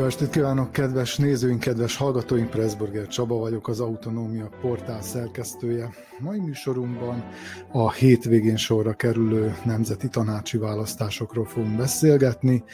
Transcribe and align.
Jó 0.00 0.06
estét 0.06 0.30
kívánok, 0.30 0.72
kedves 0.72 1.16
nézőink, 1.16 1.60
kedves 1.60 1.96
hallgatóink! 1.96 2.50
Pressburger 2.50 3.06
Csaba 3.06 3.36
vagyok, 3.36 3.68
az 3.68 3.80
Autonómia 3.80 4.50
portál 4.60 5.02
szerkesztője. 5.02 5.94
Mai 6.18 6.38
műsorunkban 6.38 7.24
a 7.72 7.92
hétvégén 7.92 8.56
sorra 8.56 8.92
kerülő 8.92 9.54
nemzeti 9.64 10.08
tanácsi 10.08 10.58
választásokról 10.58 11.44
fogunk 11.44 11.76
beszélgetni. 11.76 12.64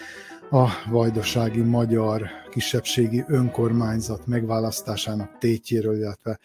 A 0.50 0.68
vajdasági 0.90 1.60
magyar 1.60 2.28
kisebbségi 2.50 3.24
önkormányzat 3.26 4.26
megválasztásának 4.26 5.38
tétjéről, 5.38 5.96
illetve 5.96 6.38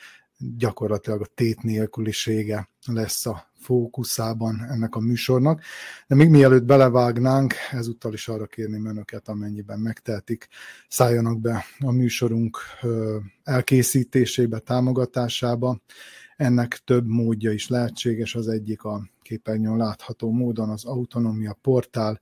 gyakorlatilag 0.57 1.21
a 1.21 1.31
tét 1.35 1.63
nélkülisége 1.63 2.70
lesz 2.85 3.25
a 3.25 3.51
fókuszában 3.61 4.65
ennek 4.69 4.95
a 4.95 4.99
műsornak. 4.99 5.61
De 6.07 6.15
még 6.15 6.29
mielőtt 6.29 6.63
belevágnánk, 6.63 7.53
ezúttal 7.71 8.13
is 8.13 8.27
arra 8.27 8.45
kérném 8.45 8.85
önöket, 8.85 9.27
amennyiben 9.27 9.79
megtehetik, 9.79 10.47
szálljanak 10.88 11.39
be 11.39 11.66
a 11.79 11.91
műsorunk 11.91 12.57
elkészítésébe, 13.43 14.59
támogatásába. 14.59 15.81
Ennek 16.35 16.81
több 16.85 17.07
módja 17.07 17.52
is 17.52 17.67
lehetséges, 17.67 18.35
az 18.35 18.47
egyik 18.47 18.83
a 18.83 19.09
képernyőn 19.21 19.77
látható 19.77 20.31
módon 20.31 20.69
az 20.69 20.85
Autonomia 20.85 21.57
portál 21.61 22.19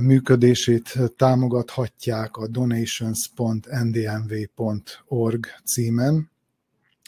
működését 0.00 0.98
támogathatják 1.16 2.36
a 2.36 2.48
donations.ndmv.org 2.48 5.46
címen. 5.64 6.30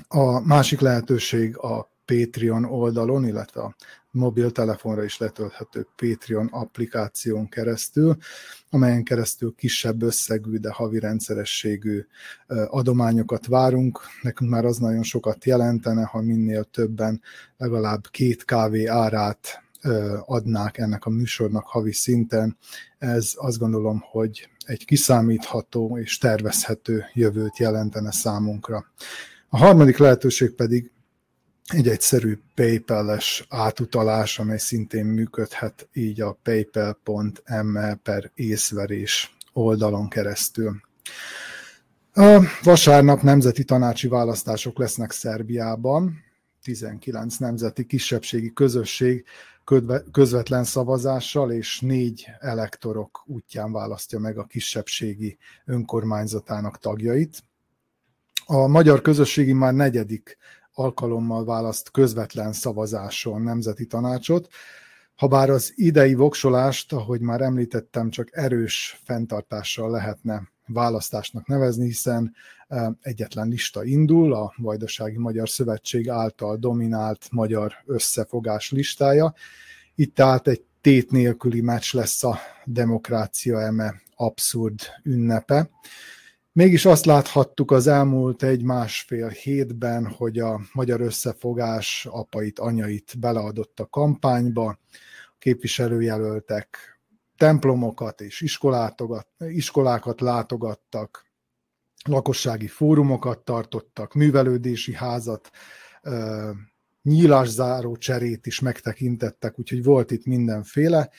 A 0.09 0.41
másik 0.41 0.81
lehetőség 0.81 1.57
a 1.57 1.90
Patreon 2.11 2.65
oldalon, 2.65 3.27
illetve 3.27 3.61
a 3.61 3.75
mobiltelefonra 4.11 5.05
is 5.05 5.19
letölthető 5.19 5.87
Patreon 5.97 6.47
applikáción 6.47 7.49
keresztül, 7.49 8.17
amelyen 8.71 9.05
keresztül 9.05 9.55
kisebb 9.57 10.03
összegű, 10.03 10.57
de 10.57 10.71
havi 10.71 10.99
rendszerességű 10.99 12.07
adományokat 12.67 13.47
várunk. 13.47 14.01
Nekünk 14.23 14.51
már 14.51 14.65
az 14.65 14.77
nagyon 14.77 15.03
sokat 15.03 15.45
jelentene, 15.45 16.05
ha 16.05 16.21
minél 16.21 16.65
többen 16.65 17.23
legalább 17.57 18.07
két 18.11 18.45
kávé 18.45 18.87
árát 18.87 19.63
adnák 20.27 20.79
ennek 20.79 21.05
a 21.05 21.11
műsornak 21.11 21.67
havi 21.67 21.93
szinten. 21.93 22.57
Ez 22.99 23.33
azt 23.37 23.59
gondolom, 23.59 24.03
hogy 24.11 24.49
egy 24.65 24.85
kiszámítható 24.85 25.99
és 25.99 26.19
tervezhető 26.19 27.05
jövőt 27.15 27.59
jelentene 27.59 28.13
számunkra. 28.13 28.85
A 29.49 29.57
harmadik 29.57 29.97
lehetőség 29.97 30.55
pedig 30.55 30.91
egy 31.73 31.89
egyszerű 31.89 32.39
PayPal-es 32.55 33.47
átutalás, 33.49 34.39
amely 34.39 34.59
szintén 34.59 35.05
működhet 35.05 35.89
így 35.93 36.21
a 36.21 36.39
paypal.me 36.43 37.95
per 37.95 38.31
észverés 38.35 39.37
oldalon 39.53 40.09
keresztül. 40.09 40.81
A 42.13 42.45
vasárnap 42.63 43.23
nemzeti 43.23 43.65
tanácsi 43.65 44.09
választások 44.09 44.79
lesznek 44.79 45.11
Szerbiában, 45.11 46.25
19 46.63 47.37
nemzeti 47.37 47.87
kisebbségi 47.87 48.53
közösség 48.53 49.25
közvetlen 50.13 50.65
szavazással 50.65 51.53
és 51.53 51.81
négy 51.81 52.27
elektorok 52.39 53.23
útján 53.27 53.73
választja 53.73 54.19
meg 54.19 54.39
a 54.39 54.45
kisebbségi 54.45 55.39
önkormányzatának 55.65 56.79
tagjait. 56.79 57.43
A 58.47 58.67
magyar 58.67 59.01
közösségi 59.01 59.53
már 59.53 59.75
negyedik 59.75 60.39
alkalommal 60.81 61.45
választ 61.45 61.91
közvetlen 61.91 62.53
szavazáson 62.53 63.43
nemzeti 63.43 63.87
tanácsot, 63.87 64.49
Habár 65.21 65.51
az 65.51 65.73
idei 65.75 66.15
voksolást, 66.15 66.93
ahogy 66.93 67.21
már 67.21 67.41
említettem, 67.41 68.11
csak 68.11 68.29
erős 68.33 69.01
fenntartással 69.05 69.91
lehetne 69.91 70.43
választásnak 70.67 71.47
nevezni, 71.47 71.85
hiszen 71.85 72.35
e, 72.69 72.93
egyetlen 73.01 73.49
lista 73.49 73.85
indul, 73.85 74.35
a 74.35 74.55
Vajdasági 74.57 75.19
Magyar 75.19 75.49
Szövetség 75.49 76.09
által 76.09 76.57
dominált 76.57 77.27
magyar 77.31 77.75
összefogás 77.87 78.71
listája. 78.71 79.35
Itt 79.95 80.15
tehát 80.15 80.49
egy 80.49 80.63
tét 80.81 81.11
nélküli 81.11 81.61
meccs 81.61 81.95
lesz 81.95 82.25
a 82.25 82.39
demokrácia 82.65 83.61
eme 83.61 84.03
abszurd 84.17 84.81
ünnepe. 85.03 85.71
Mégis 86.53 86.85
azt 86.85 87.05
láthattuk 87.05 87.71
az 87.71 87.87
elmúlt 87.87 88.43
egy-másfél 88.43 89.29
hétben, 89.29 90.07
hogy 90.07 90.39
a 90.39 90.61
magyar 90.73 91.01
összefogás 91.01 92.07
apait, 92.11 92.59
anyait 92.59 93.19
beleadott 93.19 93.81
a 93.81 93.87
kampányba, 93.87 94.67
a 94.67 94.79
képviselőjelöltek 95.39 97.01
templomokat 97.37 98.21
és 98.21 98.41
iskolákat 99.39 100.21
látogattak, 100.21 101.27
lakossági 102.05 102.67
fórumokat 102.67 103.39
tartottak, 103.39 104.15
művelődési 104.15 104.95
házat, 104.95 105.51
nyílászáró 107.03 107.97
cserét 107.97 108.47
is 108.47 108.61
megtekintettek, 108.61 109.59
úgyhogy 109.59 109.85
volt 109.85 110.11
itt 110.11 110.25
mindenféle 110.25 111.11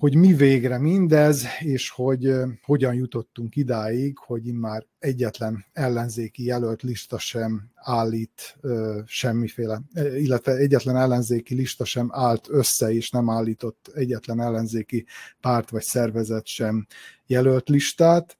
hogy 0.00 0.14
mi 0.14 0.32
végre 0.32 0.78
mindez, 0.78 1.44
és 1.58 1.90
hogy 1.90 2.32
hogyan 2.62 2.94
jutottunk 2.94 3.56
idáig, 3.56 4.18
hogy 4.18 4.52
már 4.52 4.86
egyetlen 4.98 5.64
ellenzéki 5.72 6.44
jelölt 6.44 6.82
lista 6.82 7.18
sem 7.18 7.70
állít 7.74 8.56
semmiféle, 9.04 9.82
illetve 9.94 10.52
egyetlen 10.52 10.96
ellenzéki 10.96 11.54
lista 11.54 11.84
sem 11.84 12.08
állt 12.12 12.46
össze, 12.50 12.92
és 12.92 13.10
nem 13.10 13.30
állított 13.30 13.90
egyetlen 13.94 14.40
ellenzéki 14.40 15.06
párt 15.40 15.70
vagy 15.70 15.82
szervezet 15.82 16.46
sem 16.46 16.86
jelölt 17.26 17.68
listát 17.68 18.38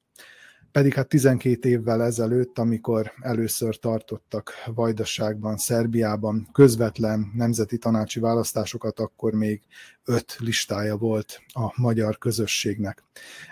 pedig 0.71 0.93
hát 0.93 1.07
12 1.07 1.69
évvel 1.69 2.03
ezelőtt, 2.03 2.57
amikor 2.59 3.11
először 3.21 3.79
tartottak 3.79 4.53
Vajdaságban, 4.73 5.57
Szerbiában 5.57 6.47
közvetlen 6.51 7.31
nemzeti 7.35 7.77
tanácsi 7.77 8.19
választásokat, 8.19 8.99
akkor 8.99 9.33
még 9.33 9.61
öt 10.05 10.35
listája 10.39 10.97
volt 10.97 11.41
a 11.47 11.81
magyar 11.81 12.17
közösségnek. 12.17 13.03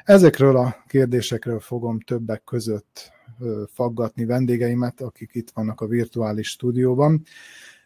Ezekről 0.03 0.57
a 0.57 0.83
kérdésekről 0.87 1.59
fogom 1.59 1.99
többek 1.99 2.43
között 2.43 3.11
faggatni 3.73 4.25
vendégeimet, 4.25 5.01
akik 5.01 5.29
itt 5.33 5.49
vannak 5.49 5.81
a 5.81 5.87
virtuális 5.87 6.49
stúdióban. 6.49 7.23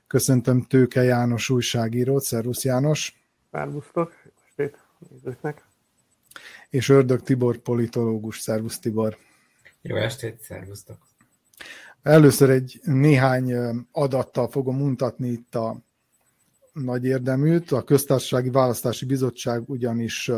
Köszöntöm 0.08 0.62
Tőke 0.62 1.04
János 1.04 1.50
újságírót, 1.50 2.24
Szervusz 2.24 2.64
János! 2.64 3.24
Szervusztok, 3.52 4.14
estét 4.46 4.78
nézőknek! 5.10 5.72
És 6.70 6.90
Ördög 6.90 7.22
Tibor 7.22 7.58
politológus. 7.58 8.40
Szervusz 8.40 8.80
Tibor! 8.80 9.18
Jó 9.82 9.96
estét, 9.96 10.42
szervusztok! 10.42 10.98
Először 12.04 12.50
egy 12.50 12.80
néhány 12.84 13.54
adattal 13.92 14.48
fogom 14.48 14.78
mutatni 14.78 15.30
itt 15.30 15.56
a 15.56 15.82
nagy 16.74 17.06
érdeműt. 17.06 17.72
A 17.72 17.84
Köztársasági 17.84 18.50
Választási 18.50 19.06
Bizottság 19.06 19.70
ugyanis 19.70 20.32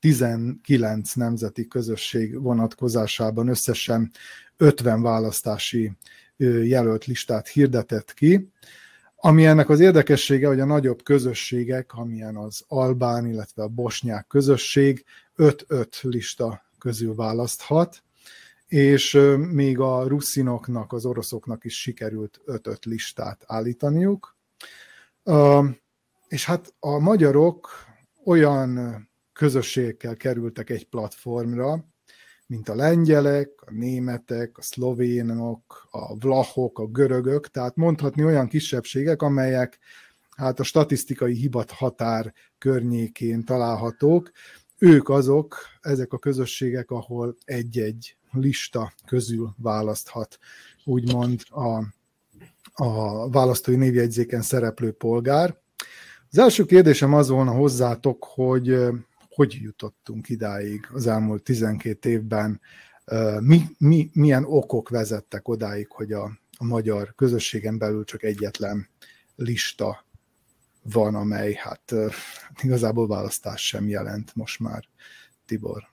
19 0.00 1.12
nemzeti 1.12 1.66
közösség 1.66 2.42
vonatkozásában 2.42 3.48
összesen 3.48 4.10
50 4.56 5.02
választási 5.02 5.92
jelölt 6.62 7.04
listát 7.04 7.48
hirdetett 7.48 8.14
ki. 8.14 8.48
Ami 9.16 9.46
ennek 9.46 9.68
az 9.68 9.80
érdekessége, 9.80 10.46
hogy 10.46 10.60
a 10.60 10.64
nagyobb 10.64 11.02
közösségek, 11.02 11.92
amilyen 11.92 12.36
az 12.36 12.64
albán, 12.68 13.26
illetve 13.26 13.62
a 13.62 13.68
bosnyák 13.68 14.26
közösség 14.26 15.04
5-5 15.36 16.02
lista 16.02 16.62
közül 16.78 17.14
választhat, 17.14 18.02
és 18.66 19.18
még 19.38 19.78
a 19.78 20.06
ruszinoknak, 20.06 20.92
az 20.92 21.04
oroszoknak 21.04 21.64
is 21.64 21.80
sikerült 21.80 22.40
5-5 22.46 22.84
listát 22.84 23.44
állítaniuk. 23.46 24.36
És 26.28 26.44
hát 26.44 26.74
a 26.78 26.98
magyarok 26.98 27.68
olyan 28.24 28.78
közösségekkel 29.32 30.16
kerültek 30.16 30.70
egy 30.70 30.88
platformra, 30.88 31.84
mint 32.46 32.68
a 32.68 32.74
lengyelek, 32.74 33.50
a 33.66 33.72
németek, 33.72 34.58
a 34.58 34.62
szlovénok, 34.62 35.88
a 35.90 36.16
vlachok, 36.16 36.78
a 36.78 36.86
görögök, 36.86 37.48
tehát 37.48 37.76
mondhatni 37.76 38.24
olyan 38.24 38.48
kisebbségek, 38.48 39.22
amelyek 39.22 39.78
hát 40.36 40.60
a 40.60 40.62
statisztikai 40.62 41.34
hibat 41.34 41.70
határ 41.70 42.32
környékén 42.58 43.44
találhatók, 43.44 44.30
ők 44.82 45.08
azok, 45.08 45.56
ezek 45.80 46.12
a 46.12 46.18
közösségek, 46.18 46.90
ahol 46.90 47.36
egy-egy 47.44 48.16
lista 48.32 48.92
közül 49.06 49.54
választhat, 49.56 50.38
úgymond 50.84 51.42
a, 51.48 51.84
a 52.72 53.30
választói 53.30 53.76
névjegyzéken 53.76 54.42
szereplő 54.42 54.92
polgár. 54.92 55.56
Az 56.30 56.38
első 56.38 56.64
kérdésem 56.64 57.14
az 57.14 57.28
volna 57.28 57.50
hozzátok, 57.50 58.24
hogy 58.24 58.76
hogy 59.28 59.58
jutottunk 59.62 60.28
idáig 60.28 60.88
az 60.92 61.06
elmúlt 61.06 61.42
12 61.42 62.10
évben, 62.10 62.60
mi, 63.40 63.62
mi, 63.78 64.10
milyen 64.12 64.44
okok 64.44 64.88
vezettek 64.88 65.48
odáig, 65.48 65.90
hogy 65.90 66.12
a, 66.12 66.24
a 66.58 66.64
magyar 66.64 67.14
közösségen 67.14 67.78
belül 67.78 68.04
csak 68.04 68.22
egyetlen 68.22 68.88
lista 69.36 70.04
van, 70.82 71.14
amely 71.14 71.52
hát 71.54 71.94
igazából 72.62 73.06
választás 73.06 73.66
sem 73.66 73.88
jelent 73.88 74.34
most 74.34 74.60
már. 74.60 74.84
Tibor. 75.46 75.91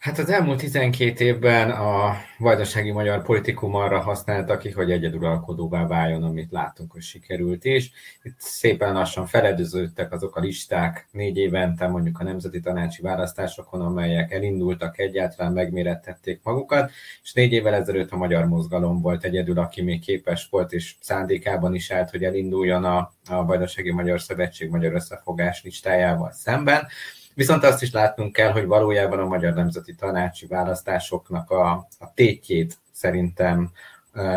Hát 0.00 0.18
az 0.18 0.30
elmúlt 0.30 0.58
12 0.58 1.24
évben 1.24 1.70
a 1.70 2.16
vajdasági 2.38 2.90
magyar 2.90 3.22
politikum 3.22 3.74
arra 3.74 4.00
használta 4.00 4.56
ki, 4.58 4.70
hogy 4.70 4.90
egyeduralkodóvá 4.90 5.86
váljon, 5.86 6.22
amit 6.22 6.50
látunk, 6.50 6.92
hogy 6.92 7.02
sikerült 7.02 7.64
is. 7.64 7.90
Itt 8.22 8.38
szépen 8.38 8.92
lassan 8.92 9.26
feledőződtek 9.26 10.12
azok 10.12 10.36
a 10.36 10.40
listák 10.40 11.08
négy 11.10 11.36
évente, 11.36 11.86
mondjuk 11.86 12.18
a 12.18 12.24
nemzeti 12.24 12.60
tanácsi 12.60 13.02
választásokon, 13.02 13.80
amelyek 13.80 14.32
elindultak, 14.32 14.98
egyáltalán 14.98 15.52
megmérettették 15.52 16.40
magukat, 16.42 16.90
és 17.22 17.32
négy 17.32 17.52
évvel 17.52 17.74
ezelőtt 17.74 18.10
a 18.10 18.16
magyar 18.16 18.44
mozgalom 18.44 19.00
volt 19.00 19.24
egyedül, 19.24 19.58
aki 19.58 19.82
még 19.82 20.00
képes 20.00 20.48
volt, 20.50 20.72
és 20.72 20.94
szándékában 21.00 21.74
is 21.74 21.90
állt, 21.90 22.10
hogy 22.10 22.24
elinduljon 22.24 22.84
a, 22.84 23.12
a 23.28 23.44
Vajdasági 23.44 23.90
Magyar 23.90 24.20
Szövetség 24.20 24.70
Magyar 24.70 24.92
Összefogás 24.92 25.62
listájával 25.62 26.32
szemben 26.32 26.86
Viszont 27.34 27.64
azt 27.64 27.82
is 27.82 27.92
látnunk 27.92 28.32
kell, 28.32 28.52
hogy 28.52 28.66
valójában 28.66 29.18
a 29.18 29.26
Magyar 29.26 29.54
Nemzeti 29.54 29.94
Tanácsi 29.94 30.46
választásoknak 30.46 31.50
a, 31.50 31.70
a 31.98 32.12
tétjét 32.14 32.78
szerintem 32.92 33.70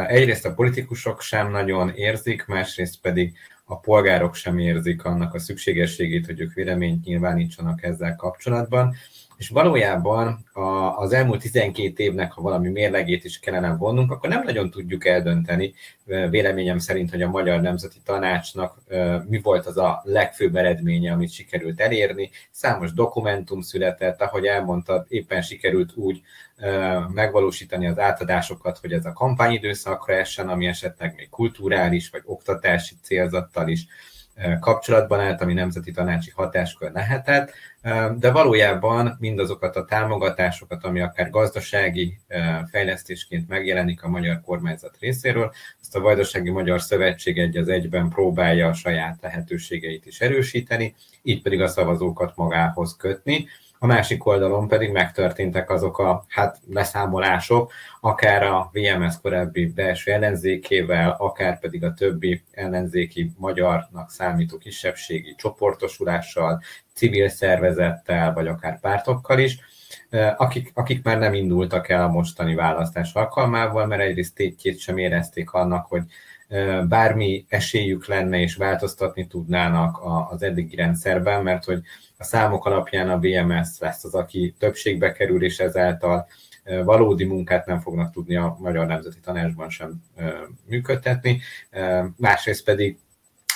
egyrészt 0.07 0.45
a 0.45 0.53
politikusok 0.53 1.21
sem 1.21 1.51
nagyon 1.51 1.89
érzik, 1.89 2.45
másrészt 2.45 3.01
pedig 3.01 3.33
a 3.65 3.79
polgárok 3.79 4.35
sem 4.35 4.57
érzik 4.57 5.03
annak 5.03 5.33
a 5.33 5.39
szükségességét, 5.39 6.25
hogy 6.25 6.39
ők 6.39 6.53
véleményt 6.53 7.05
nyilvánítsanak 7.05 7.83
ezzel 7.83 8.15
kapcsolatban. 8.15 8.95
És 9.43 9.49
valójában 9.49 10.45
a, 10.53 10.61
az 10.97 11.13
elmúlt 11.13 11.41
12 11.41 12.03
évnek, 12.03 12.31
ha 12.31 12.41
valami 12.41 12.69
mérlegét 12.69 13.23
is 13.23 13.39
kellene 13.39 13.75
vonnunk, 13.75 14.11
akkor 14.11 14.29
nem 14.29 14.43
nagyon 14.43 14.69
tudjuk 14.69 15.05
eldönteni, 15.05 15.73
véleményem 16.29 16.77
szerint, 16.77 17.09
hogy 17.09 17.21
a 17.21 17.29
Magyar 17.29 17.61
Nemzeti 17.61 17.97
Tanácsnak 18.05 18.77
mi 19.27 19.41
volt 19.41 19.65
az 19.65 19.77
a 19.77 20.01
legfőbb 20.03 20.55
eredménye, 20.55 21.11
amit 21.11 21.31
sikerült 21.31 21.81
elérni. 21.81 22.29
Számos 22.51 22.93
dokumentum 22.93 23.61
született, 23.61 24.21
ahogy 24.21 24.45
elmondtad, 24.45 25.05
éppen 25.09 25.41
sikerült 25.41 25.95
úgy 25.95 26.21
megvalósítani 27.13 27.87
az 27.87 27.99
átadásokat, 27.99 28.77
hogy 28.77 28.91
ez 28.91 29.05
a 29.05 29.13
kampányidőszakra 29.13 30.13
essen, 30.13 30.49
ami 30.49 30.65
esetleg 30.67 31.13
még 31.17 31.29
kulturális 31.29 32.09
vagy 32.09 32.21
oktatási 32.25 32.95
célzattal 33.01 33.67
is 33.67 33.85
kapcsolatban 34.59 35.19
állt, 35.19 35.41
ami 35.41 35.53
nemzeti 35.53 35.91
tanácsi 35.91 36.31
hatáskör 36.35 36.91
lehetett, 36.91 37.51
de 38.17 38.31
valójában 38.31 39.15
mindazokat 39.19 39.75
a 39.75 39.85
támogatásokat, 39.85 40.83
ami 40.83 41.01
akár 41.01 41.29
gazdasági 41.29 42.19
fejlesztésként 42.71 43.47
megjelenik 43.47 44.03
a 44.03 44.07
magyar 44.07 44.41
kormányzat 44.41 44.97
részéről, 44.99 45.51
azt 45.81 45.95
a 45.95 45.99
Vajdasági 45.99 46.49
Magyar 46.49 46.81
Szövetség 46.81 47.37
egy 47.37 47.57
az 47.57 47.67
egyben 47.67 48.09
próbálja 48.09 48.67
a 48.67 48.73
saját 48.73 49.17
lehetőségeit 49.21 50.05
is 50.05 50.21
erősíteni, 50.21 50.95
így 51.21 51.41
pedig 51.41 51.61
a 51.61 51.67
szavazókat 51.67 52.35
magához 52.35 52.95
kötni, 52.95 53.47
a 53.83 53.85
másik 53.85 54.25
oldalon 54.25 54.67
pedig 54.67 54.91
megtörténtek 54.91 55.69
azok 55.69 55.97
a 55.97 56.25
hát 56.27 56.59
leszámolások, 56.69 57.71
akár 58.01 58.43
a 58.43 58.69
VMS 58.73 59.13
korábbi 59.21 59.65
belső 59.65 60.11
ellenzékével, 60.11 61.15
akár 61.19 61.59
pedig 61.59 61.83
a 61.83 61.93
többi 61.93 62.43
ellenzéki 62.51 63.31
magyarnak 63.37 64.09
számító 64.09 64.57
kisebbségi 64.57 65.35
csoportosulással, 65.35 66.61
civil 66.93 67.29
szervezettel, 67.29 68.33
vagy 68.33 68.47
akár 68.47 68.79
pártokkal 68.79 69.39
is, 69.39 69.59
akik, 70.37 70.71
akik 70.73 71.03
már 71.03 71.17
nem 71.17 71.33
indultak 71.33 71.89
el 71.89 72.03
a 72.03 72.11
mostani 72.11 72.55
választás 72.55 73.13
alkalmával, 73.13 73.85
mert 73.85 74.01
egyrészt 74.01 74.35
tétjét 74.35 74.79
sem 74.79 74.97
érezték 74.97 75.51
annak, 75.51 75.85
hogy 75.87 76.03
bármi 76.87 77.45
esélyük 77.49 78.07
lenne 78.07 78.39
és 78.39 78.55
változtatni 78.55 79.27
tudnának 79.27 79.99
az 80.29 80.43
eddigi 80.43 80.75
rendszerben, 80.75 81.43
mert 81.43 81.63
hogy 81.63 81.81
a 82.23 82.25
számok 82.25 82.65
alapján 82.65 83.09
a 83.09 83.19
BMS 83.19 83.79
lesz 83.79 84.03
az, 84.03 84.13
aki 84.13 84.55
többségbe 84.59 85.11
kerül, 85.11 85.43
és 85.43 85.59
ezáltal 85.59 86.27
valódi 86.83 87.23
munkát 87.23 87.65
nem 87.65 87.79
fognak 87.79 88.13
tudni 88.13 88.35
a 88.35 88.57
Magyar 88.59 88.85
Nemzeti 88.85 89.19
Tanácsban 89.19 89.69
sem 89.69 90.03
működtetni. 90.65 91.41
Másrészt 92.17 92.63
pedig 92.63 92.97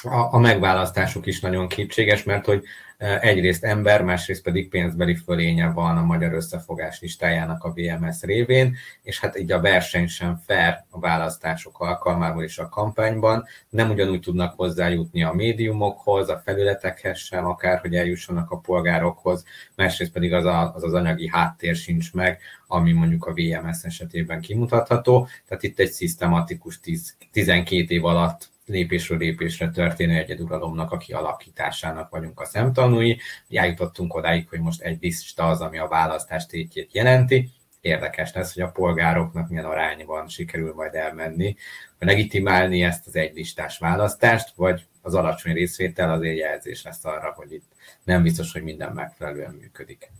a, 0.03 0.33
a 0.33 0.38
megválasztásuk 0.38 1.25
is 1.25 1.39
nagyon 1.39 1.67
kétséges, 1.67 2.23
mert 2.23 2.45
hogy 2.45 2.63
egyrészt 2.97 3.63
ember, 3.63 4.03
másrészt 4.03 4.44
pedig 4.44 4.69
pénzbeli 4.69 5.15
fölénye 5.15 5.71
van 5.71 5.97
a 5.97 6.03
magyar 6.03 6.33
összefogás 6.33 6.99
listájának 7.01 7.63
a 7.63 7.73
VMS 7.75 8.21
révén, 8.21 8.75
és 9.01 9.19
hát 9.19 9.39
így 9.39 9.51
a 9.51 9.61
verseny 9.61 10.07
sem 10.07 10.41
fair 10.45 10.83
a 10.89 10.99
választások 10.99 11.79
alkalmával 11.79 12.44
és 12.44 12.57
a 12.57 12.69
kampányban. 12.69 13.45
Nem 13.69 13.89
ugyanúgy 13.89 14.19
tudnak 14.19 14.53
hozzájutni 14.55 15.23
a 15.23 15.33
médiumokhoz, 15.33 16.29
a 16.29 16.41
felületekhez 16.45 17.17
sem, 17.17 17.45
akár 17.45 17.79
hogy 17.79 17.95
eljussanak 17.95 18.51
a 18.51 18.59
polgárokhoz, 18.59 19.43
másrészt 19.75 20.11
pedig 20.11 20.33
az 20.33 20.45
a, 20.45 20.73
az, 20.73 20.83
az 20.83 20.93
anyagi 20.93 21.29
háttér 21.29 21.75
sincs 21.75 22.13
meg, 22.13 22.39
ami 22.67 22.91
mondjuk 22.91 23.25
a 23.25 23.33
VMS 23.33 23.83
esetében 23.83 24.41
kimutatható. 24.41 25.27
Tehát 25.47 25.63
itt 25.63 25.79
egy 25.79 25.91
szisztematikus 25.91 26.79
10, 26.79 27.15
12 27.31 27.93
év 27.93 28.05
alatt 28.05 28.55
lépésről 28.67 29.17
lépésre 29.17 29.69
történő 29.69 30.17
egyeduralomnak 30.17 30.91
a 30.91 30.97
kialakításának 30.97 32.09
vagyunk 32.09 32.39
a 32.39 32.45
szemtanúi. 32.45 33.19
Eljutottunk 33.49 34.13
odáig, 34.13 34.49
hogy 34.49 34.59
most 34.59 34.81
egy 34.81 34.97
lista 35.01 35.47
az, 35.47 35.61
ami 35.61 35.77
a 35.77 35.87
választás 35.87 36.45
tétjét 36.45 36.93
jelenti. 36.93 37.49
Érdekes 37.81 38.33
lesz, 38.33 38.53
hogy 38.53 38.63
a 38.63 38.71
polgároknak 38.71 39.49
milyen 39.49 39.65
arányban 39.65 40.27
sikerül 40.27 40.73
majd 40.73 40.93
elmenni, 40.95 41.55
hogy 41.97 42.07
legitimálni 42.07 42.83
ezt 42.83 43.07
az 43.07 43.15
egylistás 43.15 43.77
választást, 43.77 44.55
vagy 44.55 44.85
az 45.01 45.13
alacsony 45.13 45.53
részvétel 45.53 46.11
azért 46.11 46.37
jelzés 46.37 46.83
lesz 46.83 47.05
arra, 47.05 47.33
hogy 47.35 47.53
itt 47.53 47.71
nem 48.03 48.23
biztos, 48.23 48.51
hogy 48.51 48.63
minden 48.63 48.93
megfelelően 48.93 49.53
működik. 49.53 50.11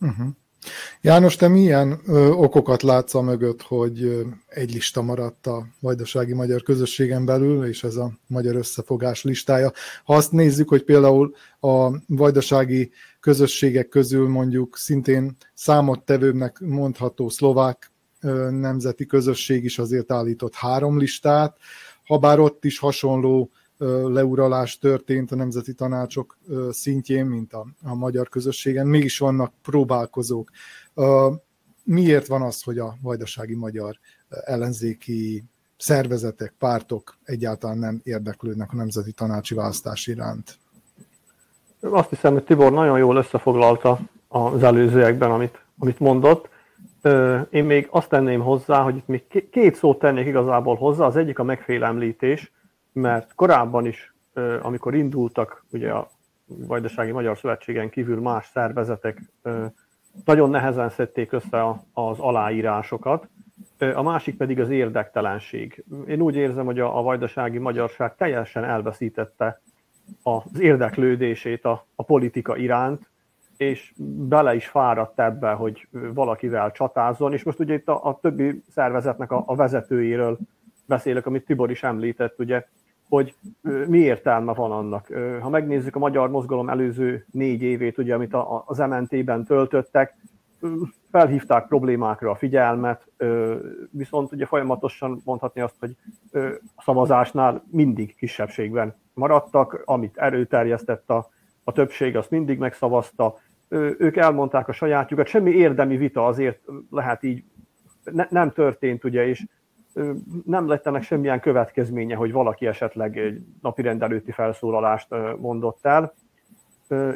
Uh-huh. 0.00 0.28
János, 1.00 1.36
te 1.36 1.48
milyen 1.48 2.00
ö, 2.06 2.28
okokat 2.30 2.82
látsz 2.82 3.14
a 3.14 3.22
mögött, 3.22 3.62
hogy 3.62 4.02
ö, 4.02 4.20
egy 4.46 4.72
lista 4.72 5.02
maradt 5.02 5.46
a 5.46 5.66
vajdasági 5.80 6.34
magyar 6.34 6.62
közösségen 6.62 7.24
belül, 7.24 7.64
és 7.64 7.84
ez 7.84 7.96
a 7.96 8.12
magyar 8.26 8.54
összefogás 8.54 9.22
listája. 9.22 9.72
Ha 10.04 10.14
azt 10.14 10.32
nézzük, 10.32 10.68
hogy 10.68 10.82
például 10.82 11.34
a 11.60 11.90
vajdasági 12.06 12.90
közösségek 13.20 13.88
közül 13.88 14.28
mondjuk 14.28 14.76
szintén 14.76 15.36
számottevőbbnek 15.54 16.60
mondható 16.60 17.28
szlovák 17.28 17.92
ö, 18.20 18.50
nemzeti 18.50 19.06
közösség 19.06 19.64
is 19.64 19.78
azért 19.78 20.12
állított 20.12 20.54
három 20.54 20.98
listát, 20.98 21.56
habár 22.04 22.38
ott 22.38 22.64
is 22.64 22.78
hasonló 22.78 23.50
leuralás 23.78 24.78
történt 24.78 25.32
a 25.32 25.36
nemzeti 25.36 25.72
tanácsok 25.72 26.38
szintjén, 26.70 27.26
mint 27.26 27.52
a, 27.52 27.66
a 27.82 27.94
magyar 27.94 28.28
közösségen, 28.28 28.86
mégis 28.86 29.18
vannak 29.18 29.52
próbálkozók. 29.62 30.50
Miért 31.84 32.26
van 32.26 32.42
az, 32.42 32.62
hogy 32.62 32.78
a 32.78 32.96
vajdasági 33.02 33.54
magyar 33.54 33.98
ellenzéki 34.28 35.44
szervezetek, 35.76 36.54
pártok 36.58 37.16
egyáltalán 37.24 37.78
nem 37.78 38.00
érdeklődnek 38.04 38.72
a 38.72 38.76
nemzeti 38.76 39.12
tanácsi 39.12 39.54
választás 39.54 40.06
iránt? 40.06 40.58
Azt 41.80 42.08
hiszem, 42.08 42.32
hogy 42.32 42.44
Tibor 42.44 42.72
nagyon 42.72 42.98
jól 42.98 43.16
összefoglalta 43.16 44.00
az 44.28 44.62
előzőekben, 44.62 45.30
amit, 45.30 45.60
amit 45.78 45.98
mondott. 45.98 46.48
Én 47.50 47.64
még 47.64 47.88
azt 47.90 48.08
tenném 48.08 48.40
hozzá, 48.40 48.82
hogy 48.82 48.96
itt 48.96 49.06
még 49.06 49.48
két 49.50 49.74
szót 49.74 49.98
tennék 49.98 50.26
igazából 50.26 50.76
hozzá. 50.76 51.04
Az 51.04 51.16
egyik 51.16 51.38
a 51.38 51.42
megfélemlítés, 51.42 52.52
mert 52.92 53.34
korábban 53.34 53.86
is, 53.86 54.14
amikor 54.62 54.94
indultak 54.94 55.64
ugye 55.70 55.90
a 55.90 56.08
Vajdasági 56.46 57.10
Magyar 57.10 57.38
Szövetségen 57.38 57.90
kívül 57.90 58.20
más 58.20 58.50
szervezetek, 58.52 59.22
nagyon 60.24 60.50
nehezen 60.50 60.90
szedték 60.90 61.32
össze 61.32 61.64
az 61.92 62.18
aláírásokat, 62.18 63.28
a 63.94 64.02
másik 64.02 64.36
pedig 64.36 64.60
az 64.60 64.70
érdektelenség. 64.70 65.84
Én 66.06 66.20
úgy 66.20 66.36
érzem, 66.36 66.64
hogy 66.64 66.80
a, 66.80 67.02
vajdasági 67.02 67.58
magyarság 67.58 68.16
teljesen 68.16 68.64
elveszítette 68.64 69.60
az 70.22 70.60
érdeklődését 70.60 71.64
a, 71.64 71.86
a 71.94 72.02
politika 72.02 72.56
iránt, 72.56 73.10
és 73.56 73.92
bele 74.28 74.54
is 74.54 74.66
fáradt 74.66 75.20
ebbe, 75.20 75.50
hogy 75.50 75.88
valakivel 75.90 76.72
csatázzon, 76.72 77.32
és 77.32 77.42
most 77.42 77.58
ugye 77.58 77.74
itt 77.74 77.88
a, 77.88 78.06
a 78.06 78.18
többi 78.20 78.62
szervezetnek 78.70 79.32
a, 79.32 79.42
a 79.46 79.54
vezetőiről 79.54 80.38
beszélek, 80.88 81.26
amit 81.26 81.44
Tibor 81.44 81.70
is 81.70 81.82
említett, 81.82 82.38
ugye 82.38 82.64
hogy 83.08 83.34
mi 83.86 83.98
értelme 83.98 84.52
van 84.52 84.72
annak. 84.72 85.08
Ha 85.40 85.48
megnézzük 85.48 85.96
a 85.96 85.98
magyar 85.98 86.30
mozgalom 86.30 86.68
előző 86.68 87.26
négy 87.30 87.62
évét, 87.62 87.98
ugye, 87.98 88.14
amit 88.14 88.36
az 88.64 88.78
MNT-ben 88.78 89.44
töltöttek, 89.44 90.14
felhívták 91.10 91.66
problémákra 91.66 92.30
a 92.30 92.34
figyelmet, 92.34 93.10
viszont 93.90 94.32
ugye 94.32 94.46
folyamatosan 94.46 95.20
mondhatni 95.24 95.60
azt, 95.60 95.76
hogy 95.78 95.96
a 96.76 96.82
szavazásnál 96.82 97.64
mindig 97.70 98.16
kisebbségben 98.16 98.94
maradtak, 99.14 99.82
amit 99.84 100.16
erőterjesztett 100.16 101.10
a, 101.10 101.28
a 101.64 101.72
többség, 101.72 102.16
azt 102.16 102.30
mindig 102.30 102.58
megszavazta, 102.58 103.38
ők 103.98 104.16
elmondták 104.16 104.68
a 104.68 104.72
sajátjukat, 104.72 105.26
semmi 105.26 105.50
érdemi 105.50 105.96
vita 105.96 106.26
azért 106.26 106.60
lehet 106.90 107.22
így 107.22 107.44
ne, 108.12 108.26
nem 108.30 108.50
történt, 108.50 109.04
ugye, 109.04 109.26
és 109.26 109.44
nem 110.44 110.68
lett 110.68 110.86
ennek 110.86 111.02
semmilyen 111.02 111.40
következménye, 111.40 112.16
hogy 112.16 112.32
valaki 112.32 112.66
esetleg 112.66 113.18
egy 113.18 113.40
napi 113.62 113.82
rendelőti 113.82 114.30
felszólalást 114.30 115.08
mondott 115.38 115.86
el. 115.86 116.14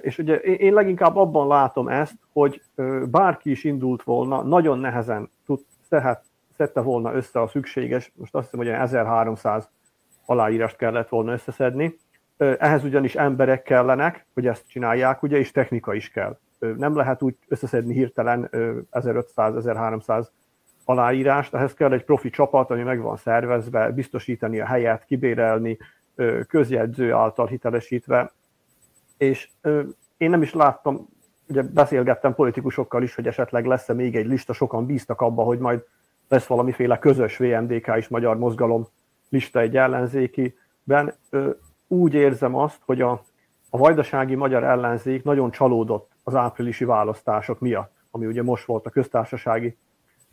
És 0.01 0.19
ugye 0.19 0.37
én 0.37 0.75
leginkább 0.75 1.17
abban 1.17 1.47
látom 1.47 1.89
ezt, 1.89 2.17
hogy 2.33 2.63
bárki 3.11 3.51
is 3.51 3.65
indult 3.65 4.03
volna, 4.03 4.43
nagyon 4.43 4.79
nehezen 4.79 5.31
tud, 5.47 5.61
szehet, 5.89 6.25
szedte 6.57 6.81
volna 6.81 7.15
össze 7.15 7.41
a 7.41 7.47
szükséges, 7.47 8.13
most 8.17 8.35
azt 8.35 8.45
hiszem, 8.51 8.67
hogy 8.67 8.69
1300 8.69 9.71
aláírást 10.27 10.77
kellett 10.77 11.09
volna 11.09 11.33
összeszedni. 11.33 11.99
Ehhez 12.37 12.85
ugyanis 12.85 13.15
emberek 13.15 13.63
kellenek, 13.63 14.27
hogy 14.35 14.47
ezt 14.47 14.69
csinálják, 14.69 15.23
ugye, 15.23 15.39
és 15.39 15.51
technika 15.51 15.95
is 15.95 16.11
kell. 16.11 16.39
Nem 16.77 16.97
lehet 16.97 17.23
úgy 17.23 17.37
összeszedni 17.49 17.95
hirtelen 17.95 18.49
1500-1300 18.93 20.27
aláírást, 20.85 21.55
ehhez 21.55 21.75
kell 21.75 21.93
egy 21.93 22.05
profi 22.05 22.31
csapat, 22.31 22.71
ami 22.71 22.83
meg 22.83 23.01
van 23.01 23.17
szervezve, 23.17 23.91
biztosítani 23.91 24.61
a 24.61 24.67
helyet, 24.67 25.05
kibérelni, 25.05 25.79
közjegyző 26.49 27.13
által 27.13 27.47
hitelesítve, 27.47 28.33
és 29.17 29.49
én 30.17 30.31
nem 30.31 30.43
is 30.43 30.55
láttam, 30.55 31.09
ugye 31.49 31.63
beszélgettem 31.63 32.35
politikusokkal 32.35 33.03
is, 33.03 33.15
hogy 33.15 33.27
esetleg 33.27 33.67
lesz-e 33.67 33.93
még 33.93 34.17
egy 34.17 34.27
lista, 34.27 34.53
sokan 34.53 34.87
bíztak 34.87 35.21
abba, 35.21 35.43
hogy 35.43 35.59
majd 35.59 35.85
lesz 36.29 36.47
valamiféle 36.47 36.99
közös 36.99 37.37
VMDK 37.37 37.97
is 37.97 38.09
magyar 38.09 38.39
mozgalom 38.39 38.87
lista 39.29 39.61
egy 39.61 39.77
ellenzékiben. 39.77 41.15
Úgy 41.89 42.15
érzem 42.15 42.55
azt, 42.55 42.81
hogy 42.85 43.01
a, 43.01 43.23
a 43.71 43.79
vajdasági 43.79 44.35
magyar 44.35 44.65
ellenzék 44.65 45.25
nagyon 45.25 45.51
csalódott 45.51 46.11
az 46.23 46.35
áprilisi 46.35 46.85
választások 46.85 47.61
miatt, 47.61 47.93
ami 48.11 48.27
ugye 48.27 48.43
most 48.43 48.65
volt 48.65 48.87
a 48.87 48.91
köztársasági 48.91 49.77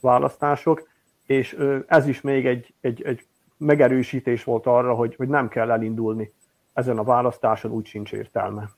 választások, 0.01 0.88
és 1.25 1.58
ez 1.88 2.08
is 2.08 2.22
még 2.22 2.46
egy, 2.46 2.74
egy, 2.82 3.01
egy 3.01 3.25
megerősítés 3.58 4.44
volt 4.44 4.65
arra, 4.65 4.94
hogy, 4.94 5.15
hogy 5.15 5.27
nem 5.27 5.48
kell 5.48 5.72
elindulni 5.72 6.34
ezen 6.74 6.98
a 6.98 7.03
választáson, 7.03 7.72
úgy 7.72 7.86
sincs 7.86 8.12
értelme. 8.12 8.70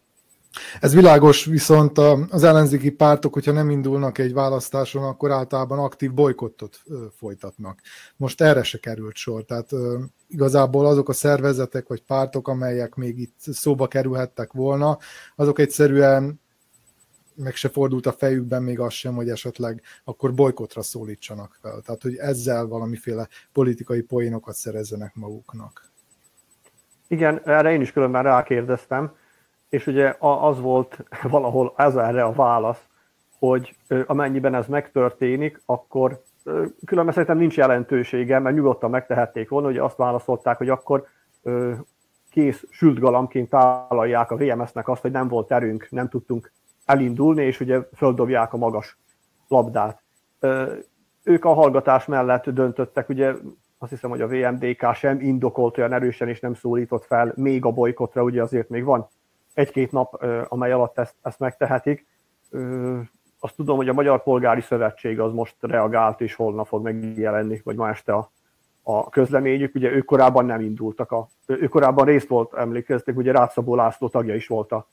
Ez 0.79 0.93
világos, 0.93 1.45
viszont 1.45 1.97
az 2.29 2.43
ellenzéki 2.43 2.91
pártok, 2.91 3.33
hogyha 3.33 3.51
nem 3.51 3.69
indulnak 3.69 4.17
egy 4.17 4.33
választáson, 4.33 5.03
akkor 5.03 5.31
általában 5.31 5.79
aktív 5.79 6.13
bolykottot 6.13 6.81
folytatnak. 7.17 7.79
Most 8.17 8.41
erre 8.41 8.63
se 8.63 8.77
került 8.77 9.15
sor, 9.15 9.43
tehát 9.43 9.69
igazából 10.27 10.85
azok 10.85 11.09
a 11.09 11.13
szervezetek 11.13 11.87
vagy 11.87 12.03
pártok, 12.03 12.47
amelyek 12.47 12.95
még 12.95 13.19
itt 13.19 13.35
szóba 13.39 13.87
kerülhettek 13.87 14.53
volna, 14.53 14.97
azok 15.35 15.59
egyszerűen 15.59 16.40
meg 17.35 17.55
se 17.55 17.69
fordult 17.69 18.05
a 18.05 18.11
fejükben 18.11 18.63
még 18.63 18.79
az 18.79 18.93
sem, 18.93 19.13
hogy 19.13 19.29
esetleg 19.29 19.81
akkor 20.03 20.33
bolykotra 20.33 20.81
szólítsanak 20.81 21.57
fel. 21.61 21.81
Tehát, 21.85 22.01
hogy 22.01 22.15
ezzel 22.15 22.65
valamiféle 22.65 23.27
politikai 23.51 24.01
poénokat 24.01 24.55
szerezzenek 24.55 25.15
maguknak. 25.15 25.89
Igen, 27.07 27.41
erre 27.45 27.71
én 27.71 27.81
is 27.81 27.91
különben 27.91 28.23
rákérdeztem, 28.23 29.15
és 29.69 29.87
ugye 29.87 30.15
az 30.19 30.59
volt 30.59 31.03
valahol 31.21 31.73
ez 31.77 31.95
erre 31.95 32.23
a 32.23 32.33
válasz, 32.33 32.81
hogy 33.39 33.75
amennyiben 34.05 34.55
ez 34.55 34.67
megtörténik, 34.67 35.61
akkor 35.65 36.21
különben 36.85 37.13
szerintem 37.13 37.37
nincs 37.37 37.57
jelentősége, 37.57 38.39
mert 38.39 38.55
nyugodtan 38.55 38.89
megtehették 38.89 39.49
volna, 39.49 39.67
hogy 39.67 39.77
azt 39.77 39.97
válaszolták, 39.97 40.57
hogy 40.57 40.69
akkor 40.69 41.07
kész 42.29 42.65
sült 42.69 42.99
galamként 42.99 43.49
tálalják 43.49 44.31
a 44.31 44.35
VMS-nek 44.35 44.87
azt, 44.87 45.01
hogy 45.01 45.11
nem 45.11 45.27
volt 45.27 45.51
erőnk, 45.51 45.87
nem 45.89 46.09
tudtunk 46.09 46.51
elindulni, 46.85 47.43
és 47.43 47.59
ugye 47.59 47.79
földobják 47.95 48.53
a 48.53 48.57
magas 48.57 48.97
labdát. 49.47 50.03
Ők 51.23 51.45
a 51.45 51.53
hallgatás 51.53 52.05
mellett 52.05 52.49
döntöttek, 52.49 53.09
ugye 53.09 53.33
azt 53.77 53.91
hiszem, 53.91 54.09
hogy 54.09 54.21
a 54.21 54.27
VMDK 54.27 54.93
sem 54.93 55.19
indokolt 55.19 55.77
olyan 55.77 55.93
erősen, 55.93 56.27
és 56.27 56.39
nem 56.39 56.53
szólított 56.53 57.05
fel 57.05 57.33
még 57.35 57.65
a 57.65 57.71
bolykotra, 57.71 58.23
ugye 58.23 58.41
azért 58.41 58.69
még 58.69 58.83
van 58.83 59.07
egy-két 59.53 59.91
nap, 59.91 60.25
amely 60.47 60.71
alatt 60.71 60.99
ezt, 60.99 61.15
ezt 61.21 61.39
megtehetik. 61.39 62.05
Azt 63.39 63.55
tudom, 63.55 63.77
hogy 63.77 63.89
a 63.89 63.93
Magyar 63.93 64.23
Polgári 64.23 64.61
Szövetség 64.61 65.19
az 65.19 65.33
most 65.33 65.55
reagált, 65.59 66.21
és 66.21 66.35
holnap 66.35 66.67
fog 66.67 66.83
megjelenni, 66.83 67.61
vagy 67.63 67.75
ma 67.75 67.89
este 67.89 68.13
a, 68.13 68.31
a 68.81 69.09
közleményük. 69.09 69.75
Ugye 69.75 69.91
ők 69.91 70.05
korábban 70.05 70.45
nem 70.45 70.61
indultak, 70.61 71.11
a, 71.11 71.27
ők 71.45 71.69
korábban 71.69 72.05
részt 72.05 72.27
volt, 72.27 72.53
emlékeztek, 72.53 73.17
ugye 73.17 73.31
Rátszabó 73.31 73.75
László 73.75 74.07
tagja 74.07 74.35
is 74.35 74.47
volt 74.47 74.71
a, 74.71 74.87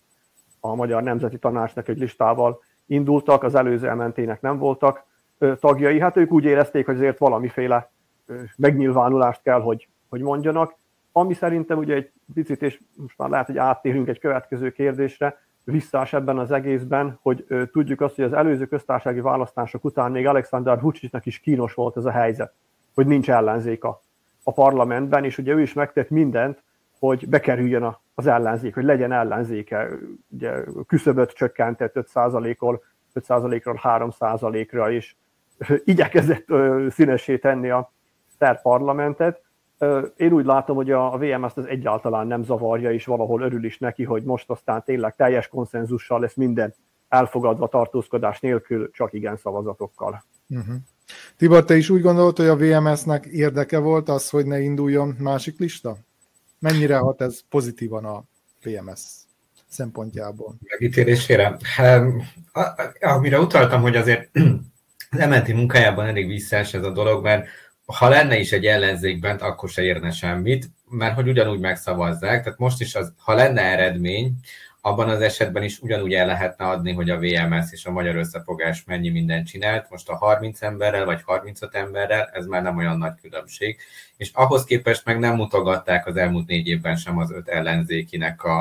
a 0.61 0.75
Magyar 0.75 1.03
Nemzeti 1.03 1.38
Tanácsnak 1.38 1.88
egy 1.88 1.99
listával 1.99 2.61
indultak, 2.87 3.43
az 3.43 3.55
előző 3.55 3.88
ementének 3.88 4.41
nem 4.41 4.59
voltak 4.59 5.05
tagjai. 5.61 6.00
Hát 6.00 6.17
ők 6.17 6.33
úgy 6.33 6.45
érezték, 6.45 6.87
hogy 6.87 6.97
azért 6.97 7.19
valamiféle 7.19 7.91
megnyilvánulást 8.57 9.43
kell, 9.43 9.61
hogy, 9.61 9.88
hogy 10.09 10.21
mondjanak. 10.21 10.75
Ami 11.12 11.35
szerintem 11.35 11.79
ugye 11.79 11.95
egy 11.95 12.11
picit, 12.35 12.62
és 12.62 12.81
most 12.97 13.19
már 13.19 13.29
lehet, 13.29 13.47
hogy 13.47 13.59
áttérünk 13.59 14.09
egy 14.09 14.19
következő 14.19 14.71
kérdésre, 14.71 15.38
visszás 15.65 16.12
ebben 16.12 16.38
az 16.38 16.50
egészben, 16.50 17.19
hogy 17.23 17.47
tudjuk 17.73 18.00
azt, 18.00 18.15
hogy 18.15 18.25
az 18.25 18.33
előző 18.33 18.67
köztársasági 18.67 19.21
választások 19.21 19.85
után 19.85 20.11
még 20.11 20.27
Alexander 20.27 20.81
Vucicnak 20.81 21.27
is 21.27 21.38
kínos 21.38 21.75
volt 21.75 21.97
ez 21.97 22.05
a 22.05 22.11
helyzet, 22.11 22.53
hogy 22.95 23.07
nincs 23.07 23.31
ellenzék 23.31 23.85
a, 23.85 24.03
a 24.43 24.53
parlamentben, 24.53 25.25
és 25.25 25.38
ugye 25.38 25.53
ő 25.53 25.61
is 25.61 25.73
megtett 25.73 26.11
mindent, 26.11 26.62
hogy 26.99 27.28
bekerüljön 27.28 27.97
az 28.14 28.26
ellenzék, 28.26 28.75
hogy 28.75 28.85
legyen 28.85 29.12
ellenzéke. 29.12 29.88
Ugye 30.28 30.64
küszöböt 30.87 31.33
csökkentett 31.33 31.93
5%-ról, 31.95 32.83
5%-ról 33.14 33.81
3%-ra, 33.83 34.90
és 34.90 35.14
igyekezett 35.85 36.47
színesé 36.90 37.38
tenni 37.38 37.71
a 37.71 37.93
szerb 38.38 38.62
parlamentet. 38.62 39.43
Én 40.17 40.33
úgy 40.33 40.45
látom, 40.45 40.76
hogy 40.76 40.90
a 40.90 41.19
VMS-t 41.19 41.59
ez 41.59 41.64
egyáltalán 41.64 42.26
nem 42.26 42.43
zavarja, 42.43 42.93
és 42.93 43.05
valahol 43.05 43.43
örül 43.43 43.64
is 43.64 43.78
neki, 43.78 44.05
hogy 44.05 44.23
most 44.23 44.50
aztán 44.50 44.83
tényleg 44.85 45.14
teljes 45.17 45.49
konszenzussal 45.49 46.21
lesz 46.21 46.35
minden 46.35 46.75
elfogadva 47.09 47.69
tartózkodás 47.69 48.40
nélkül, 48.40 48.90
csak 48.90 49.12
igen 49.12 49.37
szavazatokkal. 49.37 50.23
Uh-huh. 50.49 50.75
Tibor, 51.37 51.64
te 51.64 51.76
is 51.76 51.90
úgy 51.90 52.02
gondolod, 52.02 52.37
hogy 52.37 52.47
a 52.47 52.57
VMS-nek 52.57 53.26
érdeke 53.26 53.78
volt 53.78 54.09
az, 54.09 54.31
hogy 54.31 54.47
ne 54.47 54.61
induljon 54.61 55.17
másik 55.19 55.59
lista? 55.59 55.97
Mennyire 56.59 56.97
hat 56.97 57.21
ez 57.21 57.41
pozitívan 57.49 58.05
a 58.05 58.25
VMS 58.62 59.00
szempontjából? 59.69 60.55
Megítélésére? 60.69 61.57
Amire 63.00 63.41
utaltam, 63.41 63.81
hogy 63.81 63.97
azért 63.97 64.31
az 65.11 65.19
MNT 65.29 65.49
munkájában 65.53 66.07
elég 66.07 66.27
visszás 66.27 66.75
ez 66.75 66.85
a 66.85 66.91
dolog, 66.91 67.23
mert 67.23 67.49
ha 67.87 68.09
lenne 68.09 68.38
is 68.38 68.53
egy 68.53 68.67
ellenzék 68.67 69.21
bent, 69.21 69.43
akkor 69.43 69.69
se 69.69 69.83
érne 69.83 70.11
semmit, 70.11 70.71
mert 70.88 71.15
hogy 71.15 71.29
ugyanúgy 71.29 71.61
megszavazzák, 71.61 72.43
tehát 72.43 72.59
most 72.59 72.81
is 72.81 72.95
az, 72.95 73.12
ha 73.17 73.35
lenne 73.35 73.62
eredmény, 73.62 74.33
abban 74.88 75.09
az 75.09 75.21
esetben 75.21 75.62
is 75.62 75.80
ugyanúgy 75.80 76.14
el 76.14 76.26
lehetne 76.26 76.66
adni, 76.66 76.92
hogy 76.92 77.11
a 77.11 77.18
VMS 77.18 77.73
és 77.73 77.85
a 77.85 77.90
Magyar 77.90 78.16
Összefogás 78.16 78.85
mennyi 78.85 79.09
mindent 79.09 79.47
csinált, 79.47 79.90
most 79.90 80.09
a 80.09 80.16
30 80.16 80.62
emberrel 80.62 81.04
vagy 81.04 81.23
35 81.25 81.75
emberrel, 81.75 82.30
ez 82.33 82.47
már 82.47 82.62
nem 82.62 82.76
olyan 82.76 82.99
nagy 82.99 83.14
különbség, 83.21 83.78
és 84.16 84.30
ahhoz 84.33 84.64
képest 84.64 85.04
meg 85.04 85.18
nem 85.18 85.35
mutogatták 85.35 86.07
az 86.07 86.16
elmúlt 86.16 86.47
négy 86.47 86.66
évben 86.66 86.97
sem 86.97 87.18
az 87.18 87.30
öt 87.33 87.49
ellenzékinek 87.49 88.42
a, 88.45 88.59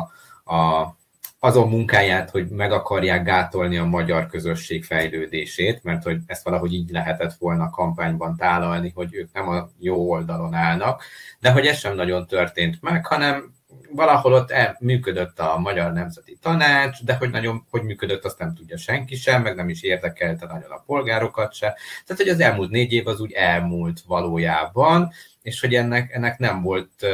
a 0.54 0.96
azon 1.40 1.70
munkáját, 1.70 2.30
hogy 2.30 2.48
meg 2.50 2.72
akarják 2.72 3.24
gátolni 3.24 3.78
a 3.78 3.86
magyar 3.86 4.28
közösség 4.28 4.84
fejlődését, 4.84 5.84
mert 5.84 6.04
hogy 6.04 6.20
ezt 6.26 6.44
valahogy 6.44 6.74
így 6.74 6.90
lehetett 6.90 7.34
volna 7.34 7.70
kampányban 7.70 8.36
tálalni, 8.36 8.92
hogy 8.96 9.16
ők 9.16 9.34
nem 9.34 9.48
a 9.48 9.70
jó 9.80 10.10
oldalon 10.10 10.54
állnak, 10.54 11.04
de 11.40 11.52
hogy 11.52 11.66
ez 11.66 11.78
sem 11.78 11.96
nagyon 11.96 12.28
történt 12.28 12.82
meg, 12.82 13.06
hanem 13.06 13.56
valahol 13.92 14.34
ott 14.34 14.52
el, 14.52 14.78
működött 14.80 15.40
a 15.40 15.58
Magyar 15.58 15.94
Nemzeti 15.94 16.38
Tanács, 16.42 17.04
de 17.04 17.14
hogy 17.14 17.30
nagyon 17.30 17.66
hogy 17.70 17.84
működött, 17.84 18.26
azt 18.26 18.40
nem 18.40 18.54
tudja 18.54 18.78
senki 18.78 19.16
sem, 19.16 19.42
meg 19.42 19.56
nem 19.56 19.70
is 19.70 19.82
érdekelte 19.82 20.46
nagyon 20.46 20.72
a 20.72 20.84
polgárokat 20.86 21.54
se. 21.54 21.78
Tehát, 22.06 22.22
hogy 22.22 22.32
az 22.32 22.40
elmúlt 22.40 22.70
négy 22.70 22.94
év 22.94 23.08
az 23.08 23.20
úgy 23.20 23.32
elmúlt 23.32 24.02
valójában, 24.08 25.12
és 25.42 25.60
hogy 25.60 25.76
ennek, 25.76 26.12
ennek 26.12 26.38
nem 26.38 26.62
volt 26.62 27.06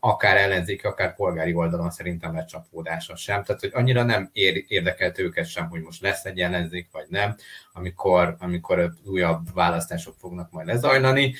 akár 0.00 0.36
ellenzéki, 0.36 0.86
akár 0.86 1.14
polgári 1.14 1.54
oldalon 1.54 1.90
szerintem 1.90 2.34
lecsapódása 2.34 3.16
sem. 3.16 3.44
Tehát, 3.44 3.60
hogy 3.60 3.70
annyira 3.74 4.02
nem 4.02 4.30
ér, 4.32 4.64
érdekelt 4.68 5.18
őket 5.18 5.46
sem, 5.46 5.68
hogy 5.68 5.80
most 5.80 6.00
lesz 6.00 6.24
egy 6.24 6.40
ellenzék, 6.40 6.88
vagy 6.92 7.06
nem, 7.08 7.36
amikor, 7.72 8.36
amikor 8.38 8.92
újabb 9.04 9.54
választások 9.54 10.14
fognak 10.18 10.50
majd 10.50 10.66
lezajlani. 10.66 11.34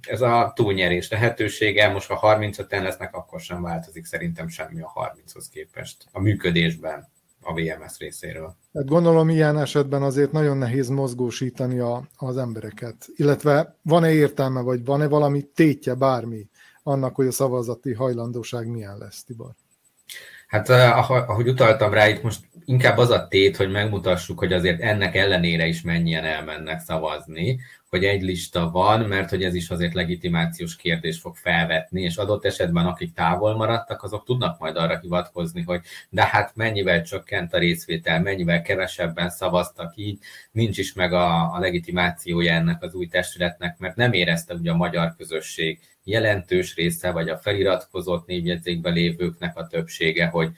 Ez 0.00 0.20
a 0.20 0.52
túlnyerés 0.54 1.10
lehetősége, 1.10 1.88
most 1.88 2.08
ha 2.08 2.38
35-en 2.38 2.82
lesznek, 2.82 3.14
akkor 3.14 3.40
sem 3.40 3.62
változik 3.62 4.04
szerintem 4.04 4.48
semmi 4.48 4.80
a 4.80 4.92
30-hoz 4.94 5.48
képest 5.48 6.04
a 6.12 6.20
működésben 6.20 7.08
a 7.40 7.52
VMS 7.52 7.98
részéről. 7.98 8.56
Hát 8.74 8.86
gondolom 8.86 9.28
ilyen 9.28 9.58
esetben 9.58 10.02
azért 10.02 10.32
nagyon 10.32 10.56
nehéz 10.56 10.88
mozgósítani 10.88 11.78
a, 11.78 12.08
az 12.16 12.36
embereket. 12.36 13.08
Illetve 13.16 13.76
van-e 13.82 14.10
értelme, 14.12 14.60
vagy 14.60 14.84
van-e 14.84 15.08
valami 15.08 15.42
tétje, 15.54 15.94
bármi 15.94 16.48
annak, 16.82 17.14
hogy 17.14 17.26
a 17.26 17.32
szavazati 17.32 17.92
hajlandóság 17.92 18.68
milyen 18.68 18.98
lesz, 18.98 19.24
Tibor? 19.24 19.54
Hát 20.46 20.68
eh, 20.68 21.10
ahogy 21.10 21.48
utaltam 21.48 21.92
rá, 21.92 22.08
itt 22.08 22.22
most 22.22 22.40
inkább 22.64 22.98
az 22.98 23.10
a 23.10 23.28
tét, 23.28 23.56
hogy 23.56 23.70
megmutassuk, 23.70 24.38
hogy 24.38 24.52
azért 24.52 24.80
ennek 24.80 25.14
ellenére 25.14 25.66
is 25.66 25.82
mennyien 25.82 26.24
elmennek 26.24 26.80
szavazni, 26.80 27.60
hogy 27.88 28.04
egy 28.04 28.22
lista 28.22 28.70
van, 28.70 29.00
mert 29.00 29.30
hogy 29.30 29.44
ez 29.44 29.54
is 29.54 29.70
azért 29.70 29.94
legitimációs 29.94 30.76
kérdés 30.76 31.18
fog 31.18 31.36
felvetni, 31.36 32.02
és 32.02 32.16
adott 32.16 32.44
esetben 32.44 32.86
akik 32.86 33.12
távol 33.12 33.56
maradtak, 33.56 34.02
azok 34.02 34.24
tudnak 34.24 34.58
majd 34.58 34.76
arra 34.76 34.98
hivatkozni, 34.98 35.62
hogy 35.62 35.80
de 36.08 36.24
hát 36.24 36.56
mennyivel 36.56 37.02
csökkent 37.02 37.54
a 37.54 37.58
részvétel, 37.58 38.20
mennyivel 38.20 38.62
kevesebben 38.62 39.30
szavaztak 39.30 39.92
így, 39.96 40.18
nincs 40.52 40.78
is 40.78 40.92
meg 40.92 41.12
a, 41.12 41.54
a 41.54 41.58
legitimációja 41.58 42.52
ennek 42.52 42.82
az 42.82 42.94
új 42.94 43.06
testületnek, 43.06 43.78
mert 43.78 43.96
nem 43.96 44.12
érezte 44.12 44.54
ugye 44.54 44.70
a 44.70 44.76
magyar 44.76 45.14
közösség 45.16 45.80
jelentős 46.06 46.74
része, 46.74 47.10
vagy 47.10 47.28
a 47.28 47.38
feliratkozott 47.38 48.26
névjegyzékben 48.26 48.92
lévőknek 48.92 49.56
a 49.56 49.66
többsége, 49.66 50.26
hogy, 50.26 50.50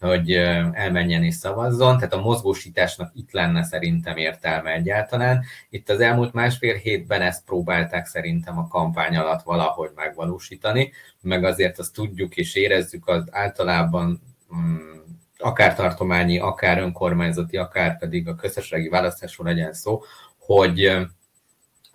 hogy 0.00 0.32
elmenjen 0.72 1.24
és 1.24 1.34
szavazzon, 1.34 1.96
tehát 1.96 2.12
a 2.12 2.20
mozgósításnak 2.20 3.12
itt 3.14 3.32
lenne 3.32 3.62
szerintem 3.62 4.16
értelme 4.16 4.72
egyáltalán. 4.72 5.44
Itt 5.70 5.88
az 5.88 6.00
elmúlt 6.00 6.32
másfél 6.32 6.74
hétben 6.74 7.22
ezt 7.22 7.44
próbálták 7.44 8.06
szerintem 8.06 8.58
a 8.58 8.68
kampány 8.68 9.16
alatt 9.16 9.42
valahogy 9.42 9.90
megvalósítani, 9.94 10.92
meg 11.20 11.44
azért 11.44 11.78
azt 11.78 11.94
tudjuk 11.94 12.36
és 12.36 12.54
érezzük 12.54 13.08
az 13.08 13.24
általában 13.30 14.20
mm, 14.56 14.96
akár 15.38 15.74
tartományi, 15.74 16.38
akár 16.38 16.78
önkormányzati, 16.78 17.56
akár 17.56 17.98
pedig 17.98 18.28
a 18.28 18.34
közösségi 18.34 18.88
választásról 18.88 19.46
legyen 19.46 19.72
szó, 19.72 20.02
hogy 20.38 21.06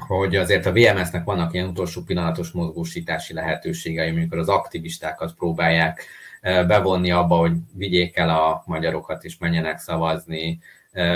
hogy 0.08 0.36
azért 0.36 0.65
a 0.65 0.72
VMS-nek 0.72 1.24
vannak 1.24 1.53
ilyen 1.53 1.67
utolsó 1.67 2.01
pillanatos 2.01 2.51
mozgósítási 2.51 3.34
lehetőségei, 3.34 4.10
amikor 4.10 4.38
az 4.38 4.50
aktivistákat 4.50 5.34
próbálják 5.34 6.05
bevonni 6.41 7.12
abba, 7.12 7.36
hogy 7.36 7.51
vigyék 7.74 8.17
el 8.17 8.29
a 8.29 8.63
magyarokat 8.65 9.24
és 9.24 9.38
menjenek 9.38 9.79
szavazni 9.79 10.60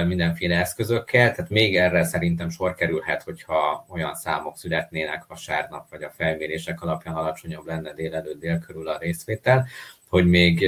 mindenféle 0.06 0.60
eszközökkel, 0.60 1.32
tehát 1.34 1.52
még 1.52 1.78
erre 1.78 2.04
szerintem 2.04 2.50
sor 2.50 2.76
kerülhet, 2.76 3.24
hogyha 3.24 3.86
olyan 3.90 4.16
számok 4.16 4.58
születnének 4.58 5.26
vasárnap, 5.28 5.90
vagy 5.90 6.04
a 6.04 6.14
felmérések 6.16 6.82
alapján 6.82 7.16
alacsonyabb 7.16 7.66
lenne 7.66 7.94
délelőtt 7.94 8.40
dél 8.40 8.60
körül 8.60 8.88
a 8.88 8.98
részvétel, 8.98 9.68
hogy 10.10 10.28
még 10.28 10.64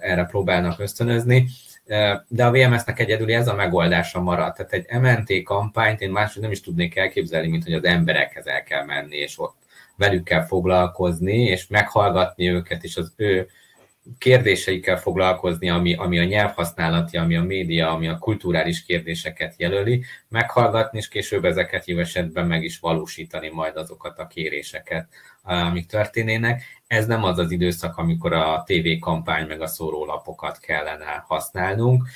erre 0.00 0.24
próbálnak 0.24 0.80
ösztönözni 0.80 1.46
de 2.28 2.44
a 2.44 2.50
VMS-nek 2.50 2.98
egyedül 2.98 3.34
ez 3.34 3.48
a 3.48 3.54
megoldása 3.54 4.20
maradt. 4.20 4.56
Tehát 4.56 4.72
egy 4.72 5.00
MNT 5.00 5.42
kampányt 5.42 6.00
én 6.00 6.10
máshogy 6.10 6.42
nem 6.42 6.50
is 6.50 6.60
tudnék 6.60 6.96
elképzelni, 6.96 7.48
mint 7.48 7.64
hogy 7.64 7.72
az 7.72 7.84
emberekhez 7.84 8.46
el 8.46 8.62
kell 8.62 8.84
menni, 8.84 9.16
és 9.16 9.38
ott 9.38 9.56
velük 9.96 10.24
kell 10.24 10.44
foglalkozni, 10.44 11.42
és 11.42 11.66
meghallgatni 11.66 12.50
őket, 12.50 12.84
és 12.84 12.96
az 12.96 13.12
ő 13.16 13.48
kérdéseikkel 14.18 14.98
foglalkozni, 14.98 15.70
ami, 15.70 15.94
ami 15.94 16.18
a 16.18 16.24
nyelvhasználati, 16.24 17.16
ami 17.16 17.36
a 17.36 17.42
média, 17.42 17.90
ami 17.90 18.08
a 18.08 18.18
kulturális 18.18 18.84
kérdéseket 18.84 19.54
jelöli, 19.58 20.04
meghallgatni, 20.28 20.98
és 20.98 21.08
később 21.08 21.44
ezeket 21.44 21.86
jó 21.86 21.98
esetben 21.98 22.46
meg 22.46 22.64
is 22.64 22.78
valósítani 22.78 23.48
majd 23.48 23.76
azokat 23.76 24.18
a 24.18 24.26
kéréseket, 24.26 25.08
amik 25.42 25.86
történének. 25.86 26.62
Ez 26.90 27.06
nem 27.06 27.24
az 27.24 27.38
az 27.38 27.50
időszak, 27.50 27.96
amikor 27.96 28.32
a 28.32 28.62
TV 28.66 28.98
kampány 29.00 29.46
meg 29.46 29.60
a 29.60 29.66
szórólapokat 29.66 30.58
kellene 30.58 31.24
használnunk, 31.26 32.08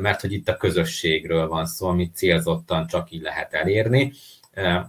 mert 0.00 0.20
hogy 0.20 0.32
itt 0.32 0.48
a 0.48 0.56
közösségről 0.56 1.48
van 1.48 1.66
szó, 1.66 1.88
amit 1.88 2.14
célzottan 2.14 2.86
csak 2.86 3.10
így 3.10 3.22
lehet 3.22 3.54
elérni. 3.54 4.12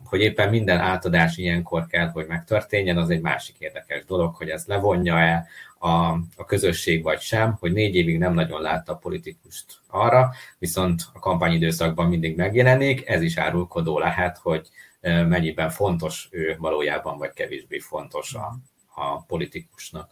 Hogy 0.06 0.20
éppen 0.20 0.50
minden 0.50 0.78
átadás 0.78 1.38
ilyenkor 1.38 1.88
kell, 1.88 2.08
hogy 2.08 2.26
megtörténjen, 2.28 2.98
az 2.98 3.10
egy 3.10 3.22
másik 3.22 3.56
érdekes 3.60 4.06
dolog, 4.06 4.36
hogy 4.36 4.50
ez 4.50 4.66
levonja 4.66 5.20
el 5.20 5.48
a, 5.80 5.88
a 6.36 6.46
közösség 6.46 7.04
vagy 7.04 7.20
sem, 7.20 7.58
hogy 7.60 7.72
négy 7.72 7.96
évig 7.96 8.18
nem 8.18 8.34
nagyon 8.34 8.62
látta 8.62 8.92
a 8.92 8.98
politikust 8.98 9.80
arra, 9.88 10.32
viszont 10.60 11.02
a 11.14 11.20
kampányidőszakban 11.20 12.08
mindig 12.08 12.36
megjelenik, 12.36 13.08
ez 13.08 13.22
is 13.22 13.38
árulkodó 13.38 14.00
lehet, 14.00 14.38
hogy 14.38 14.70
mennyiben 15.02 15.70
fontos 15.70 16.28
ő 16.32 16.56
valójában, 16.60 17.18
vagy 17.18 17.34
kevésbé 17.34 17.80
fontos 17.80 18.34
a, 18.34 18.58
a 19.02 19.24
politikusnak. 19.28 20.10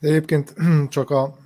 Egyébként 0.00 0.54
csak 0.88 1.10
a, 1.10 1.36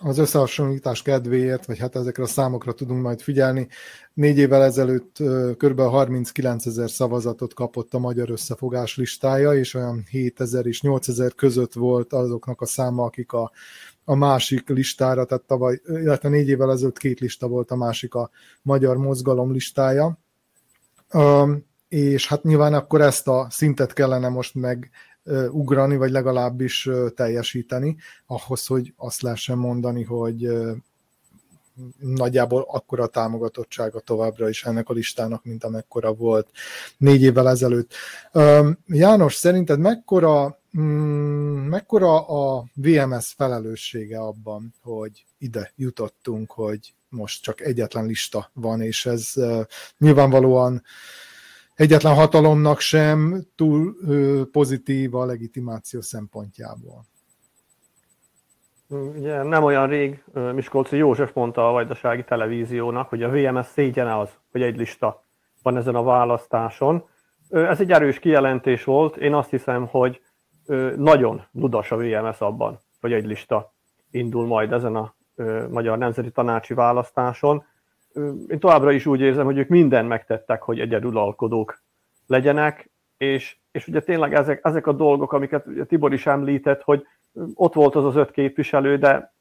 az 0.00 0.18
összehasonlítás 0.18 1.02
kedvéért, 1.02 1.66
vagy 1.66 1.78
hát 1.78 1.96
ezekre 1.96 2.22
a 2.22 2.26
számokra 2.26 2.72
tudunk 2.72 3.02
majd 3.02 3.20
figyelni. 3.20 3.68
Négy 4.14 4.38
évvel 4.38 4.62
ezelőtt 4.62 5.16
kb. 5.56 5.80
39 5.80 6.66
ezer 6.66 6.90
szavazatot 6.90 7.54
kapott 7.54 7.94
a 7.94 7.98
Magyar 7.98 8.30
Összefogás 8.30 8.96
listája, 8.96 9.54
és 9.54 9.74
olyan 9.74 10.04
7 10.10 10.40
ezer 10.40 10.66
és 10.66 10.82
8 10.82 11.08
ezer 11.08 11.34
között 11.34 11.72
volt 11.72 12.12
azoknak 12.12 12.60
a 12.60 12.66
száma, 12.66 13.04
akik 13.04 13.32
a, 13.32 13.52
a 14.04 14.14
másik 14.14 14.68
listára, 14.68 15.24
tehát 15.24 15.44
tavaly, 15.44 15.80
illetve 15.86 16.28
négy 16.28 16.48
évvel 16.48 16.72
ezelőtt 16.72 16.98
két 16.98 17.20
lista 17.20 17.48
volt 17.48 17.70
a 17.70 17.76
másik 17.76 18.14
a 18.14 18.30
Magyar 18.62 18.96
Mozgalom 18.96 19.52
listája. 19.52 20.18
és 21.88 22.28
hát 22.28 22.42
nyilván 22.42 22.74
akkor 22.74 23.00
ezt 23.00 23.28
a 23.28 23.46
szintet 23.50 23.92
kellene 23.92 24.28
most 24.28 24.54
meg 24.54 24.90
ugrani, 25.50 25.96
vagy 25.96 26.10
legalábbis 26.10 26.88
teljesíteni, 27.14 27.96
ahhoz, 28.26 28.66
hogy 28.66 28.94
azt 28.96 29.22
lehessen 29.22 29.58
mondani, 29.58 30.02
hogy 30.02 30.48
nagyjából 31.98 32.66
akkora 32.68 33.06
támogatottsága 33.06 34.00
továbbra 34.00 34.48
is 34.48 34.64
ennek 34.64 34.88
a 34.88 34.92
listának, 34.92 35.44
mint 35.44 35.64
amekkora 35.64 36.12
volt 36.12 36.50
négy 36.96 37.22
évvel 37.22 37.48
ezelőtt. 37.48 37.94
János, 38.86 39.34
szerinted 39.34 39.78
mekkora, 39.78 40.58
mm, 40.78 41.68
mekkora 41.68 42.26
a 42.26 42.64
VMS 42.74 43.32
felelőssége 43.36 44.18
abban, 44.18 44.74
hogy 44.82 45.24
ide 45.38 45.72
jutottunk, 45.76 46.52
hogy 46.52 46.94
most 47.08 47.42
csak 47.42 47.60
egyetlen 47.60 48.06
lista 48.06 48.50
van, 48.52 48.80
és 48.80 49.06
ez 49.06 49.32
nyilvánvalóan 49.98 50.82
egyetlen 51.80 52.14
hatalomnak 52.14 52.80
sem 52.80 53.44
túl 53.56 53.94
pozitív 54.52 55.14
a 55.14 55.24
legitimáció 55.24 56.00
szempontjából. 56.00 57.04
Ugye 58.88 59.42
nem 59.42 59.64
olyan 59.64 59.88
rég 59.88 60.24
Miskolci 60.54 60.96
József 60.96 61.32
mondta 61.32 61.68
a 61.68 61.72
Vajdasági 61.72 62.24
Televíziónak, 62.24 63.08
hogy 63.08 63.22
a 63.22 63.30
VMS 63.30 63.66
szégyene 63.66 64.18
az, 64.18 64.28
hogy 64.52 64.62
egy 64.62 64.76
lista 64.76 65.24
van 65.62 65.76
ezen 65.76 65.94
a 65.94 66.02
választáson. 66.02 67.04
Ez 67.50 67.80
egy 67.80 67.92
erős 67.92 68.18
kijelentés 68.18 68.84
volt. 68.84 69.16
Én 69.16 69.34
azt 69.34 69.50
hiszem, 69.50 69.86
hogy 69.86 70.20
nagyon 70.96 71.42
ludas 71.52 71.90
a 71.90 71.96
VMS 71.96 72.40
abban, 72.40 72.78
hogy 73.00 73.12
egy 73.12 73.24
lista 73.24 73.72
indul 74.10 74.46
majd 74.46 74.72
ezen 74.72 74.96
a 74.96 75.14
Magyar 75.70 75.98
Nemzeti 75.98 76.30
Tanácsi 76.30 76.74
választáson 76.74 77.64
én 78.48 78.58
továbbra 78.58 78.92
is 78.92 79.06
úgy 79.06 79.20
érzem, 79.20 79.44
hogy 79.44 79.58
ők 79.58 79.68
mindent 79.68 80.08
megtettek, 80.08 80.62
hogy 80.62 80.80
egyedülalkodók 80.80 81.82
legyenek, 82.26 82.90
és, 83.16 83.56
és 83.70 83.88
ugye 83.88 84.00
tényleg 84.00 84.34
ezek, 84.34 84.60
ezek 84.62 84.86
a 84.86 84.92
dolgok, 84.92 85.32
amiket 85.32 85.66
Tibor 85.86 86.12
is 86.12 86.26
említett, 86.26 86.82
hogy 86.82 87.06
ott 87.54 87.74
volt 87.74 87.94
az 87.94 88.04
az 88.04 88.16
öt 88.16 88.30
képviselő, 88.30 88.98
de 88.98 89.34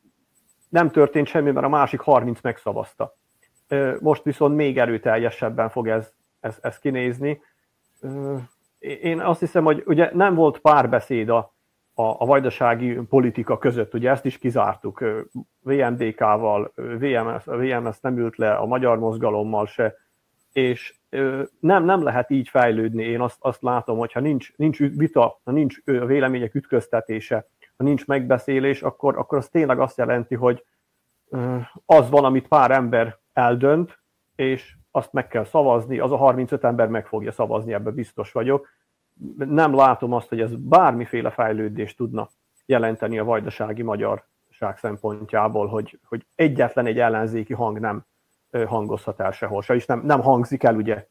nem 0.70 0.90
történt 0.90 1.28
semmi, 1.28 1.52
mert 1.52 1.66
a 1.66 1.70
másik 1.70 2.00
30 2.00 2.42
megszavazta. 2.42 3.16
Most 4.00 4.24
viszont 4.24 4.56
még 4.56 4.78
erőteljesebben 4.78 5.70
fog 5.70 5.88
ez, 5.88 6.12
ez, 6.40 6.58
ez 6.62 6.80
kinézni. 6.80 7.42
Én 8.80 9.20
azt 9.20 9.40
hiszem, 9.40 9.64
hogy 9.64 9.84
ugye 9.86 10.10
nem 10.14 10.36
volt 10.36 10.60
párbeszéd 10.60 11.30
a, 11.30 11.54
a, 12.00 12.16
a 12.20 12.26
vajdasági 12.26 12.94
politika 12.94 13.58
között, 13.58 13.94
ugye 13.94 14.10
ezt 14.10 14.26
is 14.26 14.38
kizártuk, 14.38 15.04
VMDK-val, 15.60 16.72
VMS, 16.76 17.46
VMS 17.46 18.00
nem 18.00 18.18
ült 18.18 18.38
le 18.38 18.54
a 18.54 18.66
magyar 18.66 19.00
mozgalommal 19.00 19.66
se, 19.66 19.96
és 20.52 21.00
nem, 21.60 21.84
nem 21.84 22.04
lehet 22.04 22.30
így 22.30 22.50
fejlődni, 22.50 23.04
én 23.04 23.22
azt, 23.22 23.38
azt 23.40 23.62
látom, 23.62 23.98
hogy 23.98 24.12
ha 24.12 24.20
nincs, 24.20 24.56
nincs 24.56 24.78
vita, 24.78 25.40
ha 25.44 25.52
nincs 25.52 25.84
vélemények 25.84 26.56
ütköztetése, 26.56 27.48
ha 27.78 27.84
nincs 27.84 28.06
megbeszélés, 28.08 28.82
akkor, 28.82 29.18
akkor 29.18 29.38
az 29.38 29.50
tényleg 29.50 29.80
azt 29.80 29.98
jelenti, 29.98 30.36
hogy 30.36 30.66
az 31.86 32.10
van, 32.10 32.26
amit 32.26 32.48
pár 32.48 32.72
ember 32.72 33.18
eldönt, 33.34 34.00
és 34.36 34.76
azt 34.92 35.14
meg 35.14 35.28
kell 35.28 35.46
szavazni, 35.46 36.00
az 36.00 36.12
a 36.12 36.18
35 36.18 36.64
ember 36.64 36.88
meg 36.88 37.08
fogja 37.08 37.32
szavazni, 37.32 37.74
ebben 37.74 37.94
biztos 37.94 38.32
vagyok, 38.32 38.68
nem 39.38 39.76
látom 39.76 40.14
azt, 40.14 40.30
hogy 40.30 40.42
ez 40.42 40.56
bármiféle 40.56 41.32
fejlődést 41.32 41.98
tudna 41.98 42.30
jelenteni 42.66 43.20
a 43.20 43.24
vajdasági 43.24 43.82
magyarság 43.82 44.78
szempontjából, 44.78 45.68
hogy, 45.68 46.00
hogy 46.04 46.26
egyetlen 46.36 46.86
egy 46.86 47.00
ellenzéki 47.00 47.54
hang 47.54 47.80
nem 47.80 48.06
hangozhat 48.66 49.20
el 49.20 49.32
sehol 49.32 49.62
se, 49.62 49.76
és 49.76 49.86
nem, 49.86 50.02
nem 50.06 50.22
hangzik 50.22 50.64
el, 50.64 50.76
ugye? 50.76 51.08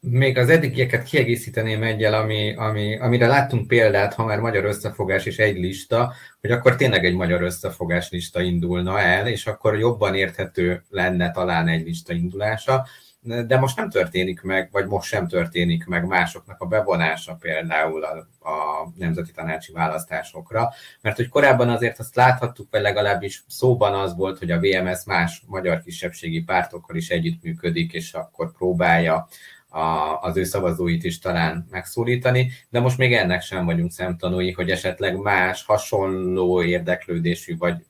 Még 0.00 0.38
az 0.38 0.48
eddigieket 0.48 1.02
kiegészíteném 1.02 1.82
egyel, 1.82 2.14
ami, 2.14 2.54
ami, 2.54 2.98
amire 2.98 3.26
láttunk 3.26 3.66
példát, 3.66 4.14
ha 4.14 4.24
már 4.24 4.40
magyar 4.40 4.64
összefogás 4.64 5.26
és 5.26 5.38
egy 5.38 5.56
lista, 5.56 6.12
hogy 6.40 6.50
akkor 6.50 6.76
tényleg 6.76 7.04
egy 7.04 7.14
magyar 7.14 7.42
összefogás 7.42 8.10
lista 8.10 8.40
indulna 8.40 9.00
el, 9.00 9.26
és 9.26 9.46
akkor 9.46 9.78
jobban 9.78 10.14
érthető 10.14 10.82
lenne 10.90 11.30
talán 11.30 11.68
egy 11.68 11.84
lista 11.84 12.12
indulása 12.12 12.86
de 13.26 13.58
most 13.58 13.76
nem 13.76 13.90
történik 13.90 14.42
meg, 14.42 14.68
vagy 14.72 14.86
most 14.86 15.08
sem 15.08 15.28
történik 15.28 15.86
meg 15.86 16.06
másoknak 16.06 16.60
a 16.60 16.66
bevonása 16.66 17.34
például 17.34 18.04
a, 18.04 18.16
a 18.48 18.88
nemzeti 18.96 19.32
tanácsi 19.32 19.72
választásokra, 19.72 20.72
mert 21.00 21.16
hogy 21.16 21.28
korábban 21.28 21.68
azért 21.68 21.98
azt 21.98 22.14
láthattuk, 22.14 22.68
vagy 22.70 22.80
legalábbis 22.80 23.44
szóban 23.46 23.94
az 23.94 24.16
volt, 24.16 24.38
hogy 24.38 24.50
a 24.50 24.60
VMS 24.60 25.04
más 25.04 25.42
magyar 25.46 25.82
kisebbségi 25.82 26.42
pártokkal 26.42 26.96
is 26.96 27.10
együttműködik, 27.10 27.92
és 27.92 28.14
akkor 28.14 28.52
próbálja 28.52 29.28
a, 29.68 30.18
az 30.20 30.36
ő 30.36 30.44
szavazóit 30.44 31.04
is 31.04 31.18
talán 31.18 31.66
megszólítani, 31.70 32.50
de 32.68 32.80
most 32.80 32.98
még 32.98 33.14
ennek 33.14 33.42
sem 33.42 33.64
vagyunk 33.64 33.90
szemtanúi, 33.90 34.52
hogy 34.52 34.70
esetleg 34.70 35.16
más 35.16 35.64
hasonló 35.64 36.62
érdeklődésű 36.62 37.56
vagy 37.56 37.84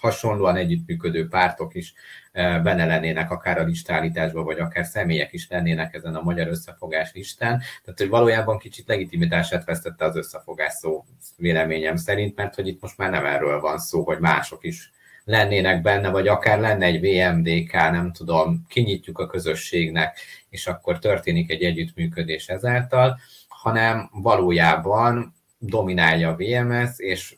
hasonlóan 0.00 0.56
együttműködő 0.56 1.28
pártok 1.28 1.74
is 1.74 1.94
eh, 2.32 2.62
benne 2.62 2.86
lennének 2.86 3.30
akár 3.30 3.58
a 3.58 3.64
listállításban, 3.64 4.44
vagy 4.44 4.58
akár 4.58 4.84
személyek 4.84 5.32
is 5.32 5.48
lennének 5.48 5.94
ezen 5.94 6.14
a 6.14 6.22
magyar 6.22 6.48
összefogás 6.48 7.12
listán. 7.12 7.58
Tehát, 7.84 7.98
hogy 7.98 8.08
valójában 8.08 8.58
kicsit 8.58 8.88
legitimitását 8.88 9.64
vesztette 9.64 10.04
az 10.04 10.16
összefogás 10.16 10.72
szó 10.72 11.04
véleményem 11.36 11.96
szerint, 11.96 12.36
mert 12.36 12.54
hogy 12.54 12.66
itt 12.66 12.80
most 12.80 12.98
már 12.98 13.10
nem 13.10 13.26
erről 13.26 13.60
van 13.60 13.78
szó, 13.78 14.02
hogy 14.02 14.18
mások 14.18 14.64
is 14.64 14.92
lennének 15.24 15.82
benne, 15.82 16.08
vagy 16.10 16.28
akár 16.28 16.60
lenne 16.60 16.86
egy 16.86 17.00
VMDK, 17.00 17.72
nem 17.72 18.12
tudom, 18.12 18.64
kinyitjuk 18.68 19.18
a 19.18 19.26
közösségnek, 19.26 20.18
és 20.48 20.66
akkor 20.66 20.98
történik 20.98 21.50
egy 21.50 21.62
együttműködés 21.62 22.48
ezáltal, 22.48 23.18
hanem 23.48 24.10
valójában 24.12 25.34
dominálja 25.58 26.28
a 26.28 26.36
VMS, 26.36 26.90
és 26.96 27.36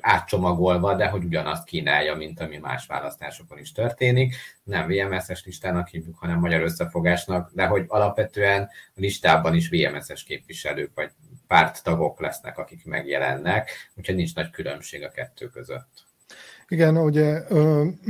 átcsomagolva, 0.00 0.94
de 0.94 1.08
hogy 1.08 1.24
ugyanazt 1.24 1.64
kínálja, 1.64 2.14
mint 2.14 2.40
ami 2.40 2.56
más 2.56 2.86
választásokon 2.86 3.58
is 3.58 3.72
történik. 3.72 4.34
Nem 4.64 4.88
VMS-es 4.88 5.44
listának 5.44 5.88
hívjuk, 5.88 6.18
hanem 6.18 6.38
magyar 6.38 6.62
összefogásnak, 6.62 7.50
de 7.54 7.66
hogy 7.66 7.84
alapvetően 7.88 8.62
a 8.94 9.00
listában 9.00 9.54
is 9.54 9.68
VMS-es 9.68 10.24
képviselők 10.24 10.90
vagy 10.94 11.10
párttagok 11.46 12.20
lesznek, 12.20 12.58
akik 12.58 12.84
megjelennek, 12.84 13.70
úgyhogy 13.94 14.14
nincs 14.14 14.34
nagy 14.34 14.50
különbség 14.50 15.04
a 15.04 15.10
kettő 15.10 15.46
között. 15.46 16.06
Igen, 16.68 16.96
ugye 16.96 17.42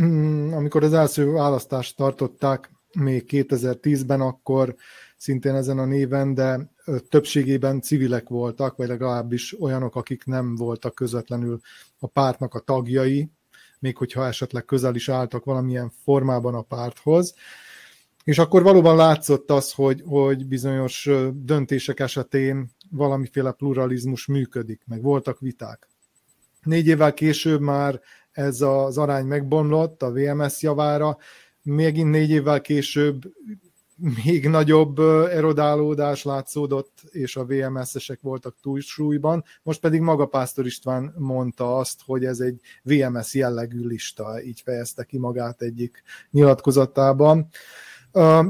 mm, 0.01 0.53
amikor 0.53 0.85
az 0.85 0.93
első 0.93 1.33
választást 1.33 1.97
tartották 1.97 2.71
még 2.93 3.25
2010-ben, 3.29 4.21
akkor 4.21 4.75
szintén 5.17 5.55
ezen 5.55 5.79
a 5.79 5.85
néven, 5.85 6.35
de 6.35 6.71
többségében 7.09 7.81
civilek 7.81 8.29
voltak, 8.29 8.77
vagy 8.77 8.89
legalábbis 8.89 9.61
olyanok, 9.61 9.97
akik 9.97 10.25
nem 10.25 10.57
voltak 10.57 10.95
közvetlenül 10.95 11.61
a 11.99 12.07
pártnak 12.07 12.55
a 12.55 12.61
tagjai, 12.61 13.31
még 13.79 13.97
hogyha 13.97 14.27
esetleg 14.27 14.65
közel 14.65 14.95
is 14.95 15.09
álltak 15.09 15.45
valamilyen 15.45 15.93
formában 16.05 16.55
a 16.55 16.63
párthoz. 16.63 17.35
És 18.25 18.39
akkor 18.39 18.63
valóban 18.63 18.97
látszott 18.97 19.51
az, 19.51 19.73
hogy, 19.73 20.03
hogy 20.07 20.47
bizonyos 20.47 21.09
döntések 21.35 22.01
esetén 22.01 22.71
valamiféle 22.91 23.53
pluralizmus 23.53 24.27
működik, 24.27 24.83
meg 24.87 25.03
voltak 25.03 25.41
viták. 25.41 25.89
Négy 26.63 26.87
évvel 26.87 27.15
később 27.15 27.61
már 27.61 28.01
ez 28.33 28.61
az 28.61 28.99
arány 28.99 29.27
megbomlott 29.27 30.03
a 30.03 30.13
VMS 30.13 30.63
javára, 30.63 31.19
megint 31.63 32.11
négy 32.11 32.31
évvel 32.31 32.61
később 32.61 33.33
még 34.25 34.49
nagyobb 34.49 34.99
erodálódás 35.29 36.25
látszódott, 36.25 36.99
és 37.11 37.37
a 37.37 37.45
VMS-esek 37.45 38.21
voltak 38.21 38.57
túlsúlyban. 38.63 39.45
Most 39.63 39.81
pedig 39.81 40.01
maga 40.01 40.27
Pásztor 40.27 40.67
István 40.67 41.15
mondta 41.19 41.77
azt, 41.77 42.01
hogy 42.05 42.25
ez 42.25 42.41
egy 42.41 42.61
VMS 42.83 43.35
jellegű 43.35 43.87
lista, 43.87 44.43
így 44.43 44.61
fejezte 44.61 45.05
ki 45.05 45.19
magát 45.19 45.63
egyik 45.63 46.03
nyilatkozatában. 46.31 47.49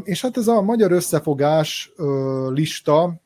És 0.02 0.20
hát 0.20 0.36
ez 0.36 0.48
a 0.48 0.62
magyar 0.62 0.92
összefogás 0.92 1.92
lista 2.48 3.20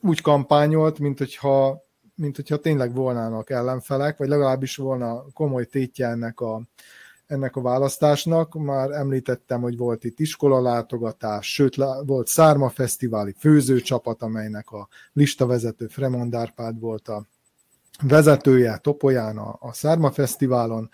úgy 0.00 0.20
kampányolt, 0.20 0.98
mint 0.98 1.18
hogyha, 1.18 1.84
mint 2.14 2.36
hogyha 2.36 2.56
tényleg 2.56 2.94
volnának 2.94 3.50
ellenfelek, 3.50 4.16
vagy 4.16 4.28
legalábbis 4.28 4.76
volna 4.76 5.24
komoly 5.32 5.64
tétje 5.64 6.08
ennek 6.08 6.40
a, 6.40 6.62
ennek 7.26 7.56
a 7.56 7.60
választásnak. 7.60 8.54
Már 8.54 8.90
említettem, 8.90 9.60
hogy 9.60 9.76
volt 9.76 10.04
itt 10.04 10.20
iskolalátogatás, 10.20 11.52
sőt 11.52 11.76
volt 12.06 12.26
Szárma 12.26 12.68
Fesztiváli 12.68 13.34
főzőcsapat, 13.38 14.22
amelynek 14.22 14.70
a 14.70 14.88
listavezető 15.12 15.86
Fremond 15.86 16.34
Árpád 16.34 16.80
volt 16.80 17.08
a 17.08 17.26
vezetője 18.02 18.76
Topolyán 18.76 19.38
a, 19.38 19.56
a 19.60 19.72
Szárma 19.72 20.10
Fesztiválon. 20.10 20.90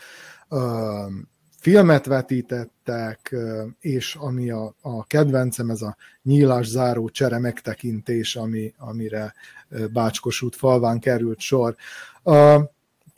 Filmet 1.58 2.06
vetítettek, 2.06 3.36
és 3.80 4.14
ami 4.14 4.50
a, 4.50 4.74
a 4.80 5.04
kedvencem, 5.04 5.70
ez 5.70 5.82
a 5.82 5.96
nyílás 6.22 6.66
záró 6.66 7.08
csere 7.08 7.38
megtekintés, 7.38 8.36
ami, 8.36 8.74
amire 8.78 9.34
Bácskosút 9.92 10.56
falván 10.56 10.98
került 10.98 11.40
sor. 11.40 11.76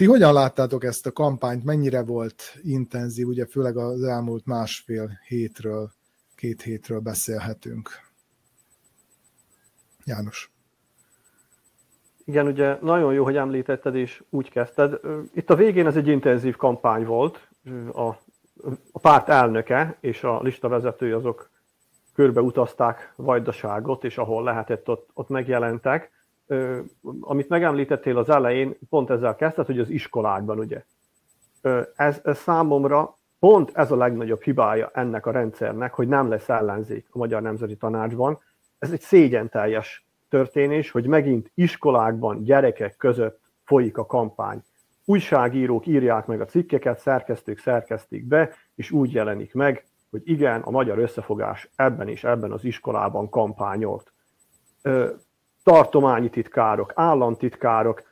Ti 0.03 0.09
hogyan 0.09 0.33
láttátok 0.33 0.85
ezt 0.85 1.07
a 1.07 1.13
kampányt, 1.13 1.65
mennyire 1.65 2.03
volt 2.03 2.43
intenzív, 2.63 3.27
ugye 3.27 3.47
főleg 3.47 3.77
az 3.77 4.03
elmúlt 4.03 4.47
másfél 4.47 5.11
hétről, 5.29 5.91
két 6.35 6.63
hétről 6.63 7.01
beszélhetünk. 7.01 7.91
János. 10.05 10.51
Igen, 12.25 12.47
ugye 12.47 12.79
nagyon 12.81 13.13
jó, 13.13 13.25
hogy 13.25 13.37
említetted, 13.37 13.95
és 13.95 14.23
úgy 14.31 14.51
kezdted. 14.51 15.01
Itt 15.35 15.51
a 15.51 15.57
végén 15.57 15.87
ez 15.87 15.97
egy 15.97 16.09
intenzív 16.09 16.57
kampány 16.57 17.05
volt. 17.05 17.49
A, 17.93 18.07
a 18.93 18.99
párt 19.01 19.29
elnöke 19.29 19.97
és 20.01 20.25
a 20.25 20.41
listavezető 20.43 21.15
azok 21.15 21.51
körbe 22.15 22.41
utazták 22.41 23.13
Vajdaságot, 23.17 24.05
és 24.05 24.19
ahol 24.19 24.43
lehetett, 24.43 24.89
ott, 24.89 25.11
ott 25.15 25.29
megjelentek 25.29 26.11
amit 27.21 27.49
megemlítettél 27.49 28.19
az 28.19 28.29
elején, 28.29 28.77
pont 28.89 29.11
ezzel 29.11 29.35
kezdted, 29.35 29.67
hogy 29.67 29.79
az 29.79 29.91
iskolákban, 29.91 30.59
ugye. 30.59 30.85
Ez, 31.95 32.21
ez 32.25 32.39
számomra 32.39 33.19
pont 33.39 33.71
ez 33.75 33.91
a 33.91 33.97
legnagyobb 33.97 34.43
hibája 34.43 34.91
ennek 34.95 35.27
a 35.27 35.31
rendszernek, 35.31 35.95
hogy 35.95 36.09
nem 36.09 36.29
lesz 36.29 36.49
ellenzék 36.49 37.07
a 37.11 37.19
Magyar 37.19 37.43
Nemzeti 37.43 37.77
Tanácsban. 37.77 38.39
Ez 38.79 38.93
egy 38.93 39.01
szégyen 39.01 39.49
teljes 39.49 40.07
történés, 40.29 40.91
hogy 40.91 41.07
megint 41.07 41.51
iskolákban, 41.55 42.43
gyerekek 42.45 42.97
között 42.97 43.41
folyik 43.65 43.99
a 43.99 44.07
kampány. 44.07 44.63
Újságírók 45.05 45.87
írják 45.87 46.27
meg 46.27 46.41
a 46.41 46.45
cikkeket, 46.45 46.99
szerkesztők 46.99 47.59
szerkesztik 47.59 48.25
be, 48.25 48.51
és 48.75 48.91
úgy 48.91 49.13
jelenik 49.13 49.55
meg, 49.55 49.85
hogy 50.11 50.23
igen, 50.25 50.61
a 50.61 50.71
magyar 50.71 50.99
összefogás 50.99 51.71
ebben 51.77 52.09
és 52.09 52.25
ebben 52.25 52.53
az 52.53 52.65
iskolában 52.65 53.29
kampányolt 53.29 54.13
tartományi 55.63 56.29
titkárok, 56.29 56.93
államtitkárok. 56.95 58.03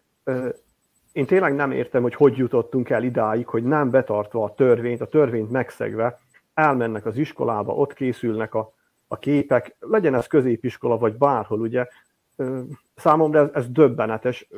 Én 1.13 1.27
tényleg 1.27 1.55
nem 1.55 1.71
értem, 1.71 2.03
hogy 2.03 2.15
hogy 2.15 2.37
jutottunk 2.37 2.91
el 2.91 3.03
idáig, 3.03 3.47
hogy 3.47 3.65
nem 3.65 3.91
betartva 3.91 4.45
a 4.45 4.55
törvényt, 4.55 5.01
a 5.01 5.09
törvényt 5.09 5.51
megszegve, 5.51 6.19
elmennek 6.55 7.07
az 7.07 7.17
iskolába, 7.17 7.75
ott 7.75 7.95
készülnek 7.95 8.55
a, 8.55 8.73
a 9.09 9.19
képek, 9.19 9.77
legyen 9.79 10.15
ez 10.15 10.27
középiskola, 10.27 10.99
vagy 10.99 11.17
bárhol, 11.17 11.61
ugye. 11.61 11.87
Számomra 12.95 13.41
ez, 13.41 13.49
ez 13.53 13.69
döbbenetes. 13.69 14.49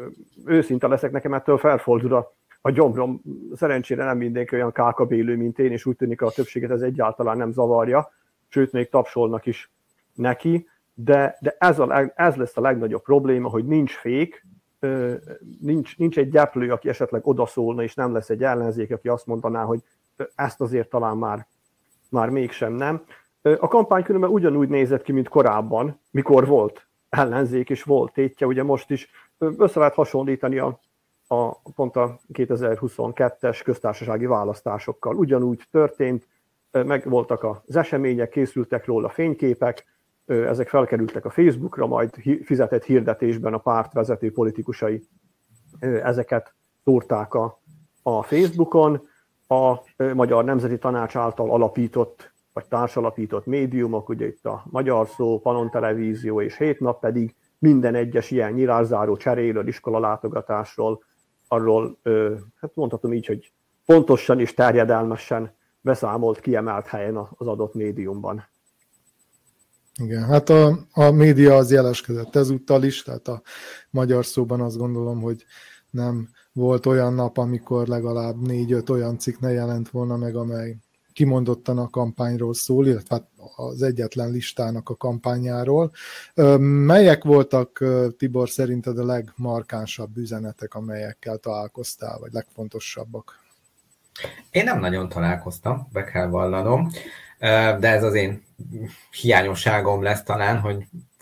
Őszinte 0.44 0.86
leszek, 0.86 1.10
nekem 1.10 1.34
ettől 1.34 1.58
felfordul 1.58 2.14
a, 2.14 2.32
a 2.60 2.70
gyomrom. 2.70 3.22
Szerencsére 3.54 4.04
nem 4.04 4.16
mindenki 4.16 4.54
olyan 4.54 4.72
kákabélő, 4.72 5.36
mint 5.36 5.58
én, 5.58 5.72
és 5.72 5.86
úgy 5.86 5.96
tűnik 5.96 6.22
a 6.22 6.30
többséget 6.30 6.70
ez 6.70 6.80
egyáltalán 6.80 7.36
nem 7.36 7.52
zavarja, 7.52 8.12
sőt, 8.48 8.72
még 8.72 8.88
tapsolnak 8.88 9.46
is 9.46 9.70
neki 10.14 10.68
de, 10.94 11.36
de 11.40 11.56
ez, 11.58 11.78
a, 11.78 12.12
ez 12.14 12.36
lesz 12.36 12.56
a 12.56 12.60
legnagyobb 12.60 13.02
probléma, 13.02 13.48
hogy 13.48 13.64
nincs 13.64 13.92
fék, 13.92 14.46
nincs, 15.60 15.98
nincs 15.98 16.18
egy 16.18 16.30
gyeplő, 16.30 16.72
aki 16.72 16.88
esetleg 16.88 17.26
odaszólna, 17.26 17.82
és 17.82 17.94
nem 17.94 18.12
lesz 18.12 18.30
egy 18.30 18.44
ellenzék, 18.44 18.92
aki 18.92 19.08
azt 19.08 19.26
mondaná, 19.26 19.64
hogy 19.64 19.82
ezt 20.34 20.60
azért 20.60 20.88
talán 20.88 21.16
már, 21.16 21.46
már 22.10 22.28
mégsem 22.28 22.72
nem. 22.72 23.04
A 23.42 23.68
kampány 23.68 24.02
különben 24.02 24.30
ugyanúgy 24.30 24.68
nézett 24.68 25.02
ki, 25.02 25.12
mint 25.12 25.28
korábban, 25.28 26.00
mikor 26.10 26.46
volt 26.46 26.86
ellenzék 27.08 27.70
és 27.70 27.82
volt 27.82 28.12
tétje, 28.12 28.46
ugye 28.46 28.62
most 28.62 28.90
is 28.90 29.10
össze 29.38 29.78
lehet 29.78 29.94
hasonlítani 29.94 30.58
a, 30.58 30.80
a 31.26 31.70
pont 31.74 31.96
a 31.96 32.18
2022-es 32.32 33.60
köztársasági 33.64 34.26
választásokkal. 34.26 35.16
Ugyanúgy 35.16 35.62
történt, 35.70 36.28
meg 36.70 37.08
voltak 37.08 37.44
az 37.44 37.76
események, 37.76 38.28
készültek 38.28 38.86
róla 38.86 39.08
fényképek, 39.08 39.86
ezek 40.32 40.68
felkerültek 40.68 41.24
a 41.24 41.30
Facebookra, 41.30 41.86
majd 41.86 42.10
fizetett 42.44 42.84
hirdetésben 42.84 43.54
a 43.54 43.58
párt 43.58 43.92
vezető 43.92 44.32
politikusai 44.32 45.02
ezeket 45.80 46.54
túrták 46.84 47.34
a, 47.34 47.60
a 48.02 48.22
Facebookon. 48.22 49.10
A 49.48 49.74
Magyar 50.14 50.44
Nemzeti 50.44 50.78
Tanács 50.78 51.16
által 51.16 51.50
alapított, 51.50 52.32
vagy 52.52 52.64
társalapított 52.68 53.46
médiumok, 53.46 54.08
ugye 54.08 54.26
itt 54.26 54.46
a 54.46 54.62
Magyar 54.70 55.08
Szó, 55.08 55.40
Panon 55.40 55.70
Televízió 55.70 56.40
és 56.40 56.56
Hét 56.56 56.80
Nap 56.80 57.00
pedig 57.00 57.34
minden 57.58 57.94
egyes 57.94 58.30
ilyen 58.30 58.52
nyilászáró 58.52 59.16
cseréről, 59.16 59.66
iskola 59.66 59.98
látogatásról, 59.98 61.04
arról, 61.48 61.98
hát 62.60 62.74
mondhatom 62.74 63.12
így, 63.12 63.26
hogy 63.26 63.52
pontosan 63.86 64.40
és 64.40 64.54
terjedelmesen 64.54 65.56
beszámolt 65.80 66.40
kiemelt 66.40 66.86
helyen 66.86 67.16
az 67.16 67.46
adott 67.46 67.74
médiumban. 67.74 68.44
Igen, 70.00 70.24
hát 70.24 70.48
a, 70.48 70.78
a 70.92 71.10
média 71.10 71.56
az 71.56 71.70
jeleskedett 71.70 72.36
ezúttal 72.36 72.82
is, 72.82 73.02
tehát 73.02 73.28
a 73.28 73.42
magyar 73.90 74.26
szóban 74.26 74.60
azt 74.60 74.76
gondolom, 74.76 75.20
hogy 75.20 75.44
nem 75.90 76.28
volt 76.52 76.86
olyan 76.86 77.14
nap, 77.14 77.38
amikor 77.38 77.86
legalább 77.86 78.40
négy-öt 78.40 78.90
olyan 78.90 79.18
cikk 79.18 79.38
ne 79.38 79.50
jelent 79.50 79.90
volna 79.90 80.16
meg, 80.16 80.36
amely 80.36 80.76
kimondottan 81.12 81.78
a 81.78 81.88
kampányról 81.88 82.54
szól, 82.54 82.86
illetve 82.86 83.14
hát 83.14 83.28
az 83.56 83.82
egyetlen 83.82 84.30
listának 84.30 84.88
a 84.88 84.96
kampányáról. 84.96 85.92
Melyek 86.58 87.24
voltak, 87.24 87.84
Tibor, 88.16 88.48
szerinted 88.48 88.98
a 88.98 89.04
legmarkánsabb 89.04 90.16
üzenetek, 90.16 90.74
amelyekkel 90.74 91.36
találkoztál, 91.36 92.18
vagy 92.18 92.32
legfontosabbak? 92.32 93.40
Én 94.50 94.64
nem 94.64 94.80
nagyon 94.80 95.08
találkoztam, 95.08 95.88
be 95.92 96.04
kell 96.04 96.26
vallanom, 96.26 96.90
de 97.78 97.88
ez 97.88 98.04
az 98.04 98.14
én 98.14 98.42
hiányosságom 99.20 100.02
lesz 100.02 100.22
talán, 100.22 100.58
hogy 100.58 100.76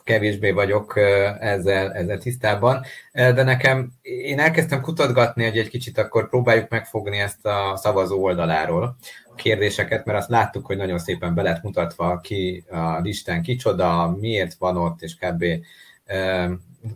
kevésbé 0.05 0.51
vagyok 0.51 0.97
ezzel, 1.41 1.93
ezzel 1.93 2.19
tisztában, 2.19 2.85
de 3.13 3.43
nekem, 3.43 3.93
én 4.03 4.39
elkezdtem 4.39 4.81
kutatgatni, 4.81 5.45
hogy 5.45 5.59
egy 5.59 5.69
kicsit 5.69 5.99
akkor 5.99 6.29
próbáljuk 6.29 6.69
megfogni 6.69 7.19
ezt 7.19 7.47
a 7.47 7.77
szavazó 7.77 8.23
oldaláról 8.23 8.97
a 9.31 9.35
kérdéseket, 9.35 10.05
mert 10.05 10.19
azt 10.19 10.29
láttuk, 10.29 10.67
hogy 10.67 10.77
nagyon 10.77 10.99
szépen 10.99 11.35
be 11.35 11.43
lett 11.43 11.63
mutatva 11.63 12.21
ki 12.23 12.65
a 12.71 12.99
listán 13.01 13.43
kicsoda, 13.43 14.17
miért 14.21 14.55
van 14.59 14.77
ott, 14.77 15.03
és 15.03 15.15
kb 15.15 15.45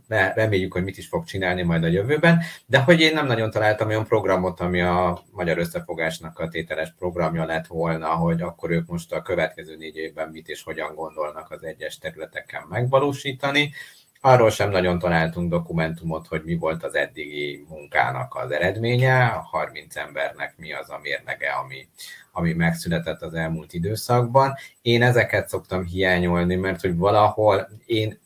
reméljük, 0.09 0.73
hogy 0.73 0.85
mit 0.85 0.99
is 0.99 1.09
fog 1.09 1.25
csinálni 1.25 1.63
majd 1.63 1.85
a 1.85 1.87
jövőben, 1.87 2.43
de 2.67 2.79
hogy 2.79 3.01
én 3.01 3.13
nem 3.15 3.27
nagyon 3.27 3.51
találtam 3.51 3.89
olyan 3.89 4.07
programot, 4.07 4.61
ami 4.61 4.81
a 4.81 5.23
Magyar 5.31 5.59
Összefogásnak 5.59 6.39
a 6.39 6.49
tételes 6.49 6.95
programja 6.99 7.45
lett 7.45 7.67
volna, 7.67 8.09
hogy 8.09 8.43
akkor 8.43 8.71
ők 8.71 8.87
most 8.87 9.13
a 9.13 9.23
következő 9.23 9.77
négy 9.77 9.97
évben 9.97 10.29
mit 10.29 10.49
és 10.49 10.63
hogyan 10.63 10.95
gondolnak 10.95 11.51
az 11.51 11.65
egyes 11.65 11.99
területeken 11.99 12.63
megvalósítani. 12.69 13.73
Arról 14.21 14.51
sem 14.51 14.71
nagyon 14.71 14.99
találtunk 14.99 15.51
dokumentumot, 15.51 16.27
hogy 16.27 16.43
mi 16.45 16.57
volt 16.57 16.85
az 16.85 16.95
eddigi 16.95 17.65
munkának 17.69 18.35
az 18.35 18.51
eredménye, 18.51 19.27
a 19.27 19.41
30 19.41 19.97
embernek 19.97 20.55
mi 20.57 20.73
az 20.73 20.91
a 20.91 20.99
mérlege, 21.03 21.51
ami, 21.51 21.89
ami 22.33 22.53
megszületett 22.53 23.23
az 23.23 23.35
elmúlt 23.35 23.73
időszakban. 23.73 24.55
Én 24.83 25.03
ezeket 25.03 25.49
szoktam 25.49 25.85
hiányolni, 25.85 26.55
mert 26.55 26.81
hogy 26.81 26.97
valahol 26.97 27.69
én 27.87 28.23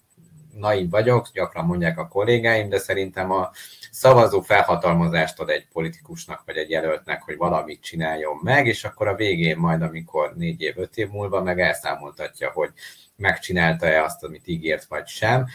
naiv 0.59 0.91
vagyok, 0.91 1.29
gyakran 1.33 1.65
mondják 1.65 1.99
a 1.99 2.09
kollégáim, 2.09 2.69
de 2.69 2.79
szerintem 2.79 3.31
a 3.31 3.51
szavazó 3.91 4.41
felhatalmazást 4.41 5.41
ad 5.41 5.49
egy 5.49 5.67
politikusnak 5.73 6.43
vagy 6.47 6.57
egy 6.57 6.71
jelöltnek, 6.71 7.23
hogy 7.23 7.37
valamit 7.37 7.83
csináljon 7.83 8.41
meg, 8.43 8.67
és 8.67 8.85
akkor 8.85 9.09
a 9.09 9.15
végén 9.15 9.57
majd, 9.57 9.83
amikor 9.83 10.33
négy 10.37 10.61
év, 10.61 10.75
öt 10.77 10.97
év 10.97 11.09
múlva 11.09 11.43
meg 11.43 11.61
elszámoltatja, 11.61 12.51
hogy 12.51 12.71
megcsinálta-e 13.17 14.03
azt, 14.03 14.25
amit 14.25 14.49
ígért, 14.49 14.85
vagy 14.85 15.07
sem, 15.07 15.47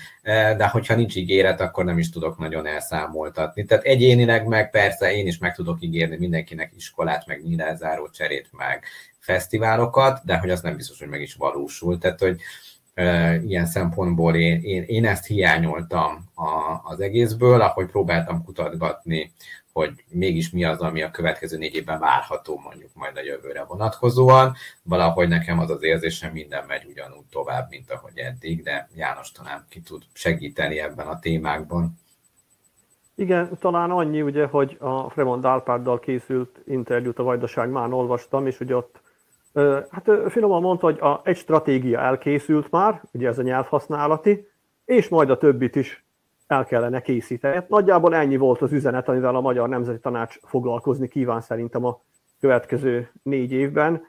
de 0.58 0.68
hogyha 0.68 0.96
nincs 0.96 1.16
ígéret, 1.16 1.62
akkor 1.62 1.86
nem 1.86 1.98
is 1.98 2.10
tudok 2.10 2.38
nagyon 2.38 2.66
elszámoltatni. 2.66 3.66
Tehát 3.66 3.84
egyénileg 3.84 4.48
meg 4.48 4.70
persze 4.70 5.14
én 5.16 5.28
is 5.28 5.38
meg 5.38 5.56
tudok 5.56 5.78
ígérni 5.82 6.18
mindenkinek 6.18 6.72
iskolát, 6.76 7.26
meg 7.28 7.44
nyilázáró 7.44 8.10
cserét, 8.10 8.50
meg 8.52 8.84
fesztiválokat, 9.20 10.22
de 10.26 10.38
hogy 10.38 10.50
az 10.50 10.62
nem 10.62 10.76
biztos, 10.76 11.00
hogy 11.00 11.08
meg 11.08 11.22
is 11.22 11.34
valósul. 11.34 11.98
Tehát, 11.98 12.20
hogy 12.20 12.42
ilyen 13.46 13.66
szempontból 13.66 14.36
én, 14.36 14.62
én, 14.62 14.84
én 14.84 15.06
ezt 15.06 15.26
hiányoltam 15.26 16.24
a, 16.36 16.82
az 16.84 17.00
egészből, 17.00 17.62
ahogy 17.62 17.86
próbáltam 17.86 18.44
kutatgatni, 18.44 19.34
hogy 19.74 20.04
mégis 20.10 20.50
mi 20.50 20.64
az, 20.64 20.80
ami 20.80 21.02
a 21.02 21.12
következő 21.12 21.58
négy 21.58 21.76
évben 21.76 22.00
várható 22.00 22.62
mondjuk 22.64 22.90
majd 22.94 23.18
a 23.18 23.24
jövőre 23.24 23.64
vonatkozóan. 23.64 24.54
Valahogy 24.84 25.28
nekem 25.28 25.60
az 25.60 25.70
az 25.70 25.84
érzésem, 25.84 26.32
minden 26.32 26.66
megy 26.68 26.86
ugyanúgy 26.90 27.26
tovább, 27.32 27.70
mint 27.70 27.92
ahogy 27.92 28.18
eddig, 28.18 28.64
de 28.64 28.90
János 28.96 29.32
talán 29.32 29.66
ki 29.70 29.82
tud 29.82 30.04
segíteni 30.14 30.80
ebben 30.80 31.08
a 31.08 31.20
témákban. 31.20 32.02
Igen, 33.16 33.58
talán 33.60 33.92
annyi, 33.92 34.22
ugye, 34.22 34.46
hogy 34.46 34.78
a 34.80 35.10
Fremont 35.10 35.46
Árpáddal 35.46 36.00
készült 36.00 36.60
interjút 36.66 37.20
a 37.20 37.24
Vajdaság 37.24 37.70
már 37.70 37.94
olvastam, 37.94 38.48
és 38.48 38.60
ugye 38.60 38.76
ott 38.76 39.02
Hát 39.90 40.10
finoman 40.28 40.62
mondta, 40.62 40.86
hogy 40.86 41.00
a, 41.00 41.22
egy 41.24 41.38
stratégia 41.38 42.00
elkészült 42.00 42.72
már, 42.72 43.02
ugye 43.12 43.28
ez 43.28 43.40
a 43.40 43.42
nyelvhasználati, 43.42 44.48
és 44.86 45.10
majd 45.10 45.30
a 45.30 45.38
többit 45.38 45.76
is 45.76 46.06
el 46.48 46.66
kellene 46.66 47.02
készíteni. 47.02 47.56
Hát 47.56 47.70
nagyjából 47.70 48.16
ennyi 48.16 48.38
volt 48.38 48.62
az 48.62 48.72
üzenet, 48.72 49.10
amivel 49.10 49.36
a 49.36 49.42
Magyar 49.42 49.70
Nemzeti 49.70 50.00
Tanács 50.00 50.40
foglalkozni 50.42 51.08
kíván 51.08 51.42
szerintem 51.42 51.86
a 51.86 52.02
következő 52.40 53.10
négy 53.24 53.52
évben. 53.52 54.02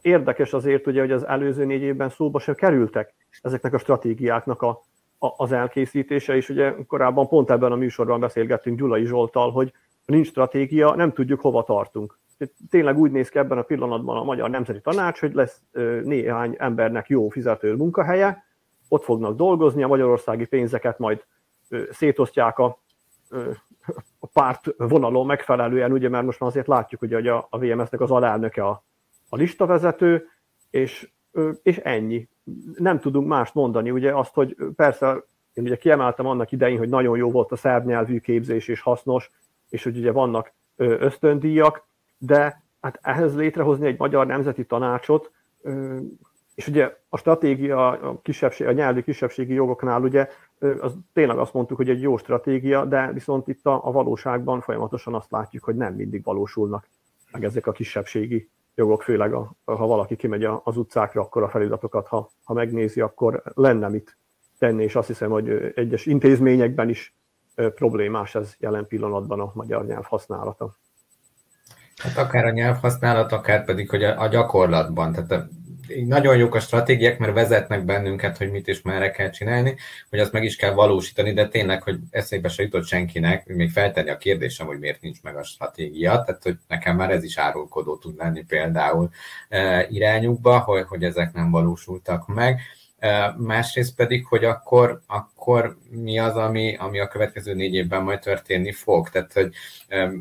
Érdekes 0.00 0.52
azért, 0.52 0.86
ugye, 0.86 1.00
hogy 1.00 1.10
az 1.10 1.26
előző 1.26 1.64
négy 1.64 1.82
évben 1.82 2.08
szóba 2.08 2.38
sem 2.38 2.54
kerültek 2.54 3.14
ezeknek 3.42 3.74
a 3.74 3.78
stratégiáknak 3.78 4.62
a, 4.62 4.68
a, 5.18 5.28
az 5.36 5.52
elkészítése, 5.52 6.36
és 6.36 6.48
ugye 6.48 6.74
korábban 6.86 7.28
pont 7.28 7.50
ebben 7.50 7.72
a 7.72 7.76
műsorban 7.76 8.20
beszélgettünk 8.20 8.78
Gyulai 8.78 9.06
Zsoltal, 9.06 9.50
hogy 9.50 9.72
nincs 10.04 10.26
stratégia, 10.26 10.94
nem 10.94 11.12
tudjuk 11.12 11.40
hova 11.40 11.62
tartunk 11.62 12.18
tényleg 12.70 12.98
úgy 12.98 13.10
néz 13.10 13.28
ki 13.28 13.38
ebben 13.38 13.58
a 13.58 13.62
pillanatban 13.62 14.16
a 14.16 14.24
Magyar 14.24 14.50
Nemzeti 14.50 14.80
Tanács, 14.80 15.20
hogy 15.20 15.34
lesz 15.34 15.62
néhány 16.02 16.54
embernek 16.58 17.08
jó 17.08 17.28
fizető 17.28 17.74
munkahelye, 17.74 18.44
ott 18.88 19.04
fognak 19.04 19.36
dolgozni, 19.36 19.82
a 19.82 19.88
magyarországi 19.88 20.44
pénzeket 20.44 20.98
majd 20.98 21.24
szétosztják 21.90 22.58
a, 22.58 22.78
a 24.18 24.26
párt 24.26 24.74
vonalon 24.76 25.26
megfelelően, 25.26 25.92
ugye, 25.92 26.08
mert 26.08 26.24
most 26.24 26.40
már 26.40 26.50
azért 26.50 26.66
látjuk, 26.66 27.00
hogy 27.00 27.14
a, 27.26 27.46
a 27.50 27.58
VMS-nek 27.58 28.00
az 28.00 28.10
alelnöke 28.10 28.64
a, 28.64 28.84
a 29.28 29.36
listavezető, 29.36 30.28
és, 30.70 31.10
és 31.62 31.76
ennyi. 31.76 32.28
Nem 32.74 33.00
tudunk 33.00 33.28
mást 33.28 33.54
mondani, 33.54 33.90
ugye 33.90 34.14
azt, 34.14 34.34
hogy 34.34 34.56
persze 34.76 35.24
én 35.52 35.64
ugye 35.64 35.76
kiemeltem 35.76 36.26
annak 36.26 36.52
idején, 36.52 36.78
hogy 36.78 36.88
nagyon 36.88 37.16
jó 37.16 37.30
volt 37.30 37.52
a 37.52 37.56
szerb 37.56 37.86
nyelvű 37.86 38.18
képzés 38.18 38.68
és 38.68 38.80
hasznos, 38.80 39.30
és 39.68 39.84
hogy 39.84 39.96
ugye 39.96 40.12
vannak 40.12 40.52
ösztöndíjak, 40.76 41.86
de 42.18 42.62
hát 42.80 42.98
ehhez 43.02 43.36
létrehozni 43.36 43.86
egy 43.86 43.98
magyar 43.98 44.26
nemzeti 44.26 44.64
tanácsot, 44.64 45.30
és 46.54 46.68
ugye 46.68 46.96
a 47.08 47.16
stratégia 47.16 47.88
a, 47.88 48.20
kisebbség, 48.22 48.66
a 48.66 48.72
nyelvi 48.72 49.02
kisebbségi 49.02 49.52
jogoknál 49.52 50.02
ugye 50.02 50.28
az 50.80 50.94
tényleg 51.12 51.38
azt 51.38 51.52
mondtuk, 51.52 51.76
hogy 51.76 51.90
egy 51.90 52.00
jó 52.00 52.16
stratégia, 52.16 52.84
de 52.84 53.12
viszont 53.12 53.48
itt 53.48 53.66
a, 53.66 53.86
a 53.86 53.92
valóságban 53.92 54.60
folyamatosan 54.60 55.14
azt 55.14 55.30
látjuk, 55.30 55.64
hogy 55.64 55.76
nem 55.76 55.94
mindig 55.94 56.24
valósulnak 56.24 56.88
meg 57.30 57.44
ezek 57.44 57.66
a 57.66 57.72
kisebbségi 57.72 58.50
jogok, 58.74 59.02
főleg 59.02 59.34
a, 59.34 59.52
ha 59.64 59.86
valaki 59.86 60.16
kimegy 60.16 60.44
az 60.44 60.76
utcákra, 60.76 61.20
akkor 61.20 61.42
a 61.42 61.48
feliratokat, 61.48 62.06
ha, 62.06 62.30
ha 62.44 62.54
megnézi, 62.54 63.00
akkor 63.00 63.42
lenne 63.54 63.88
mit 63.88 64.16
tenni, 64.58 64.82
és 64.82 64.94
azt 64.94 65.06
hiszem, 65.06 65.30
hogy 65.30 65.72
egyes 65.74 66.06
intézményekben 66.06 66.88
is 66.88 67.14
problémás 67.54 68.34
ez 68.34 68.54
jelen 68.58 68.86
pillanatban 68.86 69.40
a 69.40 69.50
magyar 69.54 69.86
nyelv 69.86 70.04
használata. 70.04 70.76
Hát 72.02 72.16
akár 72.16 72.44
a 72.44 72.50
nyelvhasználat, 72.50 73.32
akár 73.32 73.64
pedig, 73.64 73.90
hogy 73.90 74.04
a, 74.04 74.20
a 74.20 74.28
gyakorlatban. 74.28 75.12
Tehát 75.12 75.30
a, 75.30 75.48
nagyon 76.06 76.36
jók 76.36 76.54
a 76.54 76.60
stratégiák, 76.60 77.18
mert 77.18 77.32
vezetnek 77.32 77.84
bennünket, 77.84 78.36
hogy 78.36 78.50
mit 78.50 78.68
és 78.68 78.82
merre 78.82 79.10
kell 79.10 79.30
csinálni, 79.30 79.76
hogy 80.10 80.18
azt 80.18 80.32
meg 80.32 80.44
is 80.44 80.56
kell 80.56 80.72
valósítani, 80.72 81.32
de 81.32 81.48
tényleg, 81.48 81.82
hogy 81.82 81.98
eszébe 82.10 82.48
se 82.48 82.62
jutott 82.62 82.86
senkinek, 82.86 83.46
még 83.46 83.70
feltenni 83.70 84.10
a 84.10 84.16
kérdésem, 84.16 84.66
hogy 84.66 84.78
miért 84.78 85.00
nincs 85.00 85.22
meg 85.22 85.36
a 85.36 85.42
stratégia, 85.42 86.22
tehát 86.22 86.42
hogy 86.42 86.56
nekem 86.68 86.96
már 86.96 87.10
ez 87.10 87.24
is 87.24 87.38
árulkodó 87.38 87.96
tud 87.96 88.16
lenni 88.16 88.44
például 88.44 89.10
e, 89.48 89.86
irányukba, 89.90 90.58
hogy, 90.58 90.82
hogy 90.82 91.04
ezek 91.04 91.32
nem 91.32 91.50
valósultak 91.50 92.26
meg. 92.26 92.60
E, 92.98 93.34
másrészt 93.38 93.94
pedig, 93.94 94.26
hogy 94.26 94.44
akkor, 94.44 95.00
akkor 95.06 95.76
mi 95.90 96.18
az, 96.18 96.36
ami, 96.36 96.76
ami 96.76 97.00
a 97.00 97.08
következő 97.08 97.54
négy 97.54 97.74
évben 97.74 98.02
majd 98.02 98.20
történni 98.20 98.72
fog. 98.72 99.08
Tehát, 99.08 99.32
hogy 99.32 99.52
E, 99.88 100.12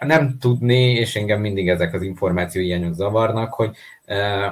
nem 0.00 0.38
tudni, 0.40 0.90
és 0.90 1.16
engem 1.16 1.40
mindig 1.40 1.68
ezek 1.68 1.94
az 1.94 2.02
információ 2.02 2.62
hiányok 2.62 2.94
zavarnak, 2.94 3.52
hogy 3.52 3.76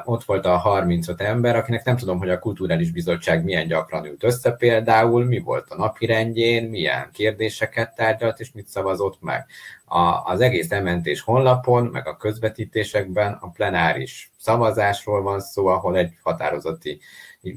ott 0.05 0.25
volt 0.25 0.47
a 0.47 0.57
35 0.57 1.21
ember, 1.21 1.57
akinek 1.57 1.85
nem 1.85 1.97
tudom, 1.97 2.19
hogy 2.19 2.31
a 2.31 2.38
Kulturális 2.38 2.90
Bizottság 2.90 3.45
milyen 3.45 3.66
gyakran 3.66 4.05
ült 4.05 4.25
össze 4.25 4.51
például, 4.51 5.25
mi 5.25 5.38
volt 5.38 5.71
a 5.71 5.77
napi 5.77 6.07
rendjén, 6.07 6.69
milyen 6.69 7.11
kérdéseket 7.12 7.95
tárgyalt, 7.95 8.40
és 8.40 8.53
mit 8.53 8.66
szavazott 8.66 9.16
meg. 9.21 9.47
A, 9.85 10.23
az 10.25 10.40
egész 10.40 10.71
ementés 10.71 11.21
honlapon, 11.21 11.85
meg 11.85 12.07
a 12.07 12.16
közvetítésekben 12.16 13.38
a 13.40 13.49
plenáris 13.51 14.31
szavazásról 14.38 15.23
van 15.23 15.40
szó, 15.40 15.66
ahol 15.66 15.97
egy 15.97 16.12
határozati 16.23 17.01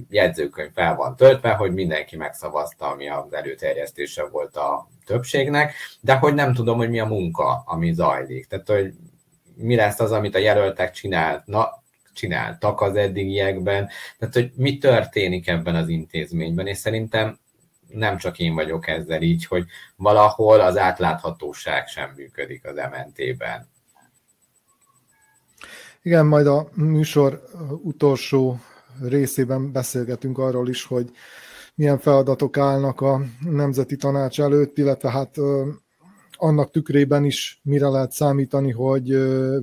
jegyzőkönyv 0.09 0.71
fel 0.73 0.95
van 0.95 1.15
töltve, 1.15 1.51
hogy 1.51 1.73
mindenki 1.73 2.15
megszavazta, 2.15 2.88
ami 2.88 3.09
az 3.09 3.33
előterjesztése 3.33 4.27
volt 4.27 4.55
a 4.55 4.88
többségnek, 5.05 5.73
de 6.01 6.13
hogy 6.13 6.33
nem 6.33 6.53
tudom, 6.53 6.77
hogy 6.77 6.89
mi 6.89 6.99
a 6.99 7.05
munka, 7.05 7.63
ami 7.65 7.93
zajlik. 7.93 8.47
Tehát, 8.47 8.67
hogy 8.67 8.93
mi 9.55 9.75
lesz 9.75 9.99
az, 9.99 10.12
amit 10.12 10.35
a 10.35 10.39
jelöltek 10.39 10.91
csinált, 10.91 11.45
na, 11.45 11.78
csináltak 12.19 12.82
az 12.82 12.95
eddigiekben, 12.95 13.89
tehát, 14.17 14.34
hogy 14.34 14.51
mi 14.55 14.77
történik 14.77 15.47
ebben 15.47 15.75
az 15.75 15.89
intézményben, 15.89 16.67
és 16.67 16.77
szerintem 16.77 17.38
nem 17.88 18.17
csak 18.17 18.39
én 18.39 18.53
vagyok 18.53 18.88
ezzel 18.88 19.21
így, 19.21 19.45
hogy 19.45 19.65
valahol 19.95 20.60
az 20.60 20.77
átláthatóság 20.77 21.88
sem 21.88 22.13
működik 22.15 22.65
az 22.65 22.75
MNT-ben. 22.75 23.67
Igen, 26.01 26.25
majd 26.25 26.47
a 26.47 26.69
műsor 26.73 27.43
utolsó 27.84 28.60
részében 29.01 29.71
beszélgetünk 29.71 30.38
arról 30.38 30.69
is, 30.69 30.84
hogy 30.84 31.12
milyen 31.75 31.99
feladatok 31.99 32.58
állnak 32.58 33.01
a 33.01 33.21
Nemzeti 33.39 33.95
Tanács 33.95 34.41
előtt, 34.41 34.77
illetve 34.77 35.12
hát 35.12 35.36
annak 36.36 36.71
tükrében 36.71 37.23
is 37.25 37.60
mire 37.63 37.88
lehet 37.88 38.12
számítani, 38.12 38.71
hogy 38.71 39.08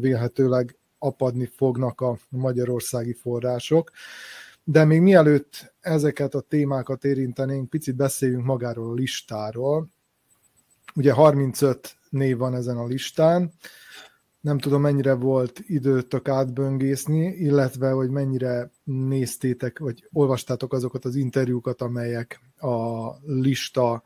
vélhetőleg 0.01 0.77
apadni 1.07 1.47
fognak 1.57 2.01
a 2.01 2.19
magyarországi 2.29 3.13
források. 3.13 3.91
De 4.65 4.85
még 4.85 5.01
mielőtt 5.01 5.75
ezeket 5.81 6.35
a 6.35 6.41
témákat 6.41 7.05
érintenénk, 7.05 7.71
picit 7.71 7.97
beszéljünk 7.97 8.45
magáról 8.45 8.91
a 8.91 8.95
listáról. 8.95 9.89
Ugye 10.95 11.13
35 11.13 11.97
név 12.11 12.37
van 12.37 12.55
ezen 12.55 12.77
a 12.77 12.87
listán, 12.87 13.53
nem 14.47 14.59
tudom 14.59 14.81
mennyire 14.81 15.15
volt 15.15 15.61
időtök 15.67 16.29
átböngészni, 16.29 17.27
illetve 17.27 17.91
hogy 17.91 18.11
mennyire 18.11 18.71
néztétek, 18.85 19.79
vagy 19.79 20.09
olvastátok 20.13 20.73
azokat 20.73 21.05
az 21.05 21.15
interjúkat, 21.15 21.81
amelyek 21.81 22.41
a 22.57 23.11
lista 23.25 24.03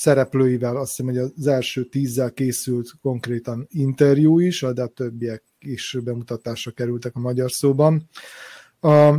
szereplőivel, 0.00 0.76
azt 0.76 0.96
hiszem, 0.96 1.06
hogy 1.06 1.30
az 1.36 1.46
első 1.46 1.84
tízzel 1.84 2.32
készült 2.32 2.90
konkrétan 3.02 3.66
interjú 3.70 4.38
is, 4.38 4.60
de 4.74 4.82
a 4.82 4.86
többiek 4.86 5.42
is 5.58 5.96
bemutatásra 6.04 6.70
kerültek 6.70 7.16
a 7.16 7.20
magyar 7.20 7.50
szóban. 7.50 8.08
A, 8.80 9.14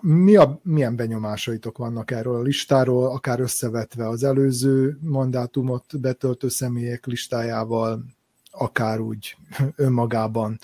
mi 0.00 0.36
a, 0.36 0.60
milyen 0.62 0.96
benyomásaitok 0.96 1.78
vannak 1.78 2.10
erről 2.10 2.34
a 2.34 2.42
listáról, 2.42 3.06
akár 3.06 3.40
összevetve 3.40 4.08
az 4.08 4.24
előző 4.24 4.98
mandátumot 5.00 6.00
betöltő 6.00 6.48
személyek 6.48 7.06
listájával, 7.06 8.04
akár 8.50 9.00
úgy 9.00 9.36
önmagában 9.76 10.58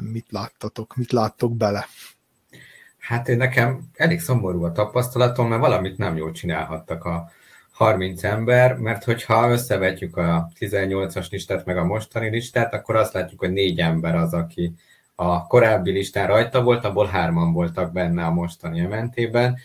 mit 0.00 0.26
láttatok, 0.30 0.96
mit 0.96 1.12
láttok 1.12 1.56
bele? 1.56 1.86
Hát 2.98 3.28
én 3.28 3.36
nekem 3.36 3.90
elég 3.92 4.20
szomorú 4.20 4.64
a 4.64 4.72
tapasztalatom, 4.72 5.48
mert 5.48 5.60
valamit 5.60 5.98
nem 5.98 6.16
jól 6.16 6.32
csinálhattak 6.32 7.04
a 7.04 7.30
30 7.82 8.24
ember, 8.24 8.76
mert 8.76 9.04
hogyha 9.04 9.50
összevetjük 9.50 10.16
a 10.16 10.48
18-as 10.58 11.30
listát 11.30 11.64
meg 11.64 11.76
a 11.76 11.84
mostani 11.84 12.28
listát, 12.28 12.74
akkor 12.74 12.96
azt 12.96 13.12
látjuk, 13.12 13.40
hogy 13.40 13.52
négy 13.52 13.78
ember 13.78 14.14
az, 14.14 14.34
aki 14.34 14.72
a 15.14 15.46
korábbi 15.46 15.90
listán 15.90 16.26
rajta 16.26 16.62
volt, 16.62 16.84
abból 16.84 17.06
hárman 17.06 17.52
voltak 17.52 17.92
benne 17.92 18.24
a 18.24 18.32
mostani 18.32 18.80
ementében, 18.80 19.58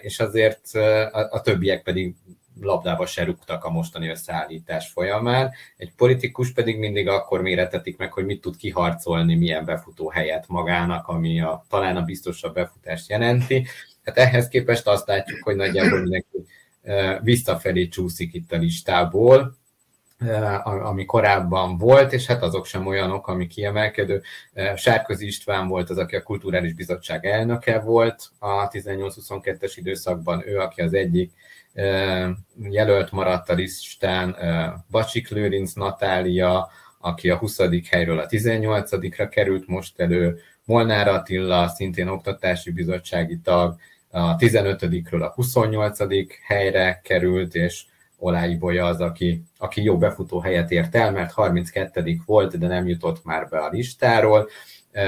és 0.00 0.20
azért 0.20 0.74
a, 1.12 1.28
a 1.30 1.40
többiek 1.40 1.82
pedig 1.82 2.14
labdába 2.60 3.06
se 3.06 3.24
rúgtak 3.24 3.64
a 3.64 3.70
mostani 3.70 4.08
összeállítás 4.08 4.88
folyamán. 4.88 5.52
Egy 5.76 5.92
politikus 5.96 6.52
pedig 6.52 6.78
mindig 6.78 7.08
akkor 7.08 7.42
méretetik 7.42 7.96
meg, 7.96 8.12
hogy 8.12 8.24
mit 8.24 8.40
tud 8.40 8.56
kiharcolni, 8.56 9.34
milyen 9.34 9.64
befutó 9.64 10.08
helyet 10.08 10.44
magának, 10.48 11.08
ami 11.08 11.40
a, 11.40 11.64
talán 11.68 11.96
a 11.96 12.02
biztosabb 12.02 12.54
befutást 12.54 13.08
jelenti. 13.08 13.66
Hát 14.04 14.18
ehhez 14.18 14.48
képest 14.48 14.86
azt 14.86 15.06
látjuk, 15.06 15.42
hogy 15.42 15.56
nagyjából 15.56 16.00
mindenki 16.00 16.46
visszafelé 17.22 17.88
csúszik 17.88 18.34
itt 18.34 18.52
a 18.52 18.56
listából, 18.56 19.56
ami 20.82 21.04
korábban 21.04 21.78
volt, 21.78 22.12
és 22.12 22.26
hát 22.26 22.42
azok 22.42 22.66
sem 22.66 22.86
olyanok, 22.86 23.28
ami 23.28 23.46
kiemelkedő. 23.46 24.22
Sárközi 24.76 25.26
István 25.26 25.68
volt 25.68 25.90
az, 25.90 25.98
aki 25.98 26.16
a 26.16 26.22
Kulturális 26.22 26.74
Bizottság 26.74 27.26
elnöke 27.26 27.80
volt 27.80 28.30
a 28.38 28.68
18-22-es 28.68 29.72
időszakban, 29.74 30.42
ő, 30.46 30.58
aki 30.58 30.80
az 30.80 30.94
egyik 30.94 31.32
jelölt 32.70 33.10
maradt 33.12 33.50
a 33.50 33.54
listán, 33.54 34.36
Bacsik 34.90 35.28
Lőrinc 35.28 35.72
Natália, 35.72 36.68
aki 36.98 37.30
a 37.30 37.36
20. 37.36 37.58
helyről 37.90 38.18
a 38.18 38.26
18-ra 38.26 39.28
került 39.30 39.66
most 39.66 40.00
elő, 40.00 40.38
Molnár 40.64 41.08
Attila, 41.08 41.68
szintén 41.68 42.08
oktatási 42.08 42.70
bizottsági 42.70 43.38
tag, 43.38 43.76
a 44.16 44.36
15-ről 44.36 45.22
a 45.22 45.32
28. 45.34 45.98
helyre 46.46 47.00
került, 47.04 47.54
és 47.54 47.84
Olái 48.18 48.56
Bolya 48.56 48.86
az, 48.86 49.00
aki, 49.00 49.42
aki 49.58 49.82
jó 49.82 49.98
befutó 49.98 50.38
helyet 50.38 50.70
ért 50.70 50.94
el, 50.94 51.12
mert 51.12 51.32
32. 51.32 52.20
volt, 52.26 52.58
de 52.58 52.66
nem 52.66 52.88
jutott 52.88 53.24
már 53.24 53.48
be 53.48 53.58
a 53.58 53.68
listáról 53.68 54.48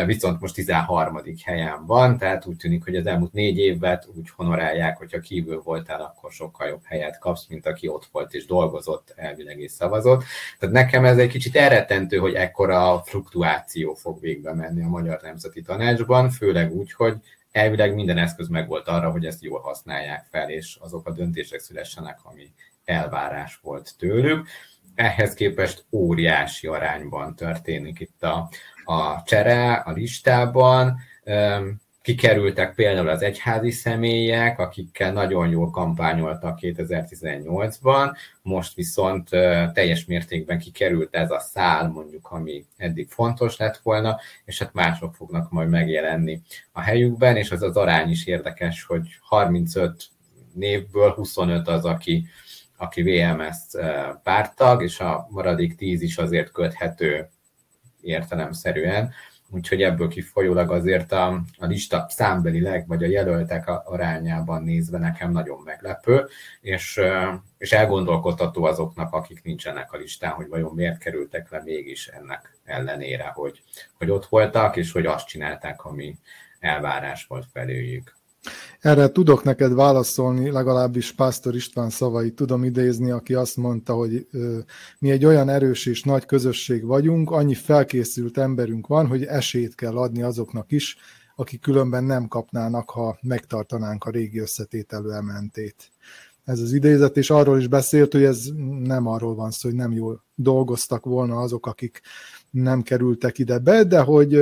viszont 0.06 0.40
most 0.40 0.54
13. 0.54 1.20
helyen 1.44 1.86
van, 1.86 2.18
tehát 2.18 2.46
úgy 2.46 2.56
tűnik, 2.56 2.84
hogy 2.84 2.96
az 2.96 3.06
elmúlt 3.06 3.32
négy 3.32 3.58
évet 3.58 4.08
úgy 4.14 4.30
honorálják, 4.36 4.96
hogyha 4.96 5.20
kívül 5.20 5.60
voltál, 5.64 6.00
akkor 6.00 6.32
sokkal 6.32 6.68
jobb 6.68 6.82
helyet 6.84 7.18
kapsz, 7.18 7.46
mint 7.48 7.66
aki 7.66 7.88
ott 7.88 8.08
volt 8.12 8.34
és 8.34 8.46
dolgozott, 8.46 9.12
elvileg 9.16 9.60
és 9.60 9.70
szavazott. 9.70 10.24
Tehát 10.58 10.74
nekem 10.74 11.04
ez 11.04 11.18
egy 11.18 11.28
kicsit 11.28 11.56
elrettentő, 11.56 12.16
hogy 12.16 12.34
ekkora 12.34 13.02
fluktuáció 13.04 13.94
fog 13.94 14.20
végbe 14.20 14.54
menni 14.54 14.82
a 14.82 14.88
Magyar 14.88 15.20
Nemzeti 15.22 15.62
Tanácsban, 15.62 16.30
főleg 16.30 16.72
úgy, 16.72 16.92
hogy 16.92 17.14
elvileg 17.52 17.94
minden 17.94 18.18
eszköz 18.18 18.48
megvolt 18.48 18.88
arra, 18.88 19.10
hogy 19.10 19.26
ezt 19.26 19.42
jól 19.42 19.60
használják 19.60 20.26
fel, 20.30 20.50
és 20.50 20.76
azok 20.80 21.06
a 21.06 21.12
döntések 21.12 21.60
szülessenek, 21.60 22.18
ami 22.22 22.52
elvárás 22.84 23.58
volt 23.62 23.94
tőlük. 23.98 24.46
Ehhez 24.94 25.34
képest 25.34 25.84
óriási 25.90 26.66
arányban 26.66 27.36
történik 27.36 28.00
itt 28.00 28.22
a, 28.22 28.50
a 28.84 29.22
csere 29.22 29.72
a 29.72 29.92
listában. 29.92 30.98
Kikerültek 32.08 32.74
például 32.74 33.08
az 33.08 33.22
egyházi 33.22 33.70
személyek, 33.70 34.58
akikkel 34.58 35.12
nagyon 35.12 35.48
jól 35.48 35.70
kampányoltak 35.70 36.58
2018-ban, 36.62 38.16
most 38.42 38.74
viszont 38.74 39.28
teljes 39.72 40.04
mértékben 40.04 40.58
kikerült 40.58 41.14
ez 41.14 41.30
a 41.30 41.38
szál, 41.38 41.88
mondjuk, 41.88 42.28
ami 42.30 42.64
eddig 42.76 43.08
fontos 43.08 43.56
lett 43.56 43.76
volna, 43.76 44.20
és 44.44 44.58
hát 44.58 44.72
mások 44.72 45.14
fognak 45.14 45.50
majd 45.50 45.68
megjelenni 45.68 46.40
a 46.72 46.80
helyükben, 46.80 47.36
és 47.36 47.50
az 47.50 47.62
az 47.62 47.76
arány 47.76 48.10
is 48.10 48.26
érdekes, 48.26 48.84
hogy 48.84 49.08
35 49.20 50.04
névből 50.54 51.10
25 51.10 51.68
az, 51.68 51.84
aki, 51.84 52.26
aki 52.76 53.02
VMS 53.02 53.56
pártag, 54.22 54.82
és 54.82 55.00
a 55.00 55.26
maradék 55.30 55.76
10 55.76 56.02
is 56.02 56.16
azért 56.16 56.52
köthető 56.52 57.28
értelemszerűen, 58.00 59.12
úgyhogy 59.50 59.82
ebből 59.82 60.08
kifolyólag 60.08 60.70
azért 60.70 61.12
a, 61.12 61.40
a 61.58 61.66
lista 61.66 62.06
számbelileg, 62.08 62.86
vagy 62.86 63.04
a 63.04 63.06
jelöltek 63.06 63.68
arányában 63.84 64.62
nézve 64.62 64.98
nekem 64.98 65.30
nagyon 65.30 65.60
meglepő, 65.64 66.26
és, 66.60 67.00
és 67.58 67.72
elgondolkodható 67.72 68.64
azoknak, 68.64 69.12
akik 69.12 69.42
nincsenek 69.42 69.92
a 69.92 69.96
listán, 69.96 70.32
hogy 70.32 70.48
vajon 70.48 70.74
miért 70.74 70.98
kerültek 70.98 71.50
le 71.50 71.62
mégis 71.64 72.06
ennek 72.06 72.58
ellenére, 72.64 73.30
hogy, 73.34 73.62
hogy 73.98 74.10
ott 74.10 74.26
voltak, 74.26 74.76
és 74.76 74.92
hogy 74.92 75.06
azt 75.06 75.26
csinálták, 75.26 75.84
ami 75.84 76.18
elvárás 76.60 77.26
volt 77.26 77.46
felőjük. 77.52 78.17
Erre 78.80 79.08
tudok 79.08 79.42
neked 79.42 79.74
válaszolni, 79.74 80.50
legalábbis 80.50 81.12
Pásztor 81.12 81.54
István 81.54 81.90
szavait 81.90 82.34
tudom 82.34 82.64
idézni, 82.64 83.10
aki 83.10 83.34
azt 83.34 83.56
mondta, 83.56 83.94
hogy 83.94 84.26
ö, 84.30 84.58
mi 84.98 85.10
egy 85.10 85.24
olyan 85.24 85.48
erős 85.48 85.86
és 85.86 86.02
nagy 86.02 86.26
közösség 86.26 86.84
vagyunk, 86.84 87.30
annyi 87.30 87.54
felkészült 87.54 88.38
emberünk 88.38 88.86
van, 88.86 89.06
hogy 89.06 89.24
esélyt 89.24 89.74
kell 89.74 89.96
adni 89.96 90.22
azoknak 90.22 90.72
is, 90.72 90.96
akik 91.36 91.60
különben 91.60 92.04
nem 92.04 92.28
kapnának, 92.28 92.90
ha 92.90 93.18
megtartanánk 93.22 94.04
a 94.04 94.10
régi 94.10 94.38
összetételő 94.38 95.12
ementét. 95.12 95.90
Ez 96.44 96.60
az 96.60 96.72
idézet, 96.72 97.16
és 97.16 97.30
arról 97.30 97.58
is 97.58 97.66
beszélt, 97.66 98.12
hogy 98.12 98.22
ez 98.24 98.44
nem 98.82 99.06
arról 99.06 99.34
van 99.34 99.50
szó, 99.50 99.68
hogy 99.68 99.78
nem 99.78 99.92
jól 99.92 100.24
dolgoztak 100.34 101.04
volna 101.04 101.36
azok, 101.36 101.66
akik 101.66 102.00
nem 102.50 102.82
kerültek 102.82 103.38
ide 103.38 103.58
be, 103.58 103.84
de 103.84 104.00
hogy 104.00 104.40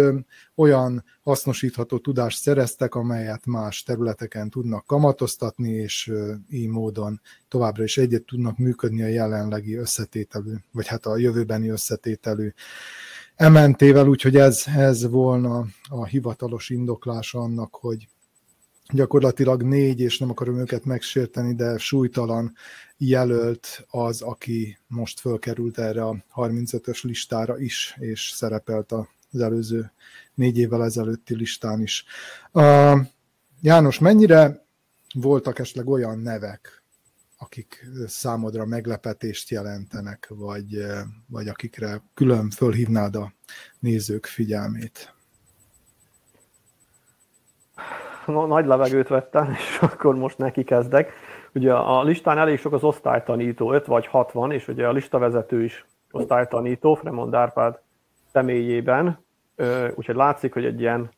olyan 0.54 1.04
hasznosítható 1.22 1.98
tudást 1.98 2.40
szereztek, 2.40 2.94
amelyet 2.94 3.46
más 3.46 3.82
területeken 3.82 4.50
tudnak 4.50 4.86
kamatoztatni, 4.86 5.70
és 5.70 6.12
így 6.50 6.68
módon 6.68 7.20
továbbra 7.48 7.82
is 7.82 7.98
egyet 7.98 8.22
tudnak 8.22 8.58
működni 8.58 9.02
a 9.02 9.06
jelenlegi 9.06 9.74
összetételű, 9.74 10.52
vagy 10.72 10.86
hát 10.86 11.06
a 11.06 11.16
jövőbeni 11.16 11.68
összetételű 11.68 12.52
ementével, 13.36 14.08
úgyhogy 14.08 14.36
ez, 14.36 14.64
ez 14.76 15.08
volna 15.08 15.66
a 15.88 16.04
hivatalos 16.04 16.70
indoklás 16.70 17.34
annak, 17.34 17.74
hogy 17.74 18.08
gyakorlatilag 18.92 19.62
négy, 19.62 20.00
és 20.00 20.18
nem 20.18 20.30
akarom 20.30 20.58
őket 20.58 20.84
megsérteni, 20.84 21.54
de 21.54 21.78
súlytalan 21.78 22.54
jelölt 22.96 23.86
az, 23.90 24.22
aki 24.22 24.78
most 24.86 25.20
fölkerült 25.20 25.78
erre 25.78 26.04
a 26.04 26.24
35-ös 26.34 27.02
listára 27.02 27.58
is, 27.58 27.96
és 27.98 28.30
szerepelt 28.34 28.92
az 28.92 29.40
előző 29.40 29.92
négy 30.34 30.58
évvel 30.58 30.84
ezelőtti 30.84 31.36
listán 31.36 31.82
is. 31.82 32.04
Uh, 32.52 33.00
János, 33.60 33.98
mennyire 33.98 34.64
voltak 35.14 35.58
esetleg 35.58 35.88
olyan 35.88 36.18
nevek, 36.18 36.82
akik 37.38 37.86
számodra 38.06 38.66
meglepetést 38.66 39.50
jelentenek, 39.50 40.26
vagy, 40.28 40.86
vagy 41.26 41.48
akikre 41.48 42.02
külön 42.14 42.50
fölhívnád 42.50 43.16
a 43.16 43.32
nézők 43.78 44.26
figyelmét? 44.26 45.14
Nagy 48.26 48.66
levegőt 48.66 49.08
vettem, 49.08 49.50
és 49.50 49.78
akkor 49.92 50.14
most 50.14 50.38
neki 50.38 50.64
kezdek. 50.64 51.12
Ugye 51.54 51.74
a 51.74 52.02
listán 52.02 52.38
elég 52.38 52.58
sok 52.58 52.72
az 52.72 52.84
osztálytanító, 52.84 53.72
5 53.72 53.86
vagy 53.86 54.06
60, 54.06 54.50
és 54.50 54.68
ugye 54.68 54.86
a 54.86 54.92
listavezető 54.92 55.64
is 55.64 55.86
osztálytanító, 56.10 56.94
Fremond 56.94 57.34
Árpád 57.34 57.78
személyében, 58.32 59.24
úgyhogy 59.94 60.14
látszik, 60.14 60.52
hogy 60.52 60.64
egy 60.64 60.80
ilyen 60.80 61.10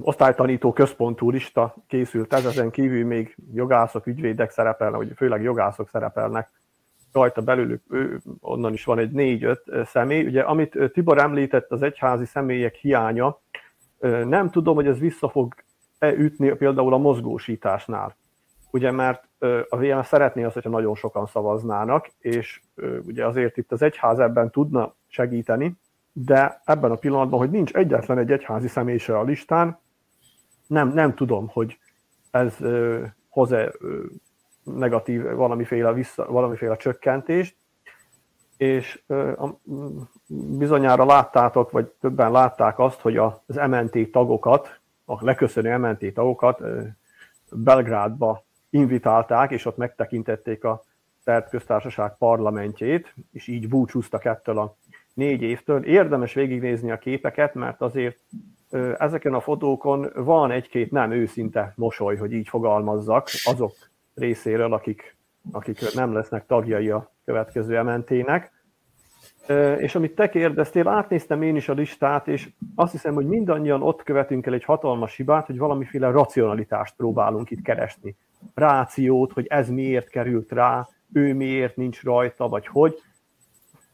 osztálytanító 0.00 0.72
központú 0.72 1.30
lista 1.30 1.74
készült 1.86 2.32
ez, 2.32 2.44
ezen 2.44 2.70
kívül 2.70 3.04
még 3.04 3.36
jogászok, 3.52 4.06
ügyvédek 4.06 4.50
szerepelnek, 4.50 4.98
vagy 4.98 5.12
főleg 5.16 5.42
jogászok 5.42 5.88
szerepelnek 5.88 6.50
rajta 7.12 7.40
belőlük, 7.40 7.82
ő, 7.90 8.20
onnan 8.40 8.72
is 8.72 8.84
van 8.84 8.98
egy 8.98 9.10
négy-öt 9.10 9.62
személy. 9.84 10.26
Ugye, 10.26 10.42
amit 10.42 10.78
Tibor 10.92 11.18
említett, 11.18 11.70
az 11.70 11.82
egyházi 11.82 12.24
személyek 12.24 12.74
hiánya, 12.74 13.40
nem 14.24 14.50
tudom, 14.50 14.74
hogy 14.74 14.86
ez 14.86 14.98
vissza 14.98 15.28
fog-e 15.28 15.64
ütni 16.00 16.52
például 16.52 16.92
a 16.92 16.98
mozgósításnál. 16.98 18.16
Ugye, 18.70 18.90
mert 18.90 19.28
a 19.68 19.76
VM 19.76 20.02
szeretné 20.02 20.44
azt, 20.44 20.54
hogyha 20.54 20.70
nagyon 20.70 20.94
sokan 20.94 21.26
szavaznának, 21.26 22.10
és 22.18 22.60
ugye 23.06 23.26
azért 23.26 23.56
itt 23.56 23.72
az 23.72 23.82
egyház 23.82 24.18
ebben 24.18 24.50
tudna 24.50 24.94
segíteni, 25.06 25.76
de 26.12 26.60
ebben 26.64 26.90
a 26.90 26.96
pillanatban, 26.96 27.38
hogy 27.38 27.50
nincs 27.50 27.72
egyetlen 27.72 28.18
egy 28.18 28.32
egyházi 28.32 28.68
személy 28.68 28.98
se 28.98 29.18
a 29.18 29.22
listán, 29.22 29.78
nem, 30.66 30.88
nem 30.88 31.14
tudom, 31.14 31.48
hogy 31.48 31.78
ez 32.30 32.56
hoz-e 33.28 33.72
negatív 34.62 35.34
valamiféle, 35.34 35.92
vissza, 35.92 36.26
valamiféle 36.26 36.76
csökkentést, 36.76 37.56
és 38.56 39.02
bizonyára 40.58 41.04
láttátok, 41.04 41.70
vagy 41.70 41.86
többen 41.86 42.30
látták 42.30 42.78
azt, 42.78 43.00
hogy 43.00 43.16
az 43.16 43.56
MNT 43.68 44.10
tagokat, 44.10 44.77
a 45.10 45.24
leköszönő 45.24 45.76
MNT 45.76 46.14
tagokat 46.14 46.62
Belgrádba 47.50 48.44
invitálták, 48.70 49.50
és 49.50 49.64
ott 49.64 49.76
megtekintették 49.76 50.64
a 50.64 50.82
Szerb 51.18 51.48
Köztársaság 51.48 52.16
parlamentjét, 52.18 53.14
és 53.32 53.46
így 53.46 53.68
búcsúztak 53.68 54.24
ettől 54.24 54.58
a 54.58 54.76
négy 55.14 55.42
évtől. 55.42 55.84
Érdemes 55.84 56.34
végignézni 56.34 56.90
a 56.90 56.98
képeket, 56.98 57.54
mert 57.54 57.80
azért 57.80 58.18
ezeken 58.98 59.34
a 59.34 59.40
fotókon 59.40 60.10
van 60.14 60.50
egy-két 60.50 60.90
nem 60.90 61.10
őszinte 61.10 61.72
mosoly, 61.76 62.16
hogy 62.16 62.32
így 62.32 62.48
fogalmazzak, 62.48 63.28
azok 63.44 63.72
részéről, 64.14 64.72
akik, 64.72 65.16
akik 65.52 65.94
nem 65.94 66.12
lesznek 66.12 66.46
tagjai 66.46 66.90
a 66.90 67.10
következő 67.24 67.82
MNT-nek. 67.82 68.52
És 69.78 69.94
amit 69.94 70.14
te 70.14 70.28
kérdeztél, 70.28 70.88
átnéztem 70.88 71.42
én 71.42 71.56
is 71.56 71.68
a 71.68 71.72
listát, 71.72 72.28
és 72.28 72.48
azt 72.74 72.92
hiszem, 72.92 73.14
hogy 73.14 73.26
mindannyian 73.26 73.82
ott 73.82 74.02
követünk 74.02 74.46
el 74.46 74.54
egy 74.54 74.64
hatalmas 74.64 75.16
hibát, 75.16 75.46
hogy 75.46 75.58
valamiféle 75.58 76.10
racionalitást 76.10 76.94
próbálunk 76.96 77.50
itt 77.50 77.62
keresni. 77.62 78.16
Rációt, 78.54 79.32
hogy 79.32 79.46
ez 79.46 79.70
miért 79.70 80.08
került 80.08 80.52
rá, 80.52 80.88
ő 81.12 81.34
miért 81.34 81.76
nincs 81.76 82.02
rajta, 82.02 82.48
vagy 82.48 82.66
hogy. 82.66 83.02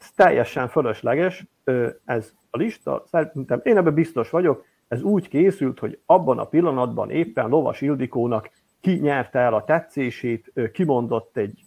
Ez 0.00 0.10
teljesen 0.10 0.68
fölösleges, 0.68 1.46
ez 2.04 2.32
a 2.50 2.56
lista, 2.56 3.02
szerintem 3.06 3.60
én 3.62 3.76
ebben 3.76 3.94
biztos 3.94 4.30
vagyok, 4.30 4.64
ez 4.88 5.02
úgy 5.02 5.28
készült, 5.28 5.78
hogy 5.78 5.98
abban 6.06 6.38
a 6.38 6.44
pillanatban 6.44 7.10
éppen 7.10 7.48
Lovas 7.48 7.80
Ildikónak 7.80 8.50
ki 8.80 8.92
nyerte 8.92 9.38
el 9.38 9.54
a 9.54 9.64
tetszését, 9.64 10.52
kimondott 10.72 11.36
egy, 11.36 11.63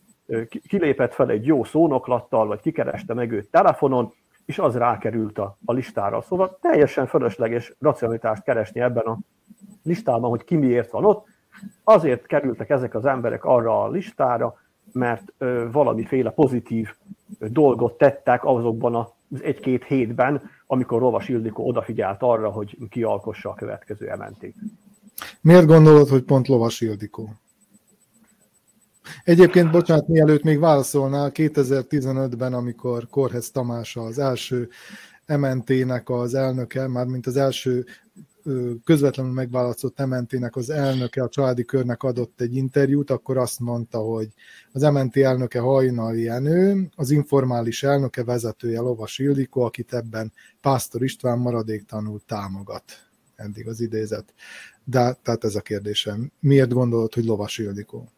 kilépett 0.68 1.14
fel 1.14 1.30
egy 1.30 1.46
jó 1.46 1.64
szónoklattal, 1.64 2.48
vagy 2.48 2.60
kikereste 2.60 3.14
meg 3.14 3.32
őt 3.32 3.50
telefonon, 3.50 4.14
és 4.46 4.60
az 4.60 4.76
rákerült 4.76 5.38
a, 5.38 5.58
a 5.66 5.74
listára. 5.74 6.22
Szóval 6.22 6.58
teljesen 6.62 7.08
fölösleges 7.08 7.76
racionalitást 7.80 8.44
keresni 8.44 8.82
ebben 8.82 9.06
a 9.06 9.18
listában, 9.84 10.30
hogy 10.30 10.44
ki 10.44 10.56
miért 10.56 10.92
van 10.92 11.06
ott. 11.06 11.26
Azért 11.84 12.26
kerültek 12.26 12.70
ezek 12.70 12.96
az 12.96 13.06
emberek 13.06 13.46
arra 13.46 13.84
a 13.84 13.90
listára, 13.90 14.56
mert 14.92 15.34
ö, 15.38 15.68
valamiféle 15.72 16.30
pozitív 16.30 16.90
dolgot 17.40 17.98
tettek 17.98 18.46
azokban 18.46 18.96
az 18.96 19.42
egy-két 19.42 19.84
hétben, 19.84 20.42
amikor 20.68 21.00
Rovas 21.00 21.30
Ildikó 21.30 21.68
odafigyelt 21.68 22.22
arra, 22.22 22.50
hogy 22.50 22.78
kialkossa 22.90 23.50
a 23.50 23.54
következő 23.54 24.10
ementét. 24.10 24.56
Miért 25.42 25.66
gondolod, 25.66 26.08
hogy 26.08 26.24
pont 26.24 26.48
Lovas 26.48 26.82
Ildikó? 26.82 27.30
Egyébként, 29.24 29.72
bocsánat, 29.72 30.08
mielőtt 30.08 30.44
még 30.44 30.60
válaszolnál, 30.60 31.32
2015-ben, 31.34 32.54
amikor 32.54 33.08
Korhez 33.10 33.52
Tamás 33.52 33.96
az 33.96 34.20
első 34.20 34.70
MNT-nek 35.28 36.10
az 36.10 36.34
elnöke, 36.34 36.88
mármint 36.88 37.28
az 37.28 37.38
első 37.38 37.86
közvetlenül 38.84 39.32
megválasztott 39.32 40.06
MNT-nek 40.06 40.56
az 40.56 40.70
elnöke 40.70 41.24
a 41.24 41.30
családi 41.30 41.66
körnek 41.66 42.04
adott 42.04 42.42
egy 42.42 42.56
interjút, 42.56 43.10
akkor 43.10 43.38
azt 43.38 43.60
mondta, 43.60 43.98
hogy 43.98 44.28
az 44.72 44.82
MNT 44.82 45.18
elnöke 45.18 45.60
Hajnal 45.60 46.18
Jenő, 46.18 46.90
az 46.96 47.12
informális 47.12 47.84
elnöke 47.84 48.24
vezetője 48.24 48.80
Lovas 48.80 49.20
Ildikó, 49.20 49.62
akit 49.62 49.94
ebben 49.94 50.34
Pásztor 50.62 51.04
István 51.04 51.40
maradéktanul 51.40 52.22
támogat. 52.26 52.84
Eddig 53.36 53.68
az 53.68 53.82
idézet. 53.82 54.34
De 54.84 55.18
tehát 55.24 55.44
ez 55.44 55.56
a 55.56 55.62
kérdésem. 55.62 56.32
Miért 56.40 56.74
gondolod, 56.74 57.14
hogy 57.14 57.26
Lovas 57.26 57.58
Ildikó? 57.58 58.12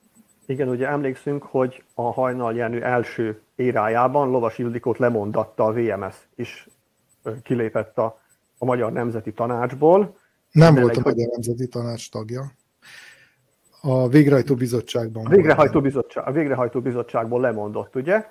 Igen, 0.50 0.70
ugye 0.70 0.88
emlékszünk, 0.88 1.44
hogy 1.44 1.84
a 1.94 2.02
Hajnal 2.02 2.56
Jenő 2.56 2.84
első 2.84 3.42
érájában 3.56 4.30
Lovas 4.30 4.58
Ildikót 4.58 4.98
lemondatta 4.98 5.66
a 5.66 5.74
VMS, 5.74 6.16
és 6.36 6.70
kilépett 7.44 7.98
a, 7.98 8.20
a 8.58 8.66
Magyar 8.66 8.92
Nemzeti 8.92 9.34
Tanácsból. 9.34 10.18
Nem 10.52 10.76
volt 10.76 10.98
a 10.98 11.02
Magyar 11.04 11.28
Nemzeti 11.28 11.68
Tanács 11.68 12.12
tagja. 12.12 12.52
A 13.82 14.08
végrehajtó 14.08 14.56
bizottságban. 14.56 15.26
A 15.26 15.30
végrehajtó, 15.30 15.82
bizottság, 15.82 16.28
a 16.28 16.32
végrehajtó 16.32 16.82
bizottságból 16.82 17.42
lemondott, 17.42 17.96
ugye? 17.96 18.28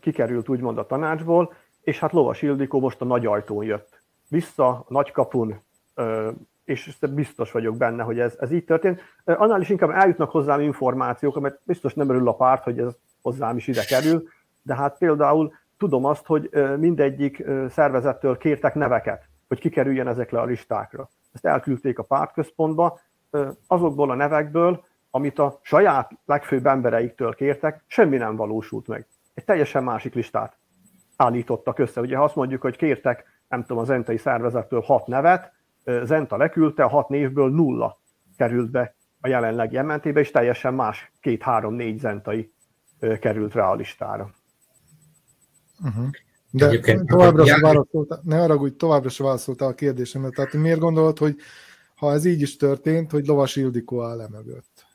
Kikerült 0.00 0.48
úgymond 0.48 0.78
a 0.78 0.86
tanácsból, 0.86 1.54
és 1.80 1.98
hát 1.98 2.12
Lovas 2.12 2.42
Ildikó 2.42 2.80
most 2.80 3.00
a 3.00 3.04
nagy 3.04 3.26
ajtón 3.26 3.64
jött. 3.64 4.00
Vissza, 4.28 4.68
a 4.68 4.84
nagykapun 4.88 5.60
és 6.66 6.98
biztos 7.10 7.52
vagyok 7.52 7.76
benne, 7.76 8.02
hogy 8.02 8.18
ez, 8.18 8.36
ez 8.38 8.52
így 8.52 8.64
történt. 8.64 9.00
Annál 9.24 9.60
is 9.60 9.68
inkább 9.68 9.90
eljutnak 9.90 10.30
hozzám 10.30 10.60
információk, 10.60 11.40
mert 11.40 11.60
biztos 11.62 11.94
nem 11.94 12.08
örül 12.08 12.28
a 12.28 12.34
párt, 12.34 12.62
hogy 12.62 12.78
ez 12.78 12.96
hozzám 13.22 13.56
is 13.56 13.66
ide 13.66 13.84
kerül, 13.84 14.28
de 14.62 14.74
hát 14.74 14.98
például 14.98 15.52
tudom 15.78 16.04
azt, 16.04 16.26
hogy 16.26 16.50
mindegyik 16.78 17.44
szervezettől 17.68 18.36
kértek 18.36 18.74
neveket, 18.74 19.28
hogy 19.48 19.58
kikerüljen 19.58 20.08
ezekre 20.08 20.40
a 20.40 20.44
listákra. 20.44 21.08
Ezt 21.32 21.46
elküldték 21.46 21.98
a 21.98 22.02
pártközpontba, 22.02 23.00
azokból 23.66 24.10
a 24.10 24.14
nevekből, 24.14 24.84
amit 25.10 25.38
a 25.38 25.58
saját 25.62 26.10
legfőbb 26.24 26.66
embereiktől 26.66 27.34
kértek, 27.34 27.84
semmi 27.86 28.16
nem 28.16 28.36
valósult 28.36 28.86
meg. 28.86 29.06
Egy 29.34 29.44
teljesen 29.44 29.84
másik 29.84 30.14
listát 30.14 30.56
állítottak 31.16 31.78
össze. 31.78 32.00
Ugye 32.00 32.16
ha 32.16 32.24
azt 32.24 32.34
mondjuk, 32.34 32.62
hogy 32.62 32.76
kértek, 32.76 33.24
nem 33.48 33.60
tudom, 33.60 33.78
az 33.78 33.90
entai 33.90 34.16
szervezettől 34.16 34.80
hat 34.80 35.06
nevet, 35.06 35.52
Zenta 36.04 36.36
leküldte, 36.36 36.82
a 36.84 36.88
hat 36.88 37.08
névből 37.08 37.50
nulla 37.50 38.00
került 38.36 38.70
be 38.70 38.94
a 39.20 39.28
jelenlegi 39.28 39.80
MNT-be, 39.80 40.20
és 40.20 40.30
teljesen 40.30 40.74
más 40.74 41.12
két-három-négy 41.20 41.98
zentai 41.98 42.52
került 43.20 43.54
rá 43.54 43.70
a 43.70 43.74
listára. 43.74 44.30
Uh-huh. 45.84 46.06
De 46.50 46.66
Egyébként 46.66 47.06
továbbra 47.06 47.46
sem 47.46 47.60
válaszoltál, 47.60 48.20
ne 48.22 48.38
haragudj, 48.38 48.76
továbbra 48.76 49.08
sem 49.08 49.26
válaszoltál 49.26 49.68
a 49.68 49.74
kérdésemre. 49.74 50.28
Tehát 50.30 50.52
miért 50.52 50.78
gondolod, 50.78 51.18
hogy 51.18 51.36
ha 51.96 52.12
ez 52.12 52.24
így 52.24 52.40
is 52.40 52.56
történt, 52.56 53.10
hogy 53.10 53.26
Lovas 53.26 53.56
Ildikó 53.56 54.02
áll 54.02 54.20
e 54.20 54.28
mögött? 54.28 54.86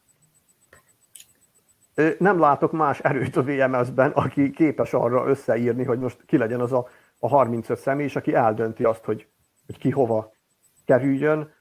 Nem 2.19 2.39
látok 2.39 2.71
más 2.71 2.99
erőt 2.99 3.35
a 3.35 3.43
VMS-ben, 3.43 4.11
aki 4.11 4.51
képes 4.51 4.93
arra 4.93 5.27
összeírni, 5.27 5.83
hogy 5.83 5.99
most 5.99 6.25
ki 6.25 6.37
legyen 6.37 6.59
az 6.59 6.71
a, 6.71 6.87
a 7.19 7.27
35 7.27 7.79
személy, 7.79 8.05
és 8.05 8.15
aki 8.15 8.33
eldönti 8.33 8.83
azt, 8.83 9.05
hogy, 9.05 9.27
hogy 9.65 9.77
ki 9.77 9.89
hova 9.89 10.33
kerüljön. 10.91 11.53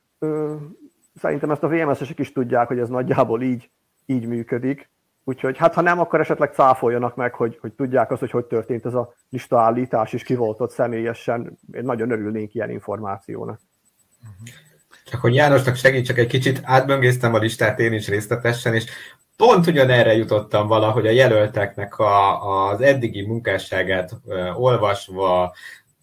Szerintem 1.15 1.51
ezt 1.51 1.63
a 1.63 1.69
VMS-esek 1.69 2.19
is 2.19 2.33
tudják, 2.33 2.69
hogy 2.69 2.79
ez 2.79 2.89
nagyjából 2.89 3.43
így, 3.43 3.71
így 4.07 4.27
működik. 4.27 4.91
Úgyhogy 5.25 5.59
hát 5.59 5.75
ha 5.75 5.81
nem, 5.81 6.01
akkor 6.01 6.21
esetleg 6.21 6.53
cáfoljanak 6.53 7.17
meg, 7.17 7.35
hogy, 7.35 7.59
hogy 7.61 7.73
tudják 7.73 8.11
azt, 8.11 8.21
hogy 8.21 8.31
hogy 8.31 8.45
történt 8.45 8.87
ez 8.87 8.95
a 8.95 9.15
listaállítás, 9.31 10.13
és 10.13 10.23
ki 10.23 10.35
volt 10.35 10.61
ott 10.61 10.71
személyesen. 10.71 11.59
Én 11.73 11.83
nagyon 11.83 12.11
örülnék 12.11 12.55
ilyen 12.55 12.71
információnak. 12.71 13.61
Csak 15.05 15.21
hogy 15.21 15.35
Jánosnak 15.35 15.75
segítsek 15.75 16.19
egy 16.19 16.27
kicsit, 16.27 16.61
átböngésztem 16.63 17.35
a 17.35 17.39
listát 17.39 17.79
én 17.79 17.93
is 17.93 18.09
részletesen, 18.09 18.75
és 18.75 18.85
pont 19.37 19.67
ugyanerre 19.67 20.15
jutottam 20.15 20.67
valahogy 20.67 21.07
a 21.07 21.11
jelölteknek 21.11 21.99
a, 21.99 22.43
az 22.71 22.81
eddigi 22.81 23.27
munkásságát 23.27 24.11
olvasva, 24.55 25.55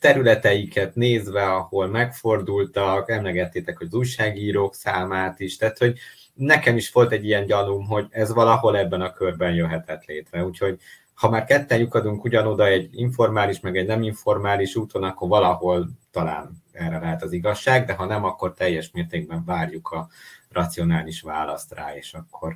területeiket 0.07 0.95
nézve, 0.95 1.53
ahol 1.53 1.87
megfordultak, 1.87 3.09
emlegettétek, 3.09 3.77
hogy 3.77 3.87
az 3.87 3.93
újságírók 3.93 4.75
számát 4.75 5.39
is, 5.39 5.57
tehát 5.57 5.77
hogy 5.77 5.97
nekem 6.33 6.77
is 6.77 6.91
volt 6.91 7.11
egy 7.11 7.25
ilyen 7.25 7.45
gyanúm, 7.45 7.85
hogy 7.85 8.07
ez 8.09 8.33
valahol 8.33 8.77
ebben 8.77 9.01
a 9.01 9.13
körben 9.13 9.53
jöhetett 9.53 10.05
létre, 10.05 10.45
úgyhogy 10.45 10.79
ha 11.13 11.29
már 11.29 11.45
ketten 11.45 11.79
lyukadunk 11.79 12.23
ugyanoda 12.23 12.65
egy 12.65 12.89
informális, 12.91 13.59
meg 13.59 13.77
egy 13.77 13.87
nem 13.87 14.03
informális 14.03 14.75
úton, 14.75 15.03
akkor 15.03 15.27
valahol 15.27 15.89
talán 16.11 16.63
erre 16.71 16.99
lehet 16.99 17.23
az 17.23 17.31
igazság, 17.31 17.85
de 17.85 17.93
ha 17.93 18.05
nem, 18.05 18.23
akkor 18.23 18.53
teljes 18.53 18.91
mértékben 18.91 19.43
várjuk 19.45 19.89
a 19.89 20.07
racionális 20.49 21.21
választ 21.21 21.73
rá, 21.73 21.95
és 21.95 22.13
akkor 22.13 22.55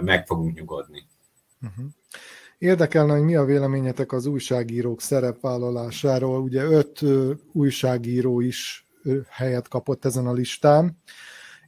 meg 0.00 0.26
fogunk 0.26 0.54
nyugodni. 0.56 1.06
Uh-huh. 1.62 1.86
Érdekelne, 2.58 3.12
hogy 3.12 3.22
mi 3.22 3.36
a 3.36 3.44
véleményetek 3.44 4.12
az 4.12 4.26
újságírók 4.26 5.00
szerepvállalásáról. 5.00 6.40
Ugye 6.40 6.62
öt 6.62 7.04
újságíró 7.52 8.40
is 8.40 8.86
helyet 9.28 9.68
kapott 9.68 10.04
ezen 10.04 10.26
a 10.26 10.32
listán, 10.32 10.98